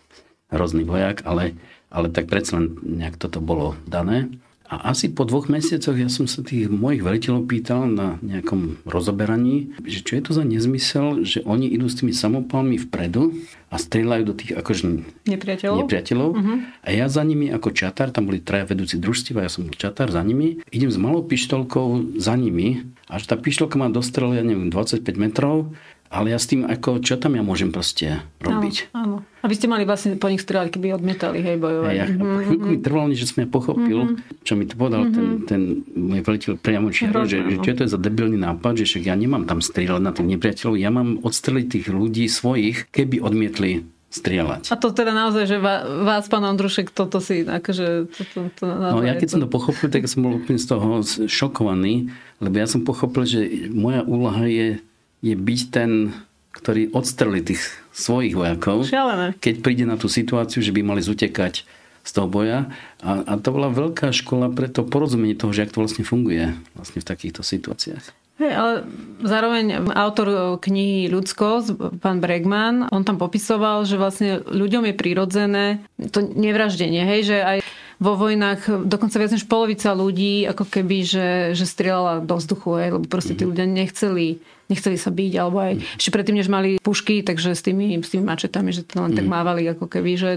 hrozný 0.54 0.86
vojak, 0.86 1.26
ale, 1.26 1.58
ale 1.90 2.12
tak 2.14 2.30
predsa 2.30 2.62
len 2.62 2.78
nejak 2.78 3.18
toto 3.18 3.42
bolo 3.42 3.74
dané. 3.88 4.30
A 4.72 4.96
asi 4.96 5.12
po 5.12 5.28
dvoch 5.28 5.52
mesiacoch 5.52 5.92
ja 5.92 6.08
som 6.08 6.24
sa 6.24 6.40
tých 6.40 6.72
mojich 6.72 7.04
veliteľov 7.04 7.44
pýtal 7.44 7.84
na 7.92 8.16
nejakom 8.24 8.80
rozoberaní, 8.88 9.76
že 9.84 10.00
čo 10.00 10.16
je 10.16 10.22
to 10.24 10.32
za 10.32 10.48
nezmysel, 10.48 11.28
že 11.28 11.44
oni 11.44 11.68
idú 11.68 11.92
s 11.92 12.00
tými 12.00 12.16
samopalmi 12.16 12.80
vpredu 12.80 13.36
a 13.68 13.76
strieľajú 13.76 14.22
do 14.24 14.32
tých 14.32 14.56
akože 14.56 15.04
nepriateľov. 15.28 15.76
nepriateľov. 15.84 16.28
Uh-huh. 16.32 16.56
A 16.80 16.88
ja 16.88 17.04
za 17.12 17.20
nimi 17.20 17.52
ako 17.52 17.68
čatár, 17.76 18.16
tam 18.16 18.32
boli 18.32 18.40
traja 18.40 18.64
vedúci 18.64 18.96
družstva, 18.96 19.44
ja 19.44 19.52
som 19.52 19.68
bol 19.68 19.76
čatár 19.76 20.08
za 20.08 20.24
nimi, 20.24 20.64
idem 20.72 20.88
s 20.88 20.96
malou 20.96 21.20
pištolkou 21.20 22.16
za 22.16 22.32
nimi 22.32 22.88
a 23.12 23.20
že 23.20 23.28
tá 23.28 23.36
pištolka 23.36 23.76
má 23.76 23.92
dostrel, 23.92 24.32
ja 24.32 24.40
neviem, 24.40 24.72
25 24.72 25.04
metrov 25.20 25.76
ale 26.12 26.28
ja 26.28 26.38
s 26.38 26.44
tým, 26.44 26.68
ako, 26.68 27.00
čo 27.00 27.16
tam 27.16 27.40
ja 27.40 27.42
môžem 27.42 27.72
proste 27.72 28.20
robiť. 28.44 28.92
Áno, 28.92 29.24
áno. 29.24 29.40
A 29.40 29.48
vy 29.48 29.54
ste 29.56 29.66
mali 29.66 29.88
vlastne 29.88 30.20
po 30.20 30.28
nich 30.28 30.44
strieľať, 30.44 30.76
keby 30.76 30.92
odmietali, 30.92 31.40
hej, 31.40 31.56
bojovať. 31.56 31.94
Ja, 31.96 32.06
mm-hmm. 32.06 32.44
chvíľku 32.46 32.66
mi 32.68 32.78
trvalo, 32.78 33.10
že 33.16 33.26
som 33.26 33.40
ja 33.40 33.48
pochopil, 33.48 33.98
mm-hmm. 34.04 34.44
čo 34.44 34.52
mi 34.54 34.68
to 34.68 34.76
povedal 34.76 35.08
mm-hmm. 35.08 35.48
ten, 35.48 35.82
ten 35.82 35.88
môj 35.96 36.20
veliteľ 36.20 36.60
priamo 36.60 36.92
čiaro, 36.92 37.24
že, 37.24 37.40
že 37.40 37.56
čo 37.64 37.68
je 37.72 37.76
to 37.80 37.84
za 37.88 37.98
debilný 37.98 38.36
nápad, 38.36 38.84
že 38.84 38.86
však 38.86 39.08
ja 39.08 39.16
nemám 39.16 39.48
tam 39.48 39.64
strieľať 39.64 40.02
na 40.04 40.12
tých 40.12 40.28
nepriateľov, 40.36 40.74
ja 40.76 40.90
mám 40.92 41.18
odstreliť 41.24 41.66
tých 41.66 41.86
ľudí 41.88 42.28
svojich, 42.28 42.92
keby 42.92 43.24
odmietli 43.24 43.88
strieľať. 44.12 44.68
A 44.68 44.76
to 44.76 44.92
teda 44.92 45.16
naozaj, 45.16 45.48
že 45.48 45.56
vás, 45.56 46.28
pán 46.28 46.44
Andrušek, 46.44 46.92
toto 46.92 47.16
si 47.24 47.48
akože... 47.48 48.12
To, 48.12 48.22
to, 48.28 48.38
to, 48.60 48.64
no 48.68 49.00
ja 49.00 49.16
keď 49.16 49.26
to... 49.26 49.32
som 49.32 49.42
to 49.42 49.50
pochopil, 49.50 49.88
tak 49.88 50.04
som 50.04 50.20
bol 50.20 50.36
úplne 50.36 50.60
z 50.60 50.68
toho 50.68 51.00
šokovaný, 51.24 52.12
lebo 52.44 52.54
ja 52.60 52.68
som 52.68 52.84
pochopil, 52.84 53.24
že 53.24 53.40
moja 53.72 54.04
úloha 54.04 54.44
je 54.44 54.84
je 55.22 55.34
byť 55.38 55.60
ten, 55.70 56.10
ktorý 56.52 56.92
odstrelí 56.92 57.40
tých 57.40 57.62
svojich 57.94 58.34
vojakov, 58.36 58.84
Šialené. 58.84 59.38
keď 59.38 59.54
príde 59.62 59.84
na 59.86 59.96
tú 59.96 60.10
situáciu, 60.10 60.60
že 60.60 60.74
by 60.74 60.82
mali 60.84 61.00
zutekať 61.00 61.64
z 62.02 62.10
toho 62.10 62.26
boja. 62.26 62.66
A, 62.98 63.22
a 63.22 63.32
to 63.38 63.54
bola 63.54 63.70
veľká 63.70 64.10
škola 64.10 64.50
pre 64.50 64.66
to 64.66 64.82
porozumenie 64.82 65.38
toho, 65.38 65.54
že 65.54 65.70
ak 65.70 65.72
to 65.72 65.80
vlastne 65.80 66.02
funguje 66.02 66.50
vlastne 66.74 66.98
v 66.98 67.06
takýchto 67.06 67.46
situáciách. 67.46 68.21
Hey, 68.42 68.58
ale 68.58 68.82
zároveň 69.22 69.86
autor 69.94 70.58
knihy 70.58 71.06
Ľudsko, 71.06 71.78
pán 72.02 72.18
Bregman, 72.18 72.90
on 72.90 73.06
tam 73.06 73.14
popisoval, 73.14 73.86
že 73.86 73.94
vlastne 73.94 74.42
ľuďom 74.42 74.90
je 74.90 74.94
prirodzené 74.98 75.64
to 76.10 76.26
nevraždenie, 76.26 77.06
hej, 77.06 77.30
že 77.30 77.36
aj 77.38 77.58
vo 78.02 78.18
vojnách 78.18 78.90
dokonca 78.90 79.22
viac 79.22 79.30
než 79.30 79.46
polovica 79.46 79.94
ľudí 79.94 80.42
ako 80.50 80.66
keby, 80.66 81.06
že, 81.06 81.28
že 81.54 81.70
strieľala 81.70 82.26
do 82.26 82.34
vzduchu, 82.34 82.82
hej, 82.82 82.88
lebo 82.98 83.06
proste 83.06 83.38
tí 83.38 83.46
mhm. 83.46 83.50
ľudia 83.54 83.66
nechceli, 83.70 84.42
nechceli 84.66 84.98
sa 84.98 85.14
byť, 85.14 85.32
alebo 85.38 85.62
aj 85.62 85.72
mm. 85.78 86.02
ešte 86.02 86.10
predtým, 86.10 86.36
než 86.42 86.50
mali 86.50 86.82
pušky, 86.82 87.22
takže 87.22 87.54
s 87.54 87.62
tými, 87.62 88.02
s 88.02 88.10
tými 88.10 88.26
mačetami, 88.26 88.74
že 88.74 88.82
to 88.82 89.06
len 89.06 89.14
tak 89.14 89.22
mhm. 89.22 89.30
mávali 89.38 89.62
ako 89.70 89.86
keby, 89.86 90.18
že 90.18 90.30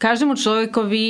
každému 0.00 0.40
človekovi 0.40 1.04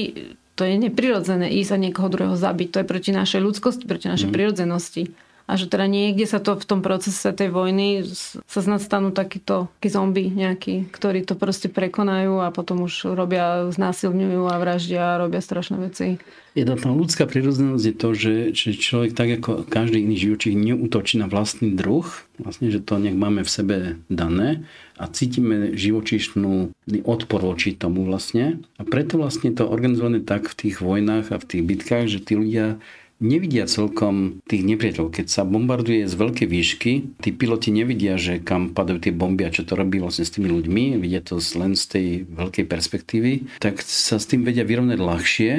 to 0.58 0.66
je 0.66 0.74
neprirodzené 0.74 1.54
ísť 1.54 1.70
a 1.70 1.78
niekoho 1.80 2.12
druhého 2.12 2.36
zabiť. 2.36 2.68
To 2.76 2.78
je 2.82 2.90
proti 2.90 3.10
našej 3.14 3.40
ľudskosti, 3.40 3.88
proti 3.88 4.10
našej 4.10 4.28
mm. 4.28 4.34
prirodzenosti 4.34 5.02
a 5.46 5.52
že 5.58 5.66
teda 5.66 5.90
niekde 5.90 6.24
sa 6.24 6.38
to 6.38 6.54
v 6.54 6.64
tom 6.64 6.80
procese 6.80 7.34
tej 7.34 7.50
vojny 7.50 8.06
sa 8.46 8.60
snad 8.62 8.80
stanú 8.80 9.10
takíto 9.10 9.68
takí 9.78 9.88
zombie 9.90 10.28
nejakí, 10.30 10.88
ktorí 10.94 11.26
to 11.26 11.34
proste 11.34 11.68
prekonajú 11.68 12.40
a 12.40 12.54
potom 12.54 12.86
už 12.86 13.12
robia, 13.12 13.66
znásilňujú 13.68 14.42
a 14.46 14.56
vraždia 14.56 15.16
a 15.16 15.20
robia 15.20 15.42
strašné 15.42 15.76
veci. 15.82 16.22
Je 16.52 16.68
to 16.68 16.76
tá 16.76 16.92
ľudská 16.92 17.24
prirodzenosť 17.24 17.84
je 17.84 17.94
to, 17.96 18.08
že, 18.12 18.34
že 18.52 18.68
človek 18.76 19.16
tak 19.16 19.40
ako 19.40 19.64
každý 19.64 20.04
iný 20.04 20.20
živočík 20.20 20.52
neútočí 20.52 21.16
na 21.16 21.24
vlastný 21.24 21.72
druh, 21.72 22.04
vlastne, 22.36 22.68
že 22.68 22.84
to 22.84 23.00
nech 23.00 23.16
máme 23.16 23.40
v 23.40 23.50
sebe 23.50 23.76
dané 24.12 24.68
a 25.00 25.08
cítime 25.08 25.72
živočíšný 25.72 26.76
odpor 27.08 27.40
voči 27.40 27.72
tomu 27.72 28.04
vlastne. 28.04 28.60
A 28.76 28.84
preto 28.84 29.16
vlastne 29.16 29.48
to 29.56 29.64
organizované 29.64 30.20
tak 30.20 30.52
v 30.52 30.68
tých 30.68 30.84
vojnách 30.84 31.32
a 31.32 31.40
v 31.40 31.48
tých 31.48 31.62
bitkách, 31.64 32.06
že 32.12 32.20
tí 32.20 32.36
ľudia 32.36 32.76
nevidia 33.22 33.70
celkom 33.70 34.42
tých 34.50 34.66
nepriateľov. 34.66 35.14
Keď 35.14 35.26
sa 35.30 35.46
bombarduje 35.46 36.04
z 36.04 36.14
veľkej 36.18 36.48
výšky, 36.50 36.92
tí 37.22 37.30
piloti 37.30 37.70
nevidia, 37.70 38.18
že 38.18 38.42
kam 38.42 38.74
padajú 38.74 38.98
tie 38.98 39.14
bomby 39.14 39.46
a 39.46 39.54
čo 39.54 39.62
to 39.62 39.78
robí 39.78 40.02
vlastne 40.02 40.26
s 40.26 40.34
tými 40.34 40.50
ľuďmi, 40.50 40.98
vidia 40.98 41.22
to 41.22 41.38
len 41.56 41.78
z 41.78 41.84
tej 41.86 42.06
veľkej 42.26 42.66
perspektívy, 42.66 43.32
tak 43.62 43.80
sa 43.80 44.18
s 44.18 44.26
tým 44.26 44.42
vedia 44.42 44.66
vyrovnať 44.66 44.98
ľahšie, 44.98 45.52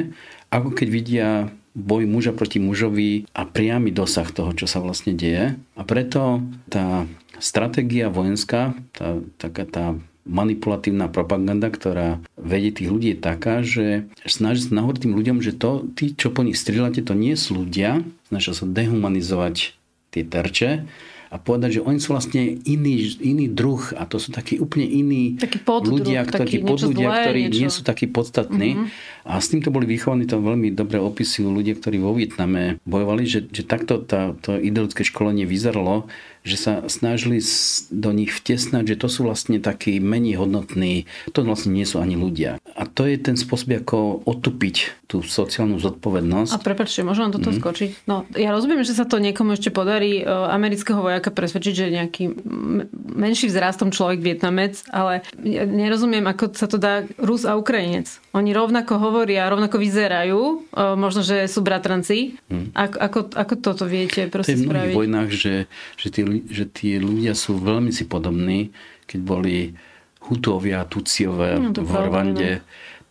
ako 0.52 0.68
keď 0.76 0.88
vidia 0.92 1.28
boj 1.74 2.06
muža 2.06 2.30
proti 2.30 2.62
mužovi 2.62 3.26
a 3.34 3.42
priamy 3.42 3.90
dosah 3.90 4.30
toho, 4.30 4.54
čo 4.54 4.70
sa 4.70 4.78
vlastne 4.78 5.10
deje. 5.10 5.58
A 5.74 5.82
preto 5.82 6.38
tá 6.70 7.10
stratégia 7.42 8.06
vojenská, 8.06 8.78
tá, 8.94 9.18
taká 9.42 9.66
tá 9.66 9.84
manipulatívna 10.24 11.12
propaganda, 11.12 11.68
ktorá 11.68 12.20
vedie 12.40 12.72
tých 12.72 12.88
ľudí 12.88 13.08
je 13.12 13.20
taká, 13.20 13.60
že 13.60 14.08
snaží 14.24 14.64
sa 14.64 14.80
nahovoriť 14.80 15.00
tým 15.04 15.14
ľuďom, 15.14 15.38
že 15.44 15.52
to, 15.52 15.84
tí, 15.92 16.16
čo 16.16 16.32
po 16.32 16.40
nich 16.40 16.56
strieľate, 16.56 17.04
to 17.04 17.12
nie 17.12 17.36
sú 17.36 17.64
ľudia, 17.64 18.00
snažia 18.32 18.56
sa 18.56 18.64
dehumanizovať 18.64 19.76
tie 20.16 20.24
terče 20.24 20.88
a 21.34 21.36
povedať, 21.42 21.82
že 21.82 21.84
oni 21.84 21.98
sú 21.98 22.14
vlastne 22.14 22.62
iný, 22.62 23.10
iný 23.18 23.50
druh 23.50 23.82
a 23.98 24.06
to 24.06 24.22
sú 24.22 24.30
takí 24.30 24.62
úplne 24.62 24.86
iní 24.86 25.34
taký 25.34 25.58
poddruh, 25.58 25.98
ľudia, 25.98 26.22
takí 26.30 26.62
podľudia, 26.62 27.08
zlé, 27.10 27.22
ktorí 27.26 27.40
niečo... 27.50 27.58
nie 27.58 27.70
sú 27.74 27.82
takí 27.82 28.06
podstatní. 28.06 28.70
Mm-hmm. 28.78 29.13
A 29.24 29.40
s 29.40 29.48
týmto 29.48 29.72
boli 29.72 29.88
vychovaní, 29.88 30.28
to 30.28 30.36
veľmi 30.36 30.72
dobre 30.76 31.00
opisujú 31.00 31.48
ľudia, 31.48 31.80
ktorí 31.80 31.96
vo 31.96 32.12
Vietname 32.12 32.76
bojovali, 32.84 33.24
že, 33.24 33.40
že 33.48 33.64
takto 33.64 34.04
tá, 34.04 34.36
to 34.36 34.60
ideologické 34.60 35.00
školenie 35.00 35.48
vyzeralo, 35.48 36.12
že 36.44 36.60
sa 36.60 36.72
snažili 36.92 37.40
do 37.88 38.12
nich 38.12 38.28
vtesnať, 38.28 38.84
že 38.84 39.00
to 39.00 39.08
sú 39.08 39.24
vlastne 39.24 39.56
takí 39.64 39.96
menej 39.96 40.36
hodnotní, 40.44 41.08
to 41.32 41.40
vlastne 41.40 41.72
nie 41.72 41.88
sú 41.88 42.04
ani 42.04 42.20
ľudia. 42.20 42.60
A 42.76 42.84
to 42.84 43.08
je 43.08 43.16
ten 43.16 43.40
spôsob, 43.40 43.80
ako 43.80 44.20
otupiť 44.28 45.08
tú 45.08 45.24
sociálnu 45.24 45.80
zodpovednosť. 45.80 46.52
A 46.52 46.60
prepačte, 46.60 47.00
môžem 47.00 47.32
toto 47.32 47.48
mm. 47.48 47.56
skočiť? 47.56 47.90
No, 48.04 48.28
ja 48.36 48.52
rozumiem, 48.52 48.84
že 48.84 48.92
sa 48.92 49.08
to 49.08 49.22
niekomu 49.22 49.56
ešte 49.56 49.72
podarí 49.72 50.20
e, 50.20 50.24
amerického 50.26 51.00
vojaka 51.00 51.32
presvedčiť, 51.32 51.72
že 51.72 51.94
nejaký 51.96 52.24
menší 53.14 53.48
vzrastom 53.48 53.88
človek 53.88 54.20
Vietnamec, 54.20 54.84
ale 54.92 55.24
nerozumiem, 55.46 56.28
ako 56.28 56.52
sa 56.52 56.68
to 56.68 56.76
dá 56.76 57.08
Rus 57.16 57.48
a 57.48 57.56
Ukrajinec. 57.56 58.20
Oni 58.36 58.52
rovnako 58.52 59.00
hovoria, 59.00 59.13
rovnako 59.22 59.76
vyzerajú, 59.78 60.42
e, 60.42 60.56
možno, 60.98 61.22
že 61.22 61.46
sú 61.46 61.62
bratranci. 61.62 62.34
Mm. 62.50 62.74
Ako, 62.74 62.96
ako, 62.98 63.18
ako 63.30 63.54
toto 63.62 63.84
viete 63.86 64.26
proste 64.26 64.58
je 64.58 64.66
v 64.66 64.66
spraviť? 64.66 64.94
vojnách, 64.98 65.30
že, 65.30 65.54
že 65.94 66.08
tí 66.10 66.22
že 66.50 66.64
tí 66.66 66.98
ľudia 66.98 67.38
sú 67.38 67.54
veľmi 67.62 67.94
si 67.94 68.02
podobní, 68.10 68.74
keď 69.06 69.20
boli 69.22 69.56
Hutovia, 70.24 70.88
Tuciové 70.88 71.60
no, 71.60 71.70
v 71.70 71.92
Rwande, 71.92 72.52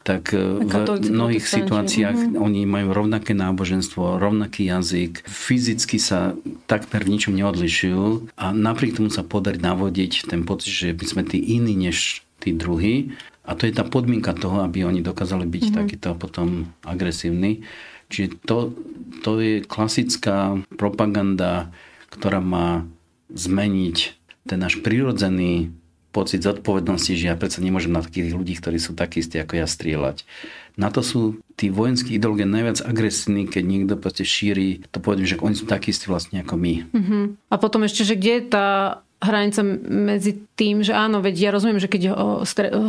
tak 0.04 0.36
e, 0.36 0.60
v 0.68 1.10
mnohých 1.10 1.48
situáciách 1.48 2.36
mm-hmm. 2.36 2.44
oni 2.44 2.68
majú 2.68 2.92
rovnaké 2.92 3.32
náboženstvo, 3.32 4.20
rovnaký 4.20 4.68
jazyk, 4.68 5.24
fyzicky 5.24 5.98
sa 5.98 6.36
takmer 6.68 7.08
v 7.08 7.18
ničom 7.18 7.34
neodlišujú 7.40 8.36
a 8.36 8.52
napriek 8.52 9.00
tomu 9.00 9.08
sa 9.08 9.24
podarí 9.24 9.64
navodiť 9.64 10.28
ten 10.28 10.44
pocit, 10.44 10.76
že 10.76 10.90
by 10.92 11.06
sme 11.08 11.24
tí 11.24 11.40
iní 11.40 11.74
než 11.74 12.28
tí 12.44 12.52
druhí. 12.52 13.16
A 13.44 13.60
to 13.60 13.68
je 13.68 13.76
tá 13.76 13.84
podmienka 13.84 14.32
toho, 14.32 14.64
aby 14.64 14.88
oni 14.88 15.04
dokázali 15.04 15.44
byť 15.44 15.64
mm-hmm. 15.68 15.80
takýto 15.84 16.10
potom 16.16 16.72
agresívni. 16.88 17.68
Čiže 18.08 18.40
to, 18.48 18.72
to 19.26 19.32
je 19.44 19.54
klasická 19.66 20.64
propaganda, 20.80 21.74
ktorá 22.08 22.40
má 22.40 22.88
zmeniť 23.34 23.98
ten 24.48 24.60
náš 24.60 24.80
prirodzený 24.80 25.74
pocit 26.14 26.46
zodpovednosti, 26.46 27.18
že 27.18 27.26
ja 27.26 27.36
predsa 27.36 27.60
nemôžem 27.60 27.90
na 27.90 28.06
takých 28.06 28.38
ľudí, 28.38 28.54
ktorí 28.54 28.78
sú 28.78 28.94
takí 28.94 29.26
istí 29.26 29.42
ako 29.42 29.58
ja 29.58 29.66
strieľať. 29.66 30.30
Na 30.78 30.94
to 30.94 31.02
sú 31.02 31.42
tí 31.58 31.74
vojenskí 31.74 32.18
ideológie 32.18 32.46
najviac 32.46 32.86
agresívni, 32.86 33.50
keď 33.50 33.64
niekto 33.66 33.94
proste 33.98 34.22
šíri 34.22 34.86
to 34.94 35.02
povedím, 35.02 35.26
že 35.26 35.42
oni 35.42 35.58
sú 35.58 35.66
takí 35.66 35.90
istí 35.90 36.06
vlastne 36.06 36.46
ako 36.46 36.54
my. 36.54 36.74
Uh-huh. 36.94 37.26
A 37.50 37.56
potom 37.58 37.82
ešte, 37.82 38.06
že 38.06 38.14
kde 38.14 38.34
je 38.38 38.46
tá 38.54 38.68
hranica 39.24 39.64
medzi 39.88 40.36
tým, 40.60 40.84
že 40.84 40.92
áno, 40.92 41.24
veď 41.24 41.36
ja 41.40 41.50
rozumiem, 41.56 41.80
že 41.80 41.88
keď 41.88 42.12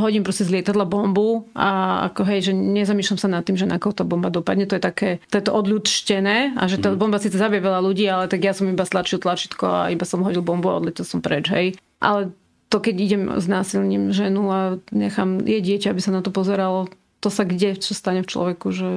hodím 0.02 0.26
proste 0.26 0.42
z 0.42 0.58
lietadla 0.58 0.82
bombu 0.82 1.46
a 1.54 2.02
ako 2.10 2.26
hej, 2.26 2.50
že 2.50 2.52
nezamýšľam 2.52 3.18
sa 3.22 3.28
nad 3.30 3.46
tým, 3.46 3.54
že 3.54 3.70
na 3.70 3.78
koho 3.78 3.94
tá 3.94 4.02
bomba 4.02 4.34
dopadne, 4.34 4.66
to 4.66 4.74
je 4.74 4.82
také, 4.82 5.10
to 5.30 5.38
je 5.38 5.44
to 5.46 5.54
odľudštené 5.54 6.58
a 6.58 6.62
že 6.66 6.82
tá 6.82 6.90
mm. 6.90 6.98
bomba 6.98 7.22
síce 7.22 7.38
zabije 7.38 7.62
veľa 7.62 7.80
ľudí, 7.80 8.04
ale 8.10 8.26
tak 8.26 8.42
ja 8.42 8.50
som 8.50 8.66
iba 8.66 8.82
stlačil 8.82 9.22
tlačítko 9.22 9.64
a 9.64 9.80
iba 9.94 10.02
som 10.02 10.26
hodil 10.26 10.42
bombu 10.42 10.74
a 10.74 10.82
odletel 10.82 11.06
som 11.06 11.22
preč, 11.22 11.46
hej. 11.54 11.78
Ale 12.02 12.34
to, 12.68 12.82
keď 12.82 12.94
idem 12.98 13.22
s 13.38 13.46
násilním 13.46 14.10
ženu 14.10 14.50
a 14.50 14.58
nechám 14.90 15.38
jej 15.46 15.62
dieťa, 15.62 15.94
aby 15.94 16.02
sa 16.02 16.10
na 16.10 16.26
to 16.26 16.34
pozeralo, 16.34 16.90
to 17.22 17.30
sa 17.30 17.46
kde, 17.46 17.78
čo 17.78 17.94
stane 17.94 18.26
v 18.26 18.30
človeku, 18.34 18.74
že 18.74 18.88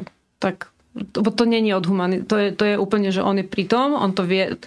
tak 0.41 0.73
to, 1.11 1.21
to 1.21 1.43
není 1.45 1.73
od 1.73 1.85
humany. 1.85 2.23
To 2.23 2.35
je, 2.37 2.51
to 2.51 2.63
je 2.65 2.75
úplne, 2.77 3.09
že 3.11 3.21
on 3.21 3.37
je 3.37 3.45
pri 3.45 3.65
tom, 3.69 3.93
on 3.93 4.11
to 4.13 4.23
vie. 4.25 4.57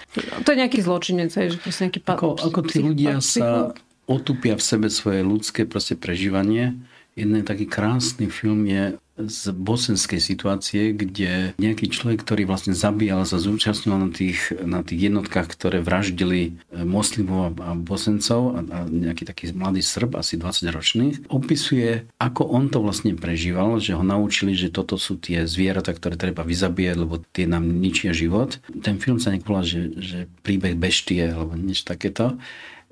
To 0.45 0.49
je 0.51 0.57
nejaký 0.57 0.81
zločinec, 0.83 1.31
že 1.31 1.59
proste 1.59 1.89
nejaký 1.89 2.01
ako, 2.07 2.39
ako 2.39 2.61
tí 2.67 2.79
ľudia 2.83 3.19
sa 3.23 3.75
otupia 4.11 4.59
v 4.59 4.63
sebe 4.63 4.89
svoje 4.91 5.23
ľudské 5.23 5.63
proste 5.67 5.95
prežívanie. 5.95 6.75
Jeden 7.15 7.43
taký 7.47 7.67
krásny 7.67 8.31
film 8.31 8.67
je 8.67 8.99
z 9.27 9.53
bosenskej 9.53 10.21
situácie, 10.23 10.97
kde 10.97 11.53
nejaký 11.59 11.91
človek, 11.91 12.23
ktorý 12.23 12.49
vlastne 12.49 12.73
zabíjal, 12.73 13.27
sa 13.27 13.43
zúčastnil 13.43 13.97
na 13.99 14.09
tých, 14.09 14.55
na 14.63 14.81
tých 14.81 15.11
jednotkách, 15.11 15.51
ktoré 15.51 15.83
vraždili 15.85 16.41
e, 16.71 16.81
moslimov 16.87 17.59
a 17.61 17.77
bosencov 17.77 18.57
a, 18.57 18.59
a 18.65 18.79
nejaký 18.87 19.27
taký 19.27 19.45
mladý 19.53 19.83
Srb, 19.85 20.17
asi 20.17 20.39
20 20.39 20.71
ročný, 20.71 21.07
opisuje, 21.29 22.07
ako 22.17 22.47
on 22.47 22.73
to 22.73 22.81
vlastne 22.81 23.13
prežíval, 23.19 23.83
že 23.83 23.93
ho 23.99 24.05
naučili, 24.07 24.55
že 24.55 24.73
toto 24.73 24.97
sú 24.97 25.19
tie 25.19 25.45
zvieratá, 25.45 25.93
ktoré 25.93 26.17
treba 26.17 26.47
vyzabíjať, 26.47 26.97
lebo 26.97 27.21
tie 27.35 27.45
nám 27.51 27.67
ničia 27.67 28.15
život. 28.15 28.63
Ten 28.81 29.03
film 29.03 29.19
sa 29.19 29.35
nekvolá, 29.35 29.67
že, 29.67 29.93
že 29.99 30.19
príbeh 30.47 30.79
beštie 30.79 31.27
alebo 31.33 31.59
niečo 31.59 31.85
takéto 31.91 32.39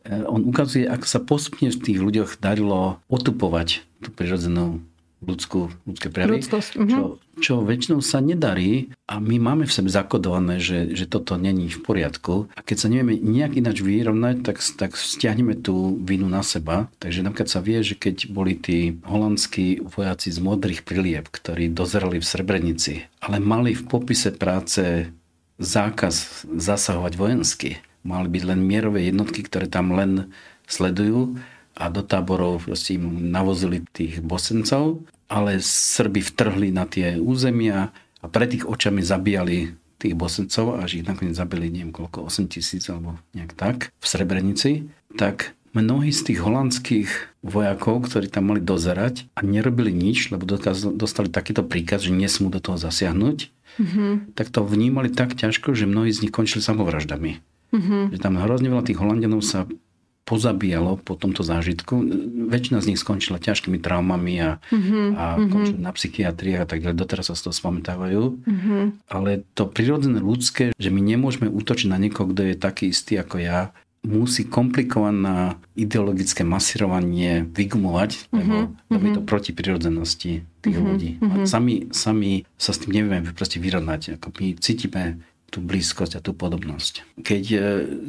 e, 0.03 0.25
on 0.27 0.45
ukazuje, 0.45 0.85
ako 0.85 1.07
sa 1.07 1.21
postupne 1.23 1.71
v 1.71 1.79
tých 1.79 1.99
ľuďoch 2.03 2.31
darilo 2.43 2.99
otupovať 3.07 3.87
tú 4.03 4.09
prirodzenú 4.15 4.83
ľudskú, 5.19 5.75
ľudské 5.83 6.09
prejavy, 6.15 6.39
Ľudskosť. 6.39 6.71
Uh-huh. 6.79 6.91
čo, 6.91 7.03
čo 7.43 7.55
väčšinou 7.67 7.99
sa 7.99 8.23
nedarí 8.23 8.95
a 9.11 9.19
my 9.19 9.37
máme 9.43 9.65
v 9.67 9.75
sebe 9.75 9.91
zakodované, 9.91 10.63
že, 10.63 10.95
že 10.95 11.11
toto 11.11 11.35
není 11.35 11.67
v 11.67 11.83
poriadku 11.83 12.47
a 12.55 12.61
keď 12.63 12.77
sa 12.79 12.87
nevieme 12.87 13.19
nejak 13.19 13.59
ináč 13.59 13.83
vyrovnať, 13.83 14.47
tak, 14.47 14.57
tak 14.79 14.91
stiahneme 14.95 15.59
tú 15.59 15.99
vinu 15.99 16.31
na 16.31 16.47
seba. 16.47 16.87
Takže 17.03 17.27
napríklad 17.27 17.51
sa 17.51 17.59
vie, 17.59 17.83
že 17.83 17.99
keď 17.99 18.31
boli 18.31 18.55
tí 18.55 18.95
holandskí 19.03 19.83
vojaci 19.83 20.31
z 20.31 20.39
modrých 20.39 20.87
prilieb, 20.87 21.27
ktorí 21.27 21.75
dozerali 21.75 22.23
v 22.23 22.29
Srebrenici, 22.29 22.95
ale 23.19 23.43
mali 23.43 23.75
v 23.75 23.87
popise 23.91 24.31
práce 24.31 25.11
zákaz 25.59 26.47
zasahovať 26.47 27.13
vojensky, 27.19 27.83
mali 28.07 28.31
byť 28.31 28.43
len 28.47 28.61
mierové 28.63 29.11
jednotky, 29.11 29.43
ktoré 29.43 29.67
tam 29.67 29.91
len 29.99 30.31
sledujú 30.71 31.35
a 31.79 31.87
do 31.89 32.03
táborov 32.03 32.67
proste 32.67 32.99
im 32.99 33.31
navozili 33.31 33.87
tých 33.95 34.19
bosencov, 34.19 35.07
ale 35.31 35.63
Srby 35.63 36.21
vtrhli 36.27 36.75
na 36.75 36.91
tie 36.91 37.17
územia 37.23 37.95
a 38.19 38.27
pred 38.27 38.59
tých 38.59 38.67
očami 38.67 38.99
zabíjali 38.99 39.79
tých 39.99 40.15
bosencov, 40.19 40.83
až 40.83 40.99
ich 40.99 41.07
nakoniec 41.07 41.39
zabili 41.39 41.71
neviem 41.71 41.95
koľko, 41.95 42.27
8 42.27 42.51
tisíc 42.51 42.87
alebo 42.91 43.19
nejak 43.35 43.55
tak 43.55 43.77
v 43.95 44.05
Srebrenici, 44.07 44.91
tak 45.15 45.59
mnohí 45.75 46.11
z 46.11 46.33
tých 46.33 46.41
holandských 46.43 47.11
vojakov, 47.43 48.11
ktorí 48.11 48.27
tam 48.31 48.51
mali 48.51 48.63
dozerať 48.63 49.31
a 49.39 49.47
nerobili 49.47 49.95
nič, 49.95 50.35
lebo 50.35 50.47
dostali 50.95 51.31
takýto 51.31 51.63
príkaz, 51.67 52.07
že 52.07 52.15
nesmú 52.15 52.51
do 52.51 52.59
toho 52.59 52.79
zasiahnuť, 52.79 53.39
mm-hmm. 53.79 54.13
tak 54.35 54.51
to 54.51 54.67
vnímali 54.67 55.11
tak 55.13 55.39
ťažko, 55.39 55.75
že 55.75 55.87
mnohí 55.87 56.11
z 56.11 56.27
nich 56.27 56.35
končili 56.35 56.63
samovraždami. 56.63 57.43
Mm-hmm. 57.69 58.03
Že 58.17 58.19
tam 58.19 58.41
hrozne 58.41 58.73
veľa 58.73 58.85
tých 58.87 58.99
Holandianov 58.99 59.45
sa 59.45 59.69
pozabíjalo 60.29 61.01
po 61.01 61.17
tomto 61.17 61.41
zážitku. 61.41 62.05
Väčšina 62.53 62.85
z 62.85 62.93
nich 62.93 63.01
skončila 63.01 63.41
ťažkými 63.41 63.81
traumami 63.81 64.35
a, 64.45 64.51
mm-hmm. 64.69 65.07
a 65.17 65.25
mm-hmm. 65.41 65.81
na 65.81 65.91
psychiatrii 65.97 66.61
a 66.61 66.69
tak 66.69 66.85
ďalej. 66.85 67.01
Doteraz 67.01 67.33
sa 67.33 67.35
z 67.35 67.49
toho 67.49 67.55
spamätávajú. 67.57 68.45
Mm-hmm. 68.45 68.83
Ale 69.09 69.49
to 69.57 69.65
prirodzené 69.65 70.21
ľudské, 70.21 70.77
že 70.77 70.93
my 70.93 71.01
nemôžeme 71.01 71.49
útočiť 71.49 71.89
na 71.89 71.97
niekoho, 71.97 72.29
kto 72.29 72.45
je 72.45 72.55
taký 72.61 72.93
istý 72.93 73.17
ako 73.17 73.41
ja, 73.41 73.73
musí 74.05 74.47
komplikované 74.47 75.59
ideologické 75.75 76.45
masírovanie 76.45 77.49
vygumovať, 77.49 78.31
mm-hmm. 78.31 78.63
lebo, 78.93 79.05
je 79.09 79.13
to 79.17 79.23
mhm. 79.25 79.29
proti 79.29 79.51
prirodzenosti 79.57 80.33
tých 80.63 80.77
mm-hmm. 80.77 80.87
ľudí. 80.87 81.11
A 81.25 81.25
mhm. 81.25 81.49
sami, 81.49 81.75
sami 81.91 82.45
sa 82.61 82.77
s 82.77 82.85
tým 82.85 82.95
nevieme 82.95 83.33
proste 83.33 83.59
vyrovnať. 83.59 84.21
Ako 84.21 84.31
my 84.39 84.47
cítime 84.61 85.25
tú 85.49 85.65
blízkosť 85.65 86.21
a 86.21 86.25
tú 86.25 86.37
podobnosť. 86.37 87.25
Keď 87.25 87.45
e, 87.49 87.59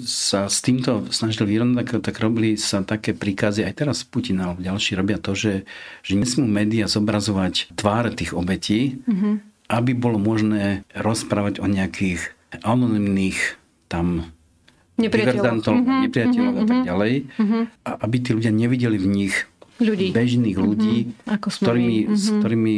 sa 0.03 0.51
s 0.51 0.59
týmto 0.59 1.07
snažili 1.07 1.55
vyrovnať, 1.55 1.75
tak, 1.79 1.89
tak 2.11 2.15
robili 2.19 2.59
sa 2.59 2.83
také 2.83 3.15
príkazy, 3.15 3.63
aj 3.63 3.73
teraz 3.79 4.03
Putin 4.03 4.43
alebo 4.43 4.59
ďalší 4.59 4.99
robia 4.99 5.15
to, 5.15 5.31
že, 5.31 5.63
že 6.03 6.13
nesmú 6.19 6.43
médiá 6.43 6.91
zobrazovať 6.91 7.71
tváre 7.79 8.11
tých 8.11 8.35
obetí, 8.35 8.99
mm-hmm. 9.07 9.33
aby 9.71 9.91
bolo 9.95 10.19
možné 10.19 10.83
rozprávať 10.91 11.63
o 11.63 11.67
nejakých 11.71 12.35
anonimných 12.59 13.39
tam 13.87 14.35
nepriateľov, 14.99 15.63
mm-hmm, 15.63 15.99
nepriateľov 16.11 16.51
mm-hmm, 16.51 16.67
a 16.67 16.69
tak 16.69 16.79
mhm. 16.83 16.87
ďalej. 16.91 17.13
Mm-hmm. 17.39 17.63
A 17.87 17.89
aby 18.03 18.15
tí 18.19 18.29
ľudia 18.35 18.51
nevideli 18.51 18.97
v 18.99 19.07
nich 19.07 19.35
ľudí. 19.79 20.11
bežných 20.11 20.59
ľudí, 20.59 20.97
mm-hmm. 21.07 21.35
Ako 21.39 21.47
s, 21.47 21.57
ktorými, 21.63 21.97
mm-hmm. 22.03 22.19
s 22.19 22.25
ktorými 22.35 22.75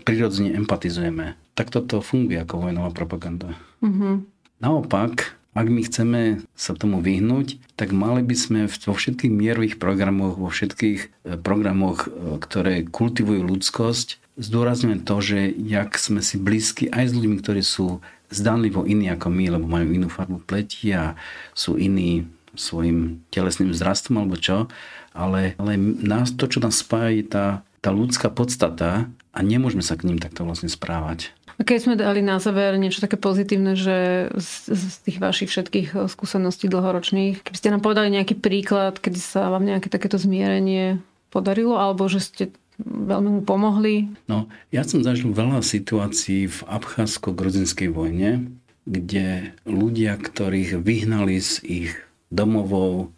prirodzene 0.00 0.50
empatizujeme 0.56 1.36
tak 1.58 1.74
toto 1.74 1.98
funguje 1.98 2.38
ako 2.38 2.70
vojnová 2.70 2.94
propaganda. 2.94 3.58
Mm-hmm. 3.82 4.14
Naopak, 4.62 5.34
ak 5.58 5.66
my 5.66 5.82
chceme 5.82 6.22
sa 6.54 6.78
tomu 6.78 7.02
vyhnúť, 7.02 7.58
tak 7.74 7.90
mali 7.90 8.22
by 8.22 8.36
sme 8.38 8.60
vo 8.70 8.94
všetkých 8.94 9.32
mierových 9.34 9.74
programoch, 9.82 10.38
vo 10.38 10.54
všetkých 10.54 10.98
e, 11.02 11.34
programoch, 11.34 12.06
e, 12.06 12.38
ktoré 12.38 12.86
kultivujú 12.86 13.42
ľudskosť, 13.42 14.38
zdôrazňujem 14.38 15.02
to, 15.02 15.16
že 15.18 15.38
jak 15.50 15.98
sme 15.98 16.22
si 16.22 16.38
blízki 16.38 16.86
aj 16.94 17.10
s 17.10 17.12
ľuďmi, 17.18 17.42
ktorí 17.42 17.62
sú 17.66 17.98
zdanlivo 18.30 18.86
iní 18.86 19.10
ako 19.10 19.26
my, 19.34 19.58
lebo 19.58 19.66
majú 19.66 19.90
inú 19.90 20.06
farbu 20.06 20.46
pleti 20.46 20.94
a 20.94 21.18
sú 21.58 21.74
iní 21.74 22.30
svojim 22.54 23.26
telesným 23.34 23.74
vzrastom 23.74 24.22
alebo 24.22 24.38
čo, 24.38 24.70
ale, 25.10 25.58
ale 25.58 25.74
nás, 25.78 26.30
to, 26.38 26.46
čo 26.46 26.62
nás 26.62 26.78
spája, 26.78 27.18
je 27.18 27.24
tá, 27.26 27.46
tá 27.82 27.90
ľudská 27.90 28.30
podstata 28.30 29.10
a 29.34 29.38
nemôžeme 29.42 29.82
sa 29.82 29.98
k 29.98 30.06
ním 30.06 30.22
takto 30.22 30.46
vlastne 30.46 30.70
správať. 30.70 31.34
Keď 31.58 31.78
sme 31.82 31.94
dali 31.98 32.22
na 32.22 32.38
záver 32.38 32.78
niečo 32.78 33.02
také 33.02 33.18
pozitívne, 33.18 33.74
že 33.74 34.30
z, 34.38 34.70
z 34.70 34.94
tých 35.02 35.18
vašich 35.18 35.50
všetkých 35.50 35.88
eh, 35.94 35.98
skúseností 36.06 36.70
dlhoročných, 36.70 37.42
keby 37.42 37.56
ste 37.58 37.72
nám 37.74 37.82
povedali 37.82 38.14
nejaký 38.14 38.38
príklad, 38.38 39.02
kedy 39.02 39.18
sa 39.18 39.50
vám 39.50 39.66
nejaké 39.66 39.90
takéto 39.90 40.16
zmierenie 40.16 41.02
podarilo, 41.34 41.76
alebo 41.76 42.06
že 42.06 42.22
ste 42.22 42.44
veľmi 42.86 43.40
mu 43.40 43.42
pomohli? 43.42 44.06
No, 44.30 44.46
ja 44.70 44.86
som 44.86 45.02
zažil 45.02 45.34
veľa 45.34 45.66
situácií 45.66 46.46
v 46.46 46.58
Abcházsko-gruzinskej 46.70 47.90
vojne, 47.90 48.54
kde 48.86 49.52
ľudia, 49.66 50.16
ktorých 50.16 50.78
vyhnali 50.80 51.42
z 51.42 51.52
ich 51.66 51.92
domovov 52.30 53.10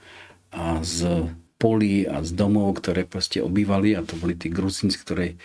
a 0.50 0.80
z 0.82 1.28
polí 1.60 2.08
a 2.08 2.24
z 2.24 2.32
domov, 2.32 2.80
ktoré 2.80 3.04
proste 3.04 3.44
obývali 3.44 3.92
a 3.92 4.00
to 4.00 4.16
boli 4.16 4.32
tí 4.32 4.48
Gruzinci, 4.48 4.96
ktorí 4.96 5.36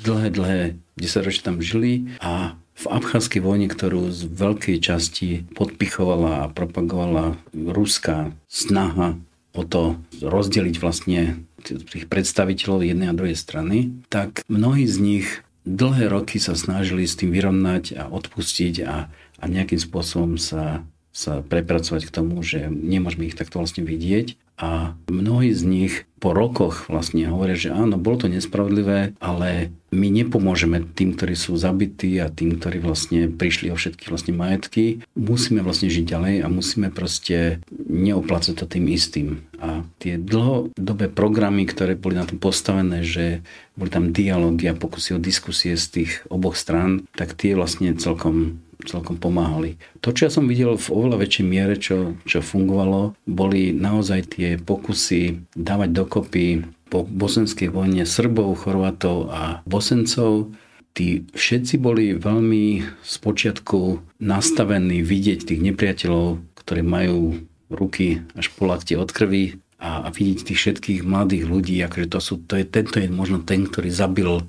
dlhé, 0.00 0.28
dlhé 0.30 0.60
10 0.98 1.26
ročí 1.26 1.40
tam 1.42 1.62
žili 1.62 2.14
a 2.18 2.58
v 2.74 2.84
Abcházskej 2.90 3.38
vojne, 3.38 3.70
ktorú 3.70 4.10
z 4.10 4.26
veľkej 4.26 4.82
časti 4.82 5.46
podpichovala 5.54 6.46
a 6.46 6.50
propagovala 6.50 7.38
ruská 7.54 8.34
snaha 8.50 9.14
o 9.54 9.62
to 9.62 10.02
rozdeliť 10.18 10.82
vlastne 10.82 11.46
tých 11.62 12.10
predstaviteľov 12.10 12.82
jednej 12.82 13.08
a 13.08 13.16
druhej 13.16 13.38
strany, 13.38 13.94
tak 14.10 14.42
mnohí 14.50 14.84
z 14.90 14.98
nich 14.98 15.26
dlhé 15.62 16.10
roky 16.10 16.42
sa 16.42 16.58
snažili 16.58 17.06
s 17.06 17.14
tým 17.14 17.30
vyrovnať 17.30 17.94
a 17.94 18.10
odpustiť 18.10 18.74
a, 18.82 19.06
a 19.14 19.44
nejakým 19.46 19.78
spôsobom 19.78 20.34
sa 20.36 20.82
sa 21.14 21.46
prepracovať 21.46 22.10
k 22.10 22.14
tomu, 22.14 22.42
že 22.42 22.66
nemôžeme 22.66 23.30
ich 23.30 23.38
takto 23.38 23.62
vlastne 23.62 23.86
vidieť. 23.86 24.34
A 24.54 24.94
mnohí 25.10 25.50
z 25.50 25.62
nich 25.66 25.94
po 26.22 26.32
rokoch 26.32 26.88
vlastne 26.88 27.28
hovoria, 27.28 27.58
že 27.58 27.74
áno, 27.74 28.00
bolo 28.00 28.24
to 28.24 28.32
nespravodlivé, 28.32 29.12
ale 29.20 29.74
my 29.92 30.08
nepomôžeme 30.08 30.80
tým, 30.96 31.12
ktorí 31.12 31.36
sú 31.36 31.58
zabití 31.60 32.16
a 32.16 32.32
tým, 32.32 32.56
ktorí 32.56 32.80
vlastne 32.80 33.28
prišli 33.28 33.68
o 33.68 33.76
všetky 33.76 34.08
vlastne 34.08 34.32
majetky. 34.32 35.04
Musíme 35.12 35.60
vlastne 35.60 35.92
žiť 35.92 36.04
ďalej 36.08 36.34
a 36.40 36.46
musíme 36.48 36.88
proste 36.88 37.60
neoplácať 37.76 38.54
to 38.56 38.64
tým 38.64 38.88
istým. 38.88 39.44
A 39.60 39.84
tie 40.00 40.16
dlhodobé 40.16 41.12
programy, 41.12 41.68
ktoré 41.68 41.92
boli 41.92 42.16
na 42.16 42.24
tom 42.24 42.40
postavené, 42.40 43.04
že 43.04 43.44
boli 43.76 43.92
tam 43.92 44.16
dialógy 44.16 44.70
a 44.70 44.78
pokusy 44.78 45.18
o 45.18 45.22
diskusie 45.22 45.76
z 45.76 45.86
tých 45.92 46.10
oboch 46.32 46.56
strán, 46.56 47.04
tak 47.18 47.36
tie 47.36 47.52
vlastne 47.52 47.92
celkom 48.00 48.63
celkom 48.84 49.16
pomáhali. 49.16 49.80
To, 50.04 50.12
čo 50.12 50.28
ja 50.28 50.30
som 50.30 50.46
videl 50.46 50.76
v 50.76 50.92
oveľa 50.92 51.24
väčšej 51.24 51.46
miere, 51.46 51.74
čo, 51.80 52.14
čo 52.28 52.44
fungovalo, 52.44 53.16
boli 53.24 53.72
naozaj 53.72 54.36
tie 54.36 54.60
pokusy 54.60 55.52
dávať 55.56 55.90
dokopy 55.90 56.46
po 56.92 57.02
bosenskej 57.02 57.72
vojne 57.72 58.06
Srbov, 58.06 58.62
Chorvatov 58.62 59.32
a 59.32 59.42
Bosencov. 59.66 60.54
Tí 60.94 61.26
všetci 61.34 61.82
boli 61.82 62.14
veľmi 62.14 62.86
spočiatku 63.02 63.80
nastavení 64.22 65.02
vidieť 65.02 65.50
tých 65.50 65.60
nepriateľov, 65.60 66.38
ktorí 66.54 66.82
majú 66.86 67.42
ruky 67.66 68.22
až 68.38 68.54
po 68.54 68.70
lakte 68.70 68.94
od 68.94 69.10
krvi 69.10 69.58
a, 69.82 70.06
a 70.06 70.08
vidieť 70.14 70.54
tých 70.54 70.58
všetkých 70.60 71.00
mladých 71.02 71.50
ľudí, 71.50 71.76
akože 71.82 72.06
to 72.06 72.20
sú, 72.22 72.34
to 72.46 72.56
je, 72.56 72.64
tento 72.64 73.02
je 73.02 73.10
možno 73.10 73.42
ten, 73.42 73.66
ktorý 73.66 73.90
zabil 73.90 74.46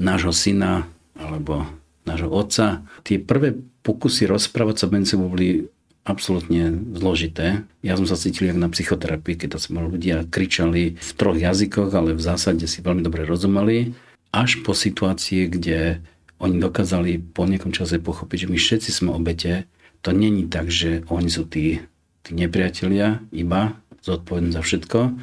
nášho 0.00 0.32
syna 0.32 0.88
alebo 1.12 1.68
nášho 2.08 2.32
otca. 2.32 2.82
Tie 3.06 3.20
prvé 3.22 3.60
pokusy 3.82 4.30
rozprávať 4.30 4.76
sa 4.82 4.86
medzi 4.88 5.14
sebou 5.14 5.30
boli 5.30 5.66
absolútne 6.02 6.74
zložité. 6.98 7.62
Ja 7.82 7.94
som 7.94 8.10
sa 8.10 8.18
cítil 8.18 8.50
jak 8.50 8.58
na 8.58 8.66
psychoterapii, 8.66 9.38
keď 9.38 9.58
sme 9.62 9.86
ľudia 9.86 10.26
kričali 10.26 10.98
v 10.98 11.10
troch 11.14 11.38
jazykoch, 11.38 11.94
ale 11.94 12.18
v 12.18 12.22
zásade 12.22 12.66
si 12.66 12.82
veľmi 12.82 13.06
dobre 13.06 13.22
rozumeli. 13.22 13.94
Až 14.34 14.66
po 14.66 14.74
situácie, 14.74 15.46
kde 15.46 16.02
oni 16.42 16.58
dokázali 16.58 17.22
po 17.22 17.46
nejakom 17.46 17.70
čase 17.70 18.02
pochopiť, 18.02 18.46
že 18.46 18.50
my 18.50 18.58
všetci 18.58 18.90
sme 18.90 19.10
obete. 19.14 19.70
To 20.02 20.10
není 20.10 20.50
tak, 20.50 20.74
že 20.74 21.06
oni 21.06 21.30
sú 21.30 21.46
tí, 21.46 21.78
tí 22.26 22.30
nepriatelia 22.34 23.22
iba 23.30 23.78
zodpovední 24.02 24.50
za 24.50 24.66
všetko, 24.66 25.14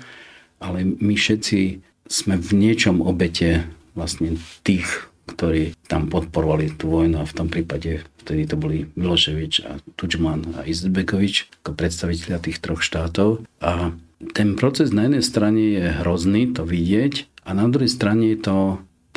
ale 0.64 0.78
my 0.88 1.16
všetci 1.20 1.84
sme 2.08 2.40
v 2.40 2.50
niečom 2.56 3.04
obete 3.04 3.68
vlastne 4.00 4.40
tých 4.64 5.10
ktorí 5.30 5.78
tam 5.86 6.10
podporovali 6.10 6.74
tú 6.74 6.90
vojnu 6.90 7.22
a 7.22 7.30
v 7.30 7.36
tom 7.38 7.48
prípade 7.54 8.02
vtedy 8.30 8.46
to 8.46 8.62
boli 8.62 8.86
Miloševič 8.94 9.66
a 9.66 9.82
Tudžman 9.98 10.54
a 10.54 10.70
Izetbekovič 10.70 11.50
ako 11.66 11.74
predstaviteľia 11.74 12.38
tých 12.38 12.62
troch 12.62 12.86
štátov. 12.86 13.42
A 13.58 13.98
ten 14.38 14.54
proces 14.54 14.94
na 14.94 15.10
jednej 15.10 15.26
strane 15.26 15.64
je 15.74 15.90
hrozný 16.06 16.54
to 16.54 16.62
vidieť 16.62 17.26
a 17.50 17.58
na 17.58 17.66
druhej 17.66 17.90
strane 17.90 18.30
je 18.38 18.40
to 18.46 18.58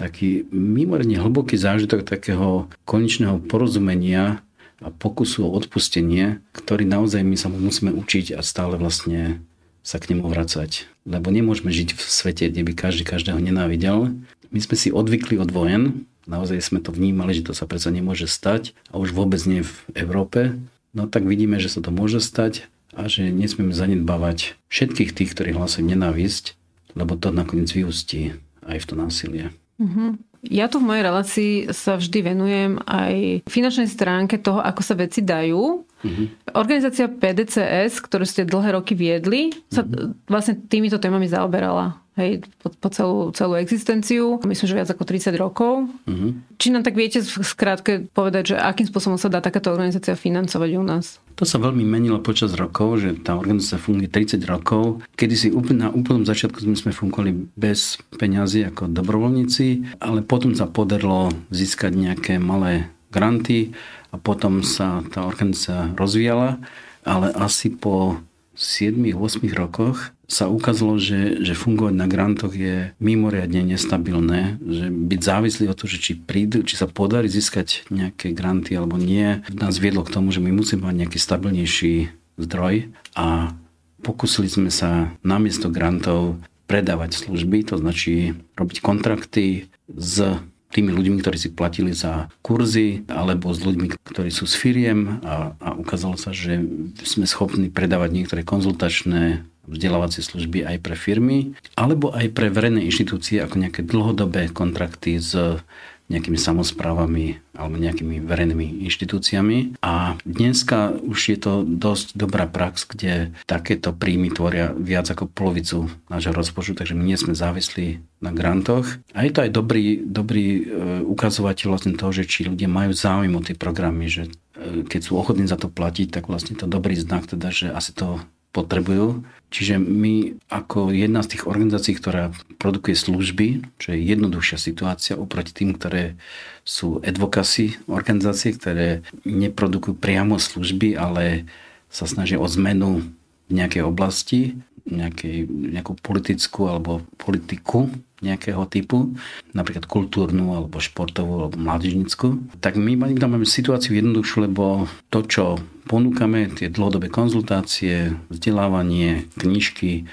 taký 0.00 0.48
mimoriadne 0.48 1.20
hlboký 1.20 1.60
zážitok 1.60 2.08
takého 2.08 2.72
konečného 2.88 3.36
porozumenia 3.44 4.40
a 4.80 4.88
pokusu 4.88 5.44
o 5.44 5.52
odpustenie, 5.52 6.40
ktorý 6.56 6.88
naozaj 6.88 7.20
my 7.20 7.36
sa 7.36 7.52
mu 7.52 7.60
musíme 7.60 7.92
učiť 7.92 8.32
a 8.32 8.40
stále 8.40 8.80
vlastne 8.80 9.44
sa 9.84 10.00
k 10.00 10.16
nemu 10.16 10.24
vracať. 10.24 10.88
Lebo 11.04 11.28
nemôžeme 11.28 11.68
žiť 11.68 11.92
v 11.92 12.00
svete, 12.00 12.48
kde 12.48 12.64
by 12.64 12.72
každý 12.72 13.04
každého 13.04 13.36
nenávidel 13.36 14.16
my 14.52 14.60
sme 14.60 14.76
si 14.76 14.92
odvykli 14.92 15.40
od 15.40 15.48
vojen, 15.48 16.04
naozaj 16.26 16.58
sme 16.62 16.78
to 16.82 16.94
vnímali, 16.94 17.34
že 17.34 17.46
to 17.46 17.52
sa 17.54 17.66
predsa 17.66 17.90
nemôže 17.90 18.30
stať 18.30 18.76
a 18.90 18.98
už 18.98 19.14
vôbec 19.14 19.42
nie 19.48 19.66
v 19.66 19.74
Európe. 19.96 20.56
No 20.92 21.08
tak 21.08 21.24
vidíme, 21.24 21.56
že 21.58 21.72
sa 21.72 21.80
to 21.80 21.88
môže 21.88 22.20
stať 22.20 22.68
a 22.92 23.08
že 23.08 23.32
nesmieme 23.32 23.72
zanedbávať 23.72 24.60
všetkých 24.68 25.10
tých, 25.16 25.30
ktorí 25.32 25.56
hlasujú 25.56 25.88
nenávisť, 25.88 26.54
lebo 26.92 27.16
to 27.16 27.32
nakoniec 27.32 27.72
vyústí 27.72 28.36
aj 28.68 28.78
v 28.84 28.88
to 28.88 28.94
násilie. 28.94 29.44
Mm-hmm. 29.80 30.10
Ja 30.50 30.66
tu 30.66 30.82
v 30.82 30.88
mojej 30.90 31.06
relácii 31.06 31.52
sa 31.70 31.94
vždy 31.94 32.34
venujem 32.34 32.72
aj 32.82 33.46
finančnej 33.46 33.86
stránke 33.86 34.42
toho, 34.42 34.58
ako 34.58 34.82
sa 34.82 34.98
veci 34.98 35.22
dajú. 35.22 35.86
Mm-hmm. 36.02 36.54
Organizácia 36.58 37.06
PDCS, 37.06 38.02
ktorú 38.02 38.26
ste 38.26 38.42
dlhé 38.44 38.74
roky 38.76 38.92
viedli, 38.98 39.54
sa 39.70 39.86
mm-hmm. 39.86 40.28
vlastne 40.28 40.54
týmito 40.66 40.98
témami 40.98 41.30
zaoberala 41.30 42.02
hej, 42.16 42.44
po, 42.60 42.68
po 42.72 42.88
celú, 42.92 43.32
celú 43.32 43.56
existenciu. 43.56 44.36
Myslím, 44.44 44.66
že 44.68 44.76
viac 44.76 44.90
ako 44.92 45.04
30 45.04 45.32
rokov. 45.40 45.88
Uh-huh. 46.04 46.36
Či 46.60 46.72
nám 46.72 46.84
tak 46.84 46.96
viete 46.96 47.24
skrátke 47.24 48.08
povedať, 48.12 48.54
že 48.54 48.56
akým 48.60 48.88
spôsobom 48.88 49.16
sa 49.16 49.32
dá 49.32 49.40
takáto 49.40 49.72
organizácia 49.72 50.12
financovať 50.16 50.70
u 50.76 50.84
nás? 50.84 51.20
To 51.40 51.48
sa 51.48 51.56
veľmi 51.56 51.82
menilo 51.82 52.20
počas 52.20 52.52
rokov, 52.52 53.00
že 53.00 53.16
tá 53.24 53.32
organizácia 53.32 53.80
funguje 53.80 54.12
30 54.12 54.44
rokov. 54.44 55.00
Kedy 55.16 55.34
si 55.34 55.48
úplne, 55.48 55.88
na 55.88 55.90
úplnom 55.90 56.28
začiatku 56.28 56.60
sme 56.60 56.92
fungovali 56.92 57.56
bez 57.56 57.96
peňazí 58.20 58.68
ako 58.68 58.92
dobrovoľníci, 58.92 59.96
ale 60.04 60.20
potom 60.20 60.52
sa 60.52 60.68
podarilo 60.68 61.32
získať 61.48 61.96
nejaké 61.96 62.36
malé 62.36 62.92
granty 63.12 63.76
a 64.12 64.16
potom 64.20 64.60
sa 64.60 65.00
tá 65.08 65.24
organizácia 65.24 65.88
rozvíjala, 65.96 66.60
ale 67.02 67.32
asi 67.32 67.72
po 67.72 68.20
7-8 68.54 69.48
rokoch 69.56 70.12
sa 70.28 70.48
ukázalo, 70.48 70.96
že, 70.96 71.44
že 71.44 71.52
fungovať 71.52 71.94
na 71.96 72.08
grantoch 72.08 72.56
je 72.56 72.96
mimoriadne 73.00 73.64
nestabilné, 73.64 74.56
že 74.64 74.88
byť 74.88 75.20
závislý 75.20 75.64
od 75.68 75.76
toho, 75.76 75.88
že 75.92 76.00
či 76.00 76.12
prídu, 76.16 76.64
či 76.64 76.76
sa 76.80 76.88
podarí 76.88 77.28
získať 77.28 77.88
nejaké 77.92 78.32
granty 78.32 78.76
alebo 78.76 78.96
nie, 78.96 79.44
nás 79.52 79.76
viedlo 79.76 80.04
k 80.04 80.12
tomu, 80.12 80.32
že 80.32 80.40
my 80.40 80.52
musíme 80.52 80.88
mať 80.88 80.96
nejaký 81.04 81.18
stabilnejší 81.20 81.94
zdroj 82.40 82.92
a 83.12 83.56
pokúsili 84.00 84.48
sme 84.48 84.72
sa 84.72 85.12
namiesto 85.20 85.68
grantov 85.68 86.40
predávať 86.64 87.28
služby, 87.28 87.68
to 87.68 87.76
značí 87.76 88.32
robiť 88.56 88.80
kontrakty 88.80 89.68
s 89.92 90.40
tými 90.72 90.90
ľuďmi, 90.90 91.20
ktorí 91.20 91.36
si 91.36 91.52
platili 91.52 91.92
za 91.92 92.32
kurzy, 92.40 93.04
alebo 93.12 93.52
s 93.52 93.60
ľuďmi, 93.60 93.92
ktorí 94.08 94.32
sú 94.32 94.48
s 94.48 94.56
firiem 94.56 95.20
a, 95.22 95.52
a 95.60 95.68
ukázalo 95.76 96.16
sa, 96.16 96.32
že 96.32 96.58
sme 97.04 97.28
schopní 97.28 97.68
predávať 97.68 98.10
niektoré 98.10 98.40
konzultačné 98.42 99.44
vzdelávacie 99.68 100.26
služby 100.26 100.66
aj 100.66 100.76
pre 100.82 100.98
firmy, 100.98 101.54
alebo 101.78 102.10
aj 102.10 102.34
pre 102.34 102.50
verejné 102.50 102.82
inštitúcie 102.82 103.38
ako 103.38 103.62
nejaké 103.62 103.86
dlhodobé 103.86 104.50
kontrakty 104.50 105.22
s 105.22 105.62
nejakými 106.10 106.36
samozprávami 106.36 107.40
alebo 107.56 107.76
nejakými 107.76 108.24
verejnými 108.24 108.84
inštitúciami. 108.88 109.80
A 109.84 110.16
dneska 110.24 110.96
už 110.96 111.18
je 111.32 111.38
to 111.38 111.52
dosť 111.62 112.16
dobrá 112.16 112.48
prax, 112.48 112.88
kde 112.88 113.32
takéto 113.44 113.92
príjmy 113.92 114.32
tvoria 114.32 114.72
viac 114.72 115.08
ako 115.08 115.28
polovicu 115.28 115.92
nášho 116.08 116.32
rozpočtu, 116.32 116.78
takže 116.78 116.96
my 116.96 117.02
nie 117.04 117.18
sme 117.20 117.36
závislí 117.36 118.00
na 118.24 118.30
grantoch. 118.32 118.88
A 119.16 119.24
je 119.24 119.32
to 119.32 119.44
aj 119.44 119.50
dobrý, 119.52 120.00
dobrý 120.02 120.46
e, 120.46 120.62
ukazovateľ 121.06 121.66
vlastne 121.68 121.92
toho, 121.98 122.12
že 122.14 122.28
či 122.28 122.48
ľudia 122.48 122.70
majú 122.70 122.94
záujem 122.94 123.32
o 123.34 123.44
tie 123.44 123.56
programy, 123.58 124.08
že 124.08 124.32
e, 124.56 124.86
keď 124.86 125.00
sú 125.00 125.18
ochotní 125.18 125.44
za 125.44 125.60
to 125.60 125.68
platiť, 125.68 126.08
tak 126.14 126.30
vlastne 126.30 126.56
to 126.56 126.70
dobrý 126.70 126.94
znak, 126.96 127.28
teda, 127.28 127.52
že 127.52 127.68
asi 127.68 127.92
to 127.92 128.22
potrebujú. 128.52 129.24
Čiže 129.52 129.76
my 129.76 130.40
ako 130.48 130.96
jedna 130.96 131.20
z 131.20 131.36
tých 131.36 131.44
organizácií, 131.44 131.92
ktorá 132.00 132.32
produkuje 132.56 132.96
služby, 132.96 133.46
čo 133.76 133.92
je 133.92 134.00
jednoduchšia 134.00 134.56
situácia 134.56 135.14
oproti 135.20 135.52
tým, 135.52 135.76
ktoré 135.76 136.16
sú 136.64 137.04
advocacy 137.04 137.76
organizácie, 137.84 138.56
ktoré 138.56 139.04
neprodukujú 139.28 139.92
priamo 140.00 140.40
služby, 140.40 140.96
ale 140.96 141.44
sa 141.92 142.08
snažia 142.08 142.40
o 142.40 142.48
zmenu 142.48 143.04
v 143.52 143.56
nejakej 143.60 143.84
oblasti, 143.84 144.56
nejakej, 144.88 145.46
nejakú 145.46 146.00
politickú 146.00 146.72
alebo 146.72 147.04
politiku 147.20 147.92
nejakého 148.22 148.62
typu, 148.70 149.18
napríklad 149.50 149.90
kultúrnu 149.90 150.54
alebo 150.54 150.78
športovú 150.78 151.42
alebo 151.42 151.58
mládežnickú, 151.58 152.54
tak 152.62 152.78
my 152.78 153.18
tam 153.18 153.34
máme 153.34 153.44
situáciu 153.44 153.98
jednoduchšiu, 153.98 154.46
lebo 154.46 154.86
to, 155.10 155.26
čo 155.26 155.44
ponúkame, 155.90 156.46
tie 156.54 156.70
dlhodobé 156.70 157.10
konzultácie, 157.10 158.14
vzdelávanie, 158.30 159.26
knižky, 159.34 160.06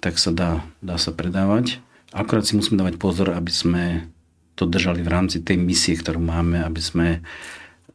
tak 0.00 0.16
sa 0.16 0.32
dá, 0.32 0.50
dá 0.80 0.96
sa 0.96 1.12
predávať. 1.12 1.84
Akorát 2.16 2.48
si 2.48 2.56
musíme 2.56 2.80
dávať 2.80 2.96
pozor, 2.96 3.36
aby 3.36 3.52
sme 3.52 3.84
to 4.56 4.64
držali 4.64 5.04
v 5.04 5.12
rámci 5.12 5.44
tej 5.44 5.60
misie, 5.60 5.94
ktorú 5.94 6.18
máme, 6.18 6.64
aby 6.64 6.80
sme 6.80 7.08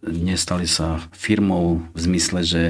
nestali 0.05 0.69
sa 0.69 1.01
firmou 1.09 1.81
v 1.97 1.99
zmysle, 1.99 2.45
že 2.45 2.63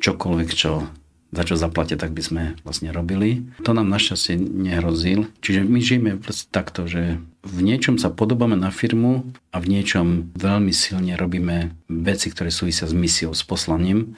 čokoľvek, 0.00 0.50
čo 0.56 0.88
za 1.34 1.42
čo 1.42 1.58
zaplatia, 1.58 1.98
tak 1.98 2.14
by 2.14 2.22
sme 2.22 2.42
vlastne 2.62 2.94
robili. 2.94 3.42
To 3.66 3.74
nám 3.74 3.90
našťastie 3.90 4.38
nehrozil. 4.38 5.26
Čiže 5.42 5.66
my 5.66 5.78
žijeme 5.82 6.10
proste 6.16 6.46
takto, 6.48 6.86
že 6.86 7.18
v 7.42 7.58
niečom 7.60 7.98
sa 7.98 8.08
podobáme 8.08 8.54
na 8.54 8.70
firmu 8.70 9.26
a 9.50 9.58
v 9.58 9.66
niečom 9.74 10.30
veľmi 10.38 10.70
silne 10.70 11.18
robíme 11.18 11.74
veci, 11.90 12.30
ktoré 12.30 12.54
súvisia 12.54 12.86
s 12.86 12.94
misiou, 12.94 13.34
s 13.34 13.42
poslaním. 13.42 14.14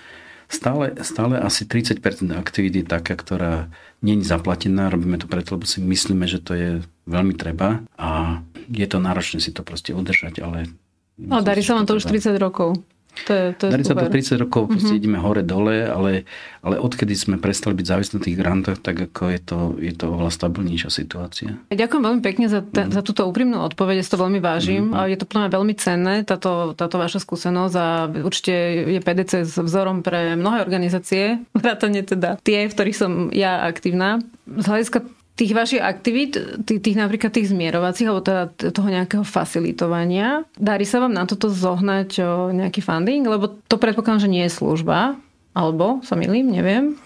Stále, 0.46 0.94
stále 1.02 1.42
asi 1.42 1.66
30% 1.66 1.98
aktivity 2.30 2.84
je 2.84 2.86
taká, 2.86 3.18
ktorá 3.18 3.66
je 3.98 4.14
zaplatená, 4.22 4.92
robíme 4.94 5.18
to 5.18 5.26
preto, 5.26 5.58
lebo 5.58 5.66
si 5.66 5.82
myslíme, 5.82 6.30
že 6.30 6.38
to 6.38 6.52
je 6.54 6.70
veľmi 7.10 7.34
treba 7.34 7.82
a 7.98 8.38
je 8.70 8.86
to 8.86 9.02
náročné 9.02 9.42
si 9.42 9.50
to 9.50 9.66
proste 9.66 9.90
udržať, 9.90 10.38
ale... 10.38 10.70
No, 11.18 11.42
darí 11.42 11.66
sa 11.66 11.74
vám 11.74 11.90
to 11.90 11.98
už 11.98 12.06
30 12.06 12.38
rokov. 12.38 12.78
To 13.24 13.32
je, 13.32 13.44
to 13.56 13.62
je 13.66 13.70
Darí 13.72 13.84
sa 13.88 13.96
to 13.96 14.12
30 14.12 14.44
rokov, 14.44 14.68
mm-hmm. 14.68 14.92
ideme 14.92 15.16
hore-dole, 15.16 15.88
ale, 15.88 16.28
ale 16.60 16.76
odkedy 16.76 17.16
sme 17.16 17.40
prestali 17.40 17.72
byť 17.72 17.86
závislí 17.88 18.12
na 18.20 18.22
tých 18.22 18.36
grantoch, 18.36 18.76
tak 18.76 19.08
ako 19.08 19.32
je 19.32 19.40
to, 19.40 19.58
je 19.80 19.92
to 19.96 20.04
oveľa 20.12 20.32
stabilnejšia 20.36 20.90
situácia. 20.92 21.50
Ďakujem 21.72 22.02
veľmi 22.04 22.22
pekne 22.22 22.46
za, 22.52 22.60
te, 22.60 22.84
mm. 22.84 22.92
za 22.92 23.00
túto 23.00 23.24
úprimnú 23.24 23.64
odpoveď, 23.64 24.00
ja 24.00 24.04
si 24.04 24.12
to 24.12 24.20
veľmi 24.20 24.40
vážim 24.44 24.92
mm-hmm. 24.92 25.08
je 25.08 25.18
to 25.18 25.26
plne 25.26 25.48
veľmi 25.48 25.74
cenné, 25.80 26.14
táto, 26.28 26.76
táto 26.76 27.00
vaša 27.00 27.24
skúsenosť 27.24 27.74
a 27.80 27.88
určite 28.20 28.54
je 28.92 29.00
PDC 29.00 29.32
s 29.48 29.56
vzorom 29.56 30.04
pre 30.04 30.36
mnohé 30.36 30.60
organizácie, 30.60 31.40
vrátane 31.56 32.04
teda 32.04 32.36
tie, 32.44 32.68
v 32.68 32.74
ktorých 32.74 32.96
som 32.96 33.32
ja 33.32 33.64
aktívna. 33.64 34.20
Z 34.46 34.66
hľadiska 34.68 35.15
tých 35.36 35.52
vašich 35.52 35.84
aktivít, 35.84 36.40
tých, 36.64 36.80
tých 36.80 36.96
napríklad 36.96 37.28
tých 37.28 37.52
zmierovacích, 37.52 38.08
alebo 38.08 38.24
teda 38.24 38.72
toho 38.72 38.88
nejakého 38.88 39.24
facilitovania, 39.24 40.48
darí 40.56 40.88
sa 40.88 41.04
vám 41.04 41.12
na 41.12 41.28
toto 41.28 41.52
zohnať 41.52 42.24
nejaký 42.56 42.80
funding? 42.80 43.28
Lebo 43.28 43.60
to 43.68 43.76
predpokladám, 43.76 44.24
že 44.24 44.32
nie 44.32 44.48
je 44.48 44.56
služba, 44.56 45.20
alebo 45.52 46.00
sa 46.00 46.16
milím, 46.16 46.48
neviem. 46.48 46.96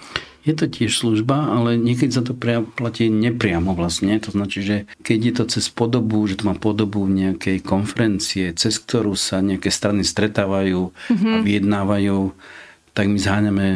Je 0.40 0.56
to 0.56 0.72
tiež 0.72 0.96
služba, 0.96 1.52
ale 1.52 1.76
niekedy 1.76 2.16
sa 2.16 2.24
to 2.24 2.32
platí 2.72 3.12
nepriamo 3.12 3.76
vlastne. 3.76 4.16
To 4.24 4.32
značí, 4.32 4.64
že 4.64 4.76
keď 5.04 5.18
je 5.20 5.32
to 5.36 5.44
cez 5.58 5.68
podobu, 5.68 6.24
že 6.24 6.40
to 6.40 6.48
má 6.48 6.56
podobu 6.56 7.04
nejakej 7.04 7.60
konferencie, 7.60 8.48
cez 8.56 8.80
ktorú 8.80 9.12
sa 9.20 9.44
nejaké 9.44 9.68
strany 9.68 10.00
stretávajú 10.00 10.90
mm-hmm. 10.96 11.32
a 11.34 11.36
mhm. 11.36 11.44
vyjednávajú, 11.44 12.18
tak 12.96 13.06
my 13.12 13.18
zháňame 13.20 13.68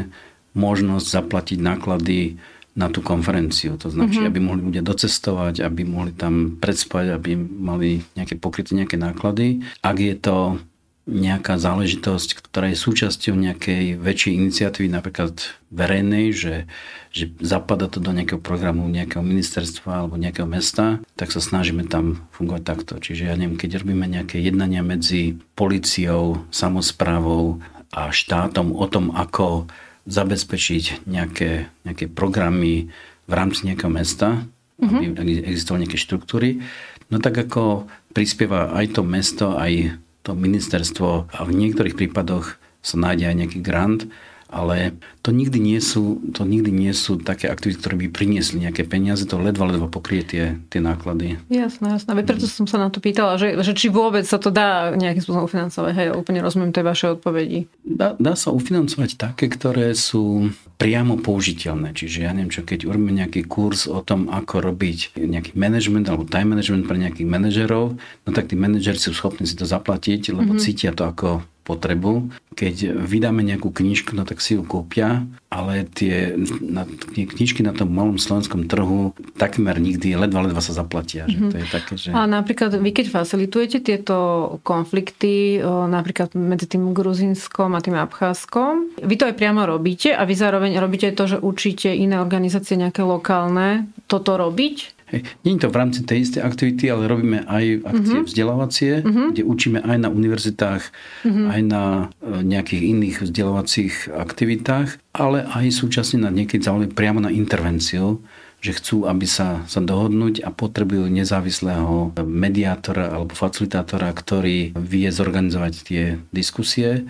možnosť 0.54 1.06
zaplatiť 1.06 1.58
náklady 1.60 2.40
na 2.74 2.90
tú 2.90 3.00
konferenciu. 3.06 3.78
To 3.78 3.86
znamená, 3.86 4.26
mm-hmm. 4.26 4.30
aby 4.34 4.40
mohli 4.42 4.62
ľudia 4.66 4.82
docestovať, 4.82 5.62
aby 5.62 5.82
mohli 5.86 6.10
tam 6.10 6.58
predspať, 6.58 7.14
aby 7.14 7.38
mali 7.38 8.02
nejaké 8.18 8.34
pokryté 8.34 8.74
nejaké 8.74 8.98
náklady. 8.98 9.62
Ak 9.78 10.02
je 10.02 10.14
to 10.18 10.58
nejaká 11.04 11.60
záležitosť, 11.60 12.40
ktorá 12.40 12.72
je 12.72 12.80
súčasťou 12.80 13.36
nejakej 13.36 14.00
väčšej 14.00 14.32
iniciatívy, 14.40 14.88
napríklad 14.88 15.36
verejnej, 15.68 16.32
že, 16.32 16.64
že 17.12 17.28
zapada 17.44 17.92
to 17.92 18.00
do 18.00 18.08
nejakého 18.08 18.40
programu 18.40 18.88
nejakého 18.88 19.20
ministerstva 19.20 20.00
alebo 20.00 20.16
nejakého 20.16 20.48
mesta, 20.48 21.04
tak 21.20 21.28
sa 21.28 21.44
snažíme 21.44 21.84
tam 21.84 22.24
fungovať 22.32 22.62
takto. 22.64 22.92
Čiže 22.96 23.28
ja 23.28 23.36
neviem, 23.36 23.60
keď 23.60 23.84
robíme 23.84 24.08
nejaké 24.08 24.40
jednania 24.40 24.80
medzi 24.80 25.36
policiou, 25.52 26.40
samozprávou 26.48 27.60
a 27.92 28.08
štátom 28.08 28.72
o 28.72 28.86
tom, 28.88 29.12
ako 29.12 29.68
zabezpečiť 30.04 31.08
nejaké, 31.08 31.68
nejaké 31.84 32.12
programy 32.12 32.92
v 33.24 33.32
rámci 33.32 33.64
nejakého 33.64 33.88
mesta, 33.88 34.44
mm-hmm. 34.80 35.16
aby 35.16 35.30
existovali 35.48 35.88
nejaké 35.88 36.00
štruktúry. 36.00 36.60
No 37.08 37.20
tak 37.20 37.36
ako 37.40 37.88
prispieva 38.12 38.72
aj 38.76 39.00
to 39.00 39.02
mesto, 39.04 39.56
aj 39.56 39.96
to 40.24 40.32
ministerstvo 40.32 41.28
a 41.28 41.40
v 41.44 41.52
niektorých 41.52 41.96
prípadoch 41.96 42.56
sa 42.84 42.96
nájde 43.00 43.32
aj 43.32 43.36
nejaký 43.44 43.58
grant, 43.64 44.08
ale 44.54 44.94
to 45.26 45.34
nikdy 45.34 45.58
nie 45.58 45.82
sú, 45.82 46.22
to 46.30 46.46
nikdy 46.46 46.70
nie 46.70 46.94
sú 46.94 47.18
také 47.18 47.50
aktivity, 47.50 47.82
ktoré 47.82 47.94
by 47.98 48.08
priniesli 48.14 48.62
nejaké 48.62 48.86
peniaze, 48.86 49.26
to 49.26 49.34
ledva, 49.42 49.66
ledva 49.66 49.90
pokrie 49.90 50.22
tie, 50.22 50.62
tie 50.70 50.78
náklady. 50.78 51.42
Jasné, 51.50 51.98
jasné. 51.98 52.10
Veď 52.14 52.24
preto 52.30 52.46
som 52.46 52.70
sa 52.70 52.78
na 52.78 52.94
to 52.94 53.02
pýtala, 53.02 53.34
že, 53.34 53.58
že 53.58 53.74
či 53.74 53.90
vôbec 53.90 54.22
sa 54.22 54.38
to 54.38 54.54
dá 54.54 54.94
nejakým 54.94 55.26
spôsobom 55.26 55.50
ufinancovať. 55.50 55.92
Hej, 55.98 56.06
úplne 56.14 56.40
rozumiem 56.46 56.70
tej 56.70 56.86
vašej 56.86 57.08
odpovedi. 57.18 57.66
Dá, 57.82 58.14
dá 58.14 58.38
sa 58.38 58.54
ufinancovať 58.54 59.18
také, 59.18 59.50
ktoré 59.50 59.90
sú 59.98 60.54
priamo 60.78 61.18
použiteľné. 61.18 61.96
Čiže 61.96 62.28
ja 62.28 62.30
neviem 62.36 62.52
čo, 62.52 62.62
keď 62.62 62.86
urobíme 62.86 63.16
nejaký 63.16 63.48
kurz 63.48 63.90
o 63.90 64.04
tom, 64.04 64.30
ako 64.30 64.70
robiť 64.70 65.16
nejaký 65.16 65.56
management 65.58 66.06
alebo 66.06 66.28
time 66.28 66.54
management 66.54 66.84
pre 66.84 67.00
nejakých 67.00 67.28
manažerov, 67.28 67.96
no 67.96 68.30
tak 68.30 68.52
tí 68.52 68.54
manažeri 68.54 69.00
sú 69.00 69.16
schopní 69.16 69.48
si 69.48 69.56
to 69.56 69.64
zaplatiť, 69.64 70.36
lebo 70.36 70.54
mm-hmm. 70.54 70.64
cítia 70.64 70.92
to 70.92 71.08
ako 71.08 71.42
potrebu. 71.64 72.28
Keď 72.54 72.94
vydáme 72.94 73.42
nejakú 73.42 73.72
knižku, 73.72 74.14
no 74.14 74.22
tak 74.22 74.38
si 74.38 74.54
ju 74.54 74.62
kúpia, 74.62 75.26
ale 75.50 75.88
tie, 75.90 76.38
na, 76.62 76.86
tie 76.86 77.26
knižky 77.26 77.66
na 77.66 77.74
tom 77.74 77.90
malom 77.90 78.20
slovenskom 78.20 78.70
trhu 78.70 79.16
takmer 79.34 79.80
nikdy 79.80 80.14
ledva, 80.14 80.44
ledva 80.46 80.62
sa 80.62 80.76
zaplatia. 80.76 81.26
Že 81.26 81.34
mm-hmm. 81.34 81.50
to 81.50 81.56
je 81.56 81.66
také, 81.66 81.92
že... 81.98 82.08
A 82.14 82.28
napríklad 82.30 82.78
vy, 82.78 82.90
keď 82.94 83.10
facilitujete 83.10 83.82
tieto 83.82 84.16
konflikty, 84.62 85.58
napríklad 85.66 86.36
medzi 86.38 86.70
tým 86.70 86.94
Gruzinskom 86.94 87.74
a 87.74 87.82
tým 87.82 87.98
Abcházskom, 87.98 88.94
vy 89.02 89.14
to 89.18 89.26
aj 89.26 89.34
priamo 89.34 89.66
robíte 89.66 90.14
a 90.14 90.22
vy 90.22 90.38
zároveň 90.38 90.78
robíte 90.78 91.10
to, 91.16 91.26
že 91.26 91.42
učíte 91.42 91.90
iné 91.90 92.22
organizácie 92.22 92.78
nejaké 92.78 93.02
lokálne 93.02 93.90
toto 94.06 94.38
robiť? 94.38 94.94
Je 95.12 95.52
to 95.60 95.68
v 95.68 95.78
rámci 95.78 96.00
tej 96.02 96.24
istej 96.24 96.42
aktivity, 96.42 96.88
ale 96.88 97.06
robíme 97.06 97.44
aj 97.44 97.64
akcie 97.84 98.18
uh-huh. 98.18 98.28
vzdelávacie, 98.28 98.92
uh-huh. 99.04 99.30
kde 99.36 99.42
učíme 99.44 99.78
aj 99.84 99.98
na 100.00 100.08
univerzitách, 100.08 100.82
uh-huh. 100.82 101.52
aj 101.54 101.60
na 101.62 101.84
e, 102.24 102.40
nejakých 102.42 102.82
iných 102.82 103.16
vzdelávacích 103.28 103.94
aktivitách, 104.10 104.96
ale 105.12 105.44
aj 105.44 105.70
súčasne 105.70 106.24
na 106.24 106.30
niekedy 106.32 106.64
zavolili 106.64 106.90
priamo 106.90 107.20
na 107.20 107.30
intervenciu, 107.30 108.24
že 108.64 108.72
chcú, 108.80 109.04
aby 109.04 109.28
sa, 109.28 109.60
sa 109.68 109.84
dohodnúť 109.84 110.40
a 110.40 110.48
potrebujú 110.48 111.04
nezávislého 111.12 112.16
mediátora 112.24 113.12
alebo 113.12 113.36
facilitátora, 113.36 114.08
ktorý 114.08 114.72
vie 114.72 115.08
zorganizovať 115.12 115.72
tie 115.84 116.04
diskusie 116.32 117.04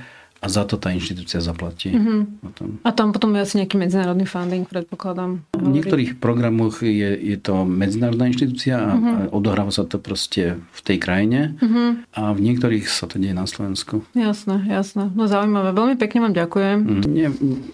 a 0.45 0.47
za 0.53 0.69
to 0.69 0.77
tá 0.77 0.93
inštitúcia 0.93 1.41
zaplatí. 1.41 1.97
Mm-hmm. 1.97 2.85
A 2.85 2.93
tam 2.93 3.17
potom 3.17 3.33
je 3.33 3.41
asi 3.41 3.55
nejaký 3.65 3.81
medzinárodný 3.81 4.29
funding, 4.29 4.69
predpokladám. 4.69 5.41
V 5.57 5.71
niektorých 5.73 6.21
programoch 6.21 6.85
je, 6.85 7.17
je 7.17 7.41
to 7.41 7.65
medzinárodná 7.65 8.29
inštitúcia 8.29 8.77
a, 8.77 8.93
mm-hmm. 8.93 9.15
a 9.17 9.33
odohráva 9.33 9.73
sa 9.73 9.89
to 9.89 9.97
proste 9.97 10.61
v 10.61 10.81
tej 10.85 11.01
krajine 11.01 11.57
mm-hmm. 11.57 12.13
a 12.13 12.37
v 12.37 12.41
niektorých 12.45 12.85
sa 12.85 13.09
to 13.09 13.17
deje 13.17 13.33
na 13.33 13.49
Slovensku. 13.49 14.05
Jasné, 14.13 14.69
jasné. 14.69 15.09
No 15.17 15.25
zaujímavé. 15.25 15.73
Veľmi 15.73 15.97
pekne 15.97 16.29
vám 16.29 16.35
ďakujem. 16.37 16.77
Mm, 16.77 17.03
ne, 17.09 17.29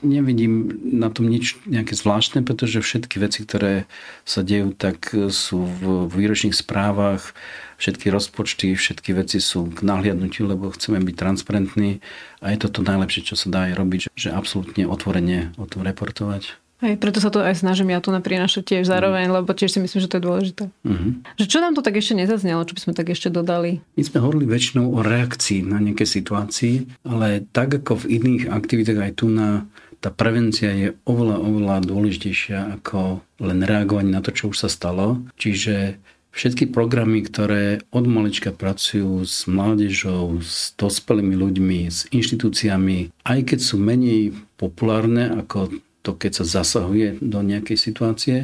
nevidím 0.06 0.70
na 0.86 1.10
tom 1.10 1.26
nič 1.26 1.58
nejaké 1.66 1.98
zvláštne, 1.98 2.46
pretože 2.46 2.86
všetky 2.86 3.18
veci, 3.18 3.42
ktoré 3.42 3.90
sa 4.22 4.46
dejú, 4.46 4.70
tak 4.78 5.10
sú 5.34 5.66
v 5.66 6.06
výročných 6.06 6.54
správach 6.54 7.34
všetky 7.80 8.12
rozpočty, 8.12 8.76
všetky 8.76 9.16
veci 9.16 9.40
sú 9.40 9.72
k 9.72 9.80
nahliadnutiu, 9.80 10.44
lebo 10.44 10.68
chceme 10.70 11.00
byť 11.00 11.16
transparentní 11.16 12.04
a 12.44 12.52
je 12.52 12.58
to 12.60 12.68
to 12.68 12.80
najlepšie, 12.84 13.32
čo 13.32 13.34
sa 13.40 13.48
dá 13.48 13.60
aj 13.72 13.80
robiť, 13.80 14.00
že 14.12 14.28
absolútne 14.28 14.84
otvorene 14.84 15.56
o 15.56 15.64
tom 15.64 15.80
reportovať. 15.80 16.60
Hej, 16.80 16.96
preto 16.96 17.20
sa 17.20 17.28
to 17.28 17.44
aj 17.44 17.60
snažím 17.60 17.92
ja 17.92 18.00
tu 18.00 18.08
na 18.08 18.24
prinašať 18.24 18.64
tiež 18.64 18.88
zároveň, 18.88 19.28
mm. 19.28 19.36
lebo 19.36 19.52
tiež 19.52 19.68
si 19.68 19.80
myslím, 19.84 20.00
že 20.00 20.08
to 20.08 20.16
je 20.16 20.24
dôležité. 20.24 20.64
Mm-hmm. 20.88 21.12
Že 21.36 21.44
čo 21.44 21.58
nám 21.60 21.76
to 21.76 21.84
tak 21.84 22.00
ešte 22.00 22.16
nezaznelo, 22.16 22.64
čo 22.64 22.72
by 22.72 22.80
sme 22.80 22.92
tak 22.96 23.12
ešte 23.12 23.28
dodali? 23.28 23.84
My 24.00 24.02
sme 24.08 24.24
hovorili 24.24 24.48
väčšinou 24.48 24.96
o 24.96 25.04
reakcii 25.04 25.60
na 25.68 25.76
nejaké 25.76 26.08
situácii, 26.08 27.04
ale 27.04 27.44
tak 27.52 27.84
ako 27.84 28.00
v 28.00 28.16
iných 28.16 28.48
aktivitách 28.48 28.96
aj 28.96 29.12
tu 29.12 29.28
na 29.28 29.68
tá 30.00 30.08
prevencia 30.08 30.72
je 30.72 30.96
oveľa, 31.04 31.36
oveľa 31.44 31.76
dôležitejšia 31.84 32.80
ako 32.80 33.20
len 33.44 33.60
reagovanie 33.60 34.16
na 34.16 34.24
to, 34.24 34.32
čo 34.32 34.48
už 34.48 34.64
sa 34.64 34.72
stalo. 34.72 35.20
Čiže 35.36 36.00
všetky 36.30 36.70
programy, 36.70 37.26
ktoré 37.26 37.82
od 37.90 38.06
malička 38.06 38.54
pracujú 38.54 39.22
s 39.26 39.44
mládežou, 39.50 40.38
s 40.42 40.72
dospelými 40.78 41.34
ľuďmi, 41.34 41.80
s 41.90 42.06
inštitúciami, 42.10 43.10
aj 43.26 43.40
keď 43.44 43.58
sú 43.58 43.76
menej 43.78 44.34
populárne 44.56 45.30
ako 45.34 45.82
to, 46.00 46.16
keď 46.16 46.42
sa 46.42 46.62
zasahuje 46.62 47.20
do 47.20 47.44
nejakej 47.44 47.76
situácie, 47.76 48.36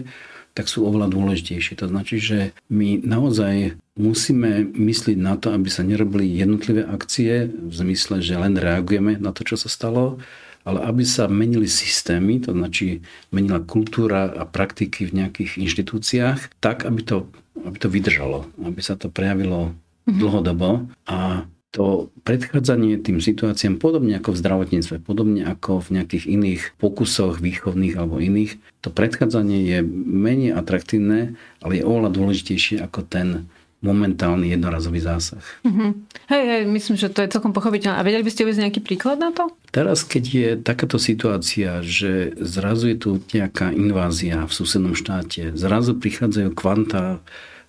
tak 0.57 0.72
sú 0.72 0.88
oveľa 0.88 1.12
dôležitejšie. 1.12 1.76
To 1.84 1.92
značí, 1.92 2.16
že 2.16 2.57
my 2.72 3.04
naozaj 3.04 3.76
musíme 4.00 4.64
myslieť 4.72 5.20
na 5.20 5.36
to, 5.36 5.52
aby 5.52 5.68
sa 5.68 5.84
nerobili 5.84 6.24
jednotlivé 6.32 6.88
akcie 6.88 7.52
v 7.52 7.72
zmysle, 7.76 8.24
že 8.24 8.40
len 8.40 8.57
reagujeme 8.57 9.20
na 9.20 9.36
to, 9.36 9.44
čo 9.44 9.61
sa 9.61 9.68
stalo, 9.68 10.16
ale 10.64 10.82
aby 10.82 11.04
sa 11.04 11.28
menili 11.28 11.68
systémy, 11.68 12.40
to 12.40 12.57
značí 12.57 13.04
menila 13.30 13.61
kultúra 13.61 14.32
a 14.32 14.48
praktiky 14.48 15.07
v 15.07 15.22
nejakých 15.22 15.61
inštitúciách, 15.61 16.59
tak, 16.59 16.88
aby 16.88 17.04
to, 17.04 17.28
aby 17.62 17.76
to 17.76 17.92
vydržalo, 17.92 18.48
aby 18.64 18.80
sa 18.80 18.96
to 18.96 19.12
prejavilo 19.12 19.76
mhm. 20.09 20.18
dlhodobo 20.18 20.88
a 21.04 21.44
to 21.76 22.08
predchádzanie 22.24 22.96
tým 23.04 23.20
situáciám, 23.20 23.76
podobne 23.76 24.16
ako 24.16 24.32
v 24.32 24.40
zdravotníctve, 24.40 24.96
podobne 25.04 25.44
ako 25.44 25.84
v 25.84 26.00
nejakých 26.00 26.24
iných 26.24 26.62
pokusoch 26.80 27.36
výchovných 27.36 28.00
alebo 28.00 28.16
iných, 28.16 28.56
to 28.80 28.88
predchádzanie 28.88 29.60
je 29.60 29.78
menej 29.84 30.56
atraktívne, 30.56 31.36
ale 31.60 31.72
je 31.76 31.84
oveľa 31.84 32.16
dôležitejšie 32.16 32.80
ako 32.80 33.04
ten 33.04 33.44
momentálny 33.84 34.56
jednorazový 34.56 35.04
zásah. 35.04 35.44
Mm-hmm. 35.68 35.90
Hej, 36.32 36.44
hej, 36.48 36.62
myslím, 36.64 36.96
že 36.96 37.12
to 37.12 37.20
je 37.20 37.28
celkom 37.28 37.52
pochopiteľné. 37.52 38.00
A 38.00 38.06
vedeli 38.08 38.24
by 38.24 38.32
ste 38.32 38.48
uvieť 38.48 38.64
nejaký 38.64 38.80
príklad 38.80 39.20
na 39.20 39.36
to? 39.36 39.52
Teraz, 39.68 40.00
keď 40.00 40.24
je 40.24 40.50
takáto 40.56 40.96
situácia, 40.96 41.84
že 41.84 42.32
zrazu 42.40 42.96
je 42.96 42.98
tu 42.98 43.10
nejaká 43.36 43.76
invázia 43.76 44.48
v 44.48 44.52
susednom 44.56 44.96
štáte, 44.96 45.52
zrazu 45.52 45.92
prichádzajú 45.92 46.56
kvanta 46.56 47.20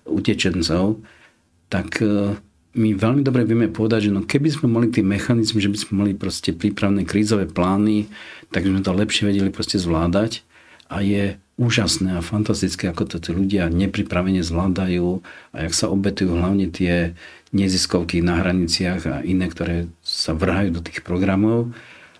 utečencov, 0.08 1.04
tak 1.68 2.00
e, 2.00 2.40
my 2.76 2.92
veľmi 2.92 3.22
dobre 3.24 3.48
vieme 3.48 3.72
povedať, 3.72 4.08
že 4.08 4.14
no 4.14 4.26
keby 4.26 4.48
sme 4.52 4.66
mali 4.68 4.92
tie 4.92 5.00
mechanizmy, 5.00 5.62
že 5.62 5.72
by 5.72 5.78
sme 5.78 5.94
mali 6.04 6.12
proste 6.12 6.52
prípravné 6.52 7.08
krízové 7.08 7.48
plány, 7.48 8.10
tak 8.52 8.68
by 8.68 8.76
sme 8.76 8.82
to 8.84 8.92
lepšie 8.92 9.24
vedeli 9.28 9.48
proste 9.48 9.80
zvládať. 9.80 10.44
A 10.88 11.04
je 11.04 11.36
úžasné 11.60 12.16
a 12.16 12.24
fantastické, 12.24 12.88
ako 12.88 13.04
to 13.04 13.16
tí 13.20 13.30
ľudia 13.34 13.68
nepripravene 13.68 14.40
zvládajú 14.40 15.20
a 15.52 15.68
jak 15.68 15.74
sa 15.74 15.92
obetujú 15.92 16.38
hlavne 16.38 16.70
tie 16.72 17.12
neziskovky 17.52 18.24
na 18.24 18.40
hraniciach 18.40 19.02
a 19.04 19.16
iné, 19.26 19.50
ktoré 19.50 19.90
sa 20.00 20.32
vrhajú 20.32 20.78
do 20.78 20.80
tých 20.80 21.04
programov 21.04 21.74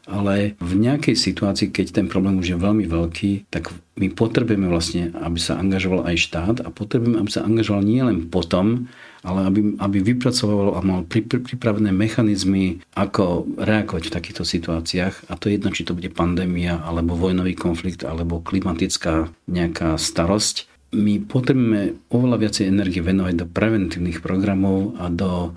ale 0.09 0.57
v 0.59 0.73
nejakej 0.81 1.15
situácii, 1.15 1.69
keď 1.69 2.01
ten 2.01 2.07
problém 2.09 2.41
už 2.41 2.57
je 2.57 2.59
veľmi 2.59 2.89
veľký, 2.89 3.53
tak 3.53 3.71
my 4.01 4.09
potrebujeme 4.09 4.65
vlastne, 4.67 5.13
aby 5.21 5.37
sa 5.37 5.61
angažoval 5.61 6.09
aj 6.09 6.17
štát 6.17 6.57
a 6.65 6.73
potrebujeme, 6.73 7.21
aby 7.21 7.31
sa 7.31 7.45
angažoval 7.45 7.85
nielen 7.85 8.33
potom, 8.33 8.89
ale 9.21 9.45
aby, 9.45 9.61
aby 9.77 9.99
vypracoval 10.01 10.79
a 10.79 10.81
mal 10.81 11.05
pripravené 11.05 11.91
mechanizmy, 11.93 12.81
ako 12.97 13.45
reagovať 13.59 14.09
v 14.09 14.15
takýchto 14.15 14.45
situáciách. 14.49 15.29
A 15.29 15.37
to 15.37 15.51
je 15.51 15.61
jedno, 15.61 15.75
či 15.75 15.85
to 15.85 15.93
bude 15.93 16.09
pandémia, 16.15 16.81
alebo 16.81 17.19
vojnový 17.19 17.59
konflikt, 17.59 18.07
alebo 18.07 18.41
klimatická 18.41 19.29
nejaká 19.51 19.99
starosť. 19.99 20.71
My 20.97 21.21
potrebujeme 21.21 22.01
oveľa 22.09 22.37
viacej 22.49 22.65
energie 22.71 23.05
venovať 23.05 23.45
do 23.45 23.47
preventívnych 23.51 24.25
programov 24.25 24.97
a 24.97 25.13
do 25.13 25.53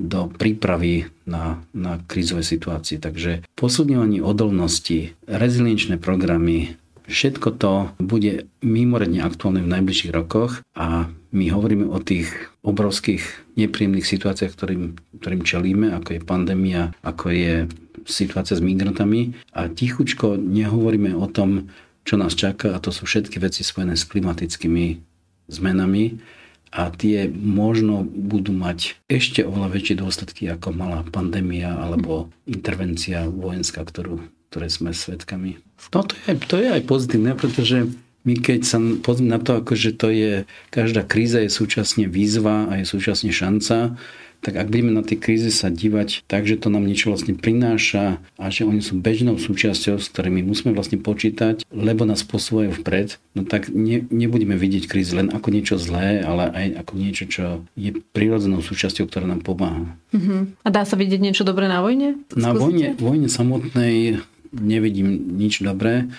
do 0.00 0.32
prípravy 0.32 1.12
na, 1.28 1.60
na 1.76 2.00
krízové 2.08 2.40
situácie. 2.42 2.96
Takže 2.96 3.44
posilňovanie 3.54 4.24
odolnosti, 4.24 5.12
rezilienčné 5.28 6.00
programy, 6.00 6.80
všetko 7.06 7.48
to 7.60 7.72
bude 8.00 8.48
mimoriadne 8.64 9.20
aktuálne 9.20 9.60
v 9.60 9.72
najbližších 9.72 10.12
rokoch 10.14 10.64
a 10.72 11.12
my 11.32 11.44
hovoríme 11.48 11.88
o 11.88 11.98
tých 12.00 12.28
obrovských 12.64 13.24
nepríjemných 13.56 14.06
situáciách, 14.06 14.52
ktorým, 14.52 14.82
ktorým 15.20 15.42
čelíme, 15.44 15.92
ako 15.92 16.08
je 16.16 16.20
pandémia, 16.24 16.82
ako 17.04 17.32
je 17.32 17.54
situácia 18.08 18.56
s 18.56 18.64
migrantami 18.64 19.36
a 19.52 19.68
tichučko 19.68 20.40
nehovoríme 20.40 21.12
o 21.16 21.26
tom, 21.28 21.72
čo 22.02 22.18
nás 22.18 22.34
čaká 22.34 22.74
a 22.74 22.82
to 22.82 22.90
sú 22.90 23.06
všetky 23.06 23.38
veci 23.38 23.62
spojené 23.62 23.94
s 23.94 24.08
klimatickými 24.08 24.98
zmenami 25.52 26.18
a 26.72 26.88
tie 26.88 27.28
možno 27.28 28.00
budú 28.02 28.56
mať 28.56 28.96
ešte 29.04 29.44
oveľa 29.44 29.68
väčšie 29.76 29.94
dôsledky, 30.00 30.48
ako 30.48 30.72
mala 30.72 31.04
pandémia 31.04 31.76
alebo 31.76 32.32
intervencia 32.48 33.28
vojenská, 33.28 33.84
ktorú, 33.84 34.24
ktoré 34.48 34.72
sme 34.72 34.96
svedkami. 34.96 35.60
No 35.92 36.00
to 36.00 36.16
je, 36.24 36.32
to 36.48 36.56
je 36.56 36.68
aj 36.72 36.82
pozitívne, 36.88 37.36
pretože 37.36 37.92
my 38.24 38.34
keď 38.38 38.60
sa 38.64 38.78
pozrieme 39.04 39.36
na 39.36 39.40
to, 39.42 39.60
ako 39.60 39.76
že 39.76 39.92
to 39.98 40.08
je, 40.08 40.48
každá 40.72 41.04
kríza 41.04 41.44
je 41.44 41.52
súčasne 41.52 42.08
výzva 42.08 42.70
a 42.72 42.80
je 42.80 42.86
súčasne 42.88 43.28
šanca, 43.34 43.98
tak 44.42 44.58
ak 44.58 44.68
budeme 44.68 44.90
na 44.90 45.06
tie 45.06 45.14
krízy 45.14 45.54
sa 45.54 45.70
dívať 45.70 46.26
tak, 46.26 46.50
že 46.50 46.58
to 46.58 46.66
nám 46.66 46.82
niečo 46.82 47.14
vlastne 47.14 47.38
prináša 47.38 48.18
a 48.34 48.44
že 48.50 48.66
oni 48.66 48.82
sú 48.82 48.98
bežnou 48.98 49.38
súčasťou, 49.38 50.02
s 50.02 50.10
ktorými 50.10 50.42
musíme 50.42 50.74
vlastne 50.74 50.98
počítať, 50.98 51.62
lebo 51.70 52.02
nás 52.02 52.26
posúvajú 52.26 52.74
vpred, 52.82 53.22
no 53.38 53.46
tak 53.46 53.70
ne, 53.70 54.02
nebudeme 54.10 54.58
vidieť 54.58 54.90
krízy 54.90 55.14
len 55.14 55.30
ako 55.30 55.48
niečo 55.54 55.78
zlé, 55.78 56.26
ale 56.26 56.50
aj 56.50 56.66
ako 56.82 56.92
niečo, 56.98 57.24
čo 57.30 57.44
je 57.78 57.94
prirodzenou 58.10 58.60
súčasťou, 58.60 59.06
ktorá 59.06 59.30
nám 59.30 59.46
pomáha. 59.46 59.94
Uh-huh. 60.10 60.50
A 60.66 60.68
dá 60.74 60.82
sa 60.82 60.98
vidieť 60.98 61.22
niečo 61.22 61.46
dobré 61.46 61.70
na 61.70 61.78
vojne? 61.78 62.18
Na 62.34 62.50
vojne, 62.50 62.98
vojne 62.98 63.30
samotnej 63.30 64.18
nevidím 64.52 65.38
nič 65.38 65.62
dobré 65.62 66.10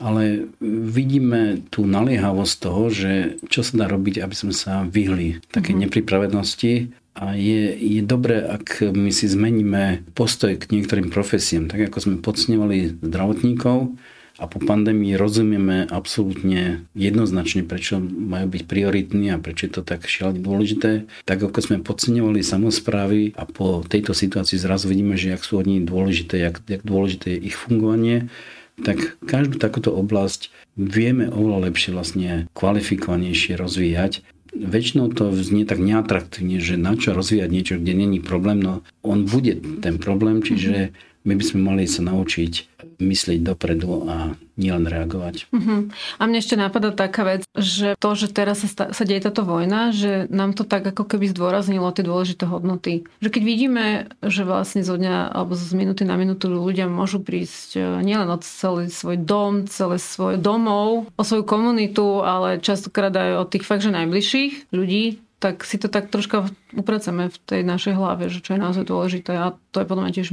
ale 0.00 0.48
vidíme 0.64 1.60
tú 1.68 1.84
naliehavosť 1.84 2.54
toho, 2.56 2.88
že 2.88 3.36
čo 3.52 3.60
sa 3.60 3.84
dá 3.84 3.86
robiť, 3.86 4.24
aby 4.24 4.32
sme 4.32 4.56
sa 4.56 4.88
vyhli 4.88 5.44
také 5.52 5.76
mm-hmm. 5.76 5.82
nepripravenosti 5.84 6.72
a 7.14 7.34
je, 7.34 7.74
je 7.74 8.00
dobré, 8.06 8.38
ak 8.38 8.86
my 8.94 9.10
si 9.10 9.26
zmeníme 9.26 10.06
postoj 10.14 10.54
k 10.54 10.70
niektorým 10.70 11.10
profesiám, 11.10 11.66
tak 11.66 11.90
ako 11.90 11.98
sme 11.98 12.16
podceňovali 12.22 13.02
zdravotníkov 13.02 13.98
a 14.40 14.48
po 14.48 14.56
pandémii 14.56 15.20
rozumieme 15.20 15.84
absolútne 15.90 16.88
jednoznačne, 16.96 17.66
prečo 17.66 18.00
majú 18.00 18.56
byť 18.56 18.62
prioritní 18.64 19.28
a 19.34 19.42
prečo 19.42 19.68
je 19.68 19.72
to 19.76 19.82
tak 19.84 20.08
šialené 20.08 20.40
dôležité, 20.40 20.90
tak 21.28 21.44
ako 21.44 21.58
sme 21.60 21.84
podceňovali 21.84 22.40
samozprávy 22.40 23.36
a 23.36 23.44
po 23.44 23.84
tejto 23.84 24.16
situácii 24.16 24.56
zrazu 24.56 24.88
vidíme, 24.88 25.20
že 25.20 25.36
jak 25.36 25.44
sú 25.44 25.60
oni 25.60 25.84
dôležité, 25.84 26.40
jak, 26.40 26.64
jak 26.64 26.82
dôležité 26.86 27.36
je 27.36 27.52
ich 27.52 27.56
fungovanie, 27.58 28.32
tak 28.80 29.20
každú 29.28 29.60
takúto 29.60 29.92
oblasť 29.92 30.48
vieme 30.80 31.28
oveľa 31.28 31.68
lepšie 31.68 31.92
vlastne 31.92 32.48
kvalifikovanejšie 32.56 33.60
rozvíjať 33.60 34.24
väčšinou 34.54 35.14
to 35.14 35.30
znie 35.30 35.62
tak 35.62 35.78
neatraktívne, 35.78 36.58
že 36.58 36.74
na 36.74 36.98
čo 36.98 37.14
rozvíjať 37.14 37.50
niečo, 37.50 37.74
kde 37.78 37.92
není 37.94 38.18
problém, 38.18 38.58
no 38.58 38.82
on 39.02 39.24
bude 39.26 39.58
ten 39.82 39.98
problém, 40.02 40.42
čiže 40.42 40.90
my 41.24 41.34
by 41.36 41.44
sme 41.44 41.60
mali 41.60 41.84
sa 41.84 42.00
naučiť 42.00 42.70
myslieť 43.00 43.40
dopredu 43.40 44.08
a 44.08 44.36
nielen 44.60 44.84
reagovať. 44.84 45.48
Uh-huh. 45.52 45.88
A 46.20 46.22
mne 46.28 46.38
ešte 46.40 46.56
napadá 46.56 46.92
taká 46.92 47.24
vec, 47.24 47.42
že 47.56 47.96
to, 47.96 48.12
že 48.12 48.28
teraz 48.28 48.60
sa, 48.60 48.92
sa 48.92 49.04
deje 49.08 49.24
táto 49.24 49.44
vojna, 49.44 49.92
že 49.92 50.28
nám 50.28 50.52
to 50.52 50.68
tak 50.68 50.84
ako 50.84 51.08
keby 51.08 51.32
zdôraznilo 51.32 51.88
tie 51.96 52.04
dôležité 52.04 52.44
hodnoty. 52.44 53.08
Že 53.24 53.28
keď 53.32 53.42
vidíme, 53.42 53.84
že 54.20 54.44
vlastne 54.44 54.84
zo 54.84 55.00
dňa 55.00 55.32
alebo 55.32 55.56
z 55.56 55.72
minúty 55.72 56.04
na 56.04 56.20
minútu 56.20 56.52
ľudia 56.52 56.92
môžu 56.92 57.24
prísť 57.24 57.80
e, 57.80 58.04
nielen 58.04 58.28
od 58.28 58.44
celý 58.44 58.92
svoj 58.92 59.16
dom, 59.16 59.64
celé 59.64 59.96
svoj 59.96 60.36
domov, 60.36 61.08
o 61.16 61.22
svoju 61.24 61.48
komunitu, 61.48 62.20
ale 62.20 62.60
častokrát 62.60 63.12
aj 63.16 63.48
od 63.48 63.48
tých 63.48 63.64
fakt, 63.64 63.80
že 63.80 63.96
najbližších 63.96 64.76
ľudí, 64.76 65.24
tak 65.40 65.64
si 65.64 65.80
to 65.80 65.88
tak 65.88 66.12
troška 66.12 66.52
upraceme 66.76 67.32
v 67.32 67.36
tej 67.48 67.60
našej 67.64 67.96
hlave, 67.96 68.28
že 68.28 68.44
čo 68.44 68.54
je 68.54 68.60
naozaj 68.60 68.84
dôležité 68.84 69.32
a 69.40 69.56
to 69.72 69.80
je 69.80 69.88
podľa 69.88 70.02
mňa 70.04 70.12
tiež 70.12 70.28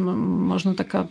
možno 0.51 0.75
taká 0.75 1.07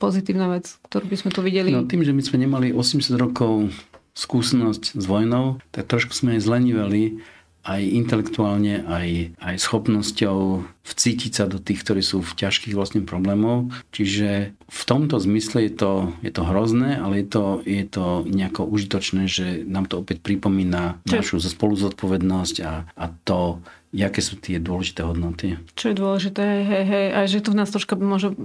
pozitívna 0.00 0.48
vec, 0.48 0.80
ktorú 0.88 1.04
by 1.12 1.16
sme 1.20 1.30
tu 1.30 1.44
videli. 1.44 1.68
No 1.68 1.84
tým, 1.84 2.00
že 2.00 2.16
my 2.16 2.24
sme 2.24 2.40
nemali 2.40 2.72
80 2.72 3.04
rokov 3.20 3.68
skúsenosť 4.16 4.96
s 4.96 5.04
vojnou, 5.04 5.60
tak 5.76 5.92
trošku 5.92 6.16
sme 6.16 6.40
aj 6.40 6.48
zleniveli 6.48 7.20
aj 7.64 7.80
intelektuálne, 7.80 8.84
aj, 8.84 9.40
aj 9.40 9.56
schopnosťou 9.56 10.68
vcítiť 10.84 11.32
sa 11.32 11.44
do 11.48 11.56
tých, 11.56 11.80
ktorí 11.80 12.04
sú 12.04 12.20
v 12.20 12.36
ťažkých 12.36 12.76
vlastne 12.76 13.08
problémov. 13.08 13.72
Čiže 13.88 14.52
v 14.68 14.82
tomto 14.84 15.16
zmysle 15.16 15.72
je 15.72 15.72
to, 15.72 15.92
je 16.20 16.28
to 16.28 16.44
hrozné, 16.44 17.00
ale 17.00 17.24
je 17.24 17.26
to, 17.32 17.44
je 17.64 17.84
to 17.88 18.28
nejako 18.28 18.68
užitočné, 18.68 19.24
že 19.24 19.64
nám 19.64 19.88
to 19.88 20.04
opäť 20.04 20.20
pripomína 20.20 21.00
Čo? 21.08 21.24
našu 21.24 21.36
spolu 21.40 21.72
zodpovednosť 21.80 22.56
a, 22.68 22.84
a 22.84 23.04
to, 23.24 23.64
aké 23.96 24.20
sú 24.20 24.36
tie 24.36 24.60
dôležité 24.60 25.00
hodnoty. 25.00 25.56
Čo 25.72 25.90
je 25.90 25.96
dôležité, 25.96 26.44
hej, 26.68 26.84
hej, 26.84 27.06
a 27.16 27.18
že 27.24 27.40
to 27.40 27.56
v 27.56 27.58
nás 27.64 27.72
troška 27.72 27.96
môže 27.96 28.36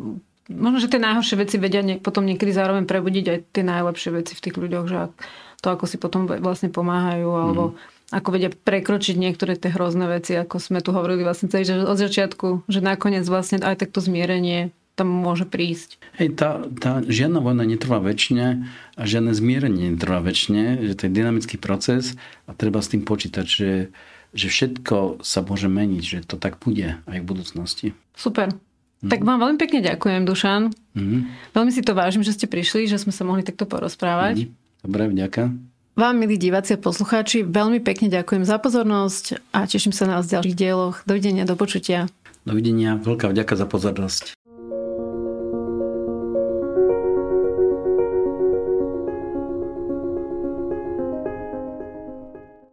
možno, 0.50 0.82
že 0.82 0.90
tie 0.90 0.98
najhoršie 0.98 1.38
veci 1.38 1.56
vedia 1.62 1.86
nie, 1.86 2.02
potom 2.02 2.26
niekedy 2.26 2.50
zároveň 2.50 2.90
prebudiť 2.90 3.26
aj 3.30 3.40
tie 3.54 3.64
najlepšie 3.64 4.10
veci 4.18 4.34
v 4.34 4.44
tých 4.50 4.56
ľuďoch, 4.58 4.86
že 4.90 5.14
to, 5.62 5.68
ako 5.70 5.86
si 5.86 6.02
potom 6.02 6.26
vlastne 6.26 6.74
pomáhajú, 6.74 7.30
alebo 7.30 7.64
mm. 7.76 7.99
Ako 8.10 8.36
vedia 8.36 8.50
prekročiť 8.50 9.16
niektoré 9.18 9.54
tie 9.54 9.70
hrozné 9.70 10.10
veci, 10.10 10.34
ako 10.34 10.58
sme 10.58 10.82
tu 10.82 10.90
hovorili 10.94 11.22
vlastne 11.22 11.50
celý, 11.50 11.66
že 11.66 11.86
od 11.86 11.98
začiatku, 11.98 12.66
že 12.66 12.82
nakoniec 12.82 13.26
vlastne 13.30 13.62
aj 13.62 13.86
takto 13.86 14.02
zmierenie 14.02 14.74
tam 14.98 15.08
môže 15.08 15.48
prísť. 15.48 15.96
Hej, 16.20 16.36
tá, 16.36 16.68
tá 16.76 17.00
žiadna 17.08 17.40
vojna 17.40 17.64
netrvá 17.64 18.04
väčšine 18.04 18.68
a 19.00 19.02
žiadne 19.08 19.32
zmierenie 19.32 19.96
netrvá 19.96 20.20
väčšine, 20.20 20.84
že 20.84 20.94
to 21.00 21.08
je 21.08 21.16
dynamický 21.16 21.56
proces 21.56 22.20
a 22.44 22.52
treba 22.52 22.84
s 22.84 22.92
tým 22.92 23.08
počítať, 23.08 23.46
že, 23.48 23.96
že 24.36 24.48
všetko 24.52 25.24
sa 25.24 25.40
môže 25.40 25.72
meniť, 25.72 26.04
že 26.04 26.20
to 26.28 26.36
tak 26.36 26.60
bude 26.60 27.00
aj 27.08 27.18
v 27.24 27.24
budúcnosti. 27.24 27.88
Super. 28.12 28.52
Mm. 29.00 29.08
Tak 29.08 29.24
vám 29.24 29.40
veľmi 29.40 29.56
pekne 29.56 29.80
ďakujem, 29.80 30.28
Dušan. 30.28 30.76
Mm. 31.00 31.32
Veľmi 31.56 31.72
si 31.72 31.80
to 31.80 31.96
vážim, 31.96 32.20
že 32.20 32.36
ste 32.36 32.52
prišli, 32.52 32.92
že 32.92 33.00
sme 33.00 33.16
sa 33.16 33.24
mohli 33.24 33.48
takto 33.48 33.64
porozprávať. 33.64 34.52
Mm. 34.52 34.84
Dobre, 34.84 35.04
vďaka. 35.16 35.56
Vám, 36.00 36.16
milí 36.16 36.40
diváci 36.40 36.72
a 36.72 36.80
poslucháči, 36.80 37.44
veľmi 37.44 37.84
pekne 37.84 38.08
ďakujem 38.08 38.48
za 38.48 38.56
pozornosť 38.56 39.52
a 39.52 39.68
teším 39.68 39.92
sa 39.92 40.08
na 40.08 40.16
vás 40.16 40.32
v 40.32 40.40
ďalších 40.40 40.56
dieloch. 40.56 41.04
Dovidenia, 41.04 41.44
do 41.44 41.60
počutia. 41.60 42.08
Dovidenia, 42.48 42.96
veľká 42.96 43.28
vďaka 43.28 43.60
za 43.60 43.68
pozornosť. 43.68 44.39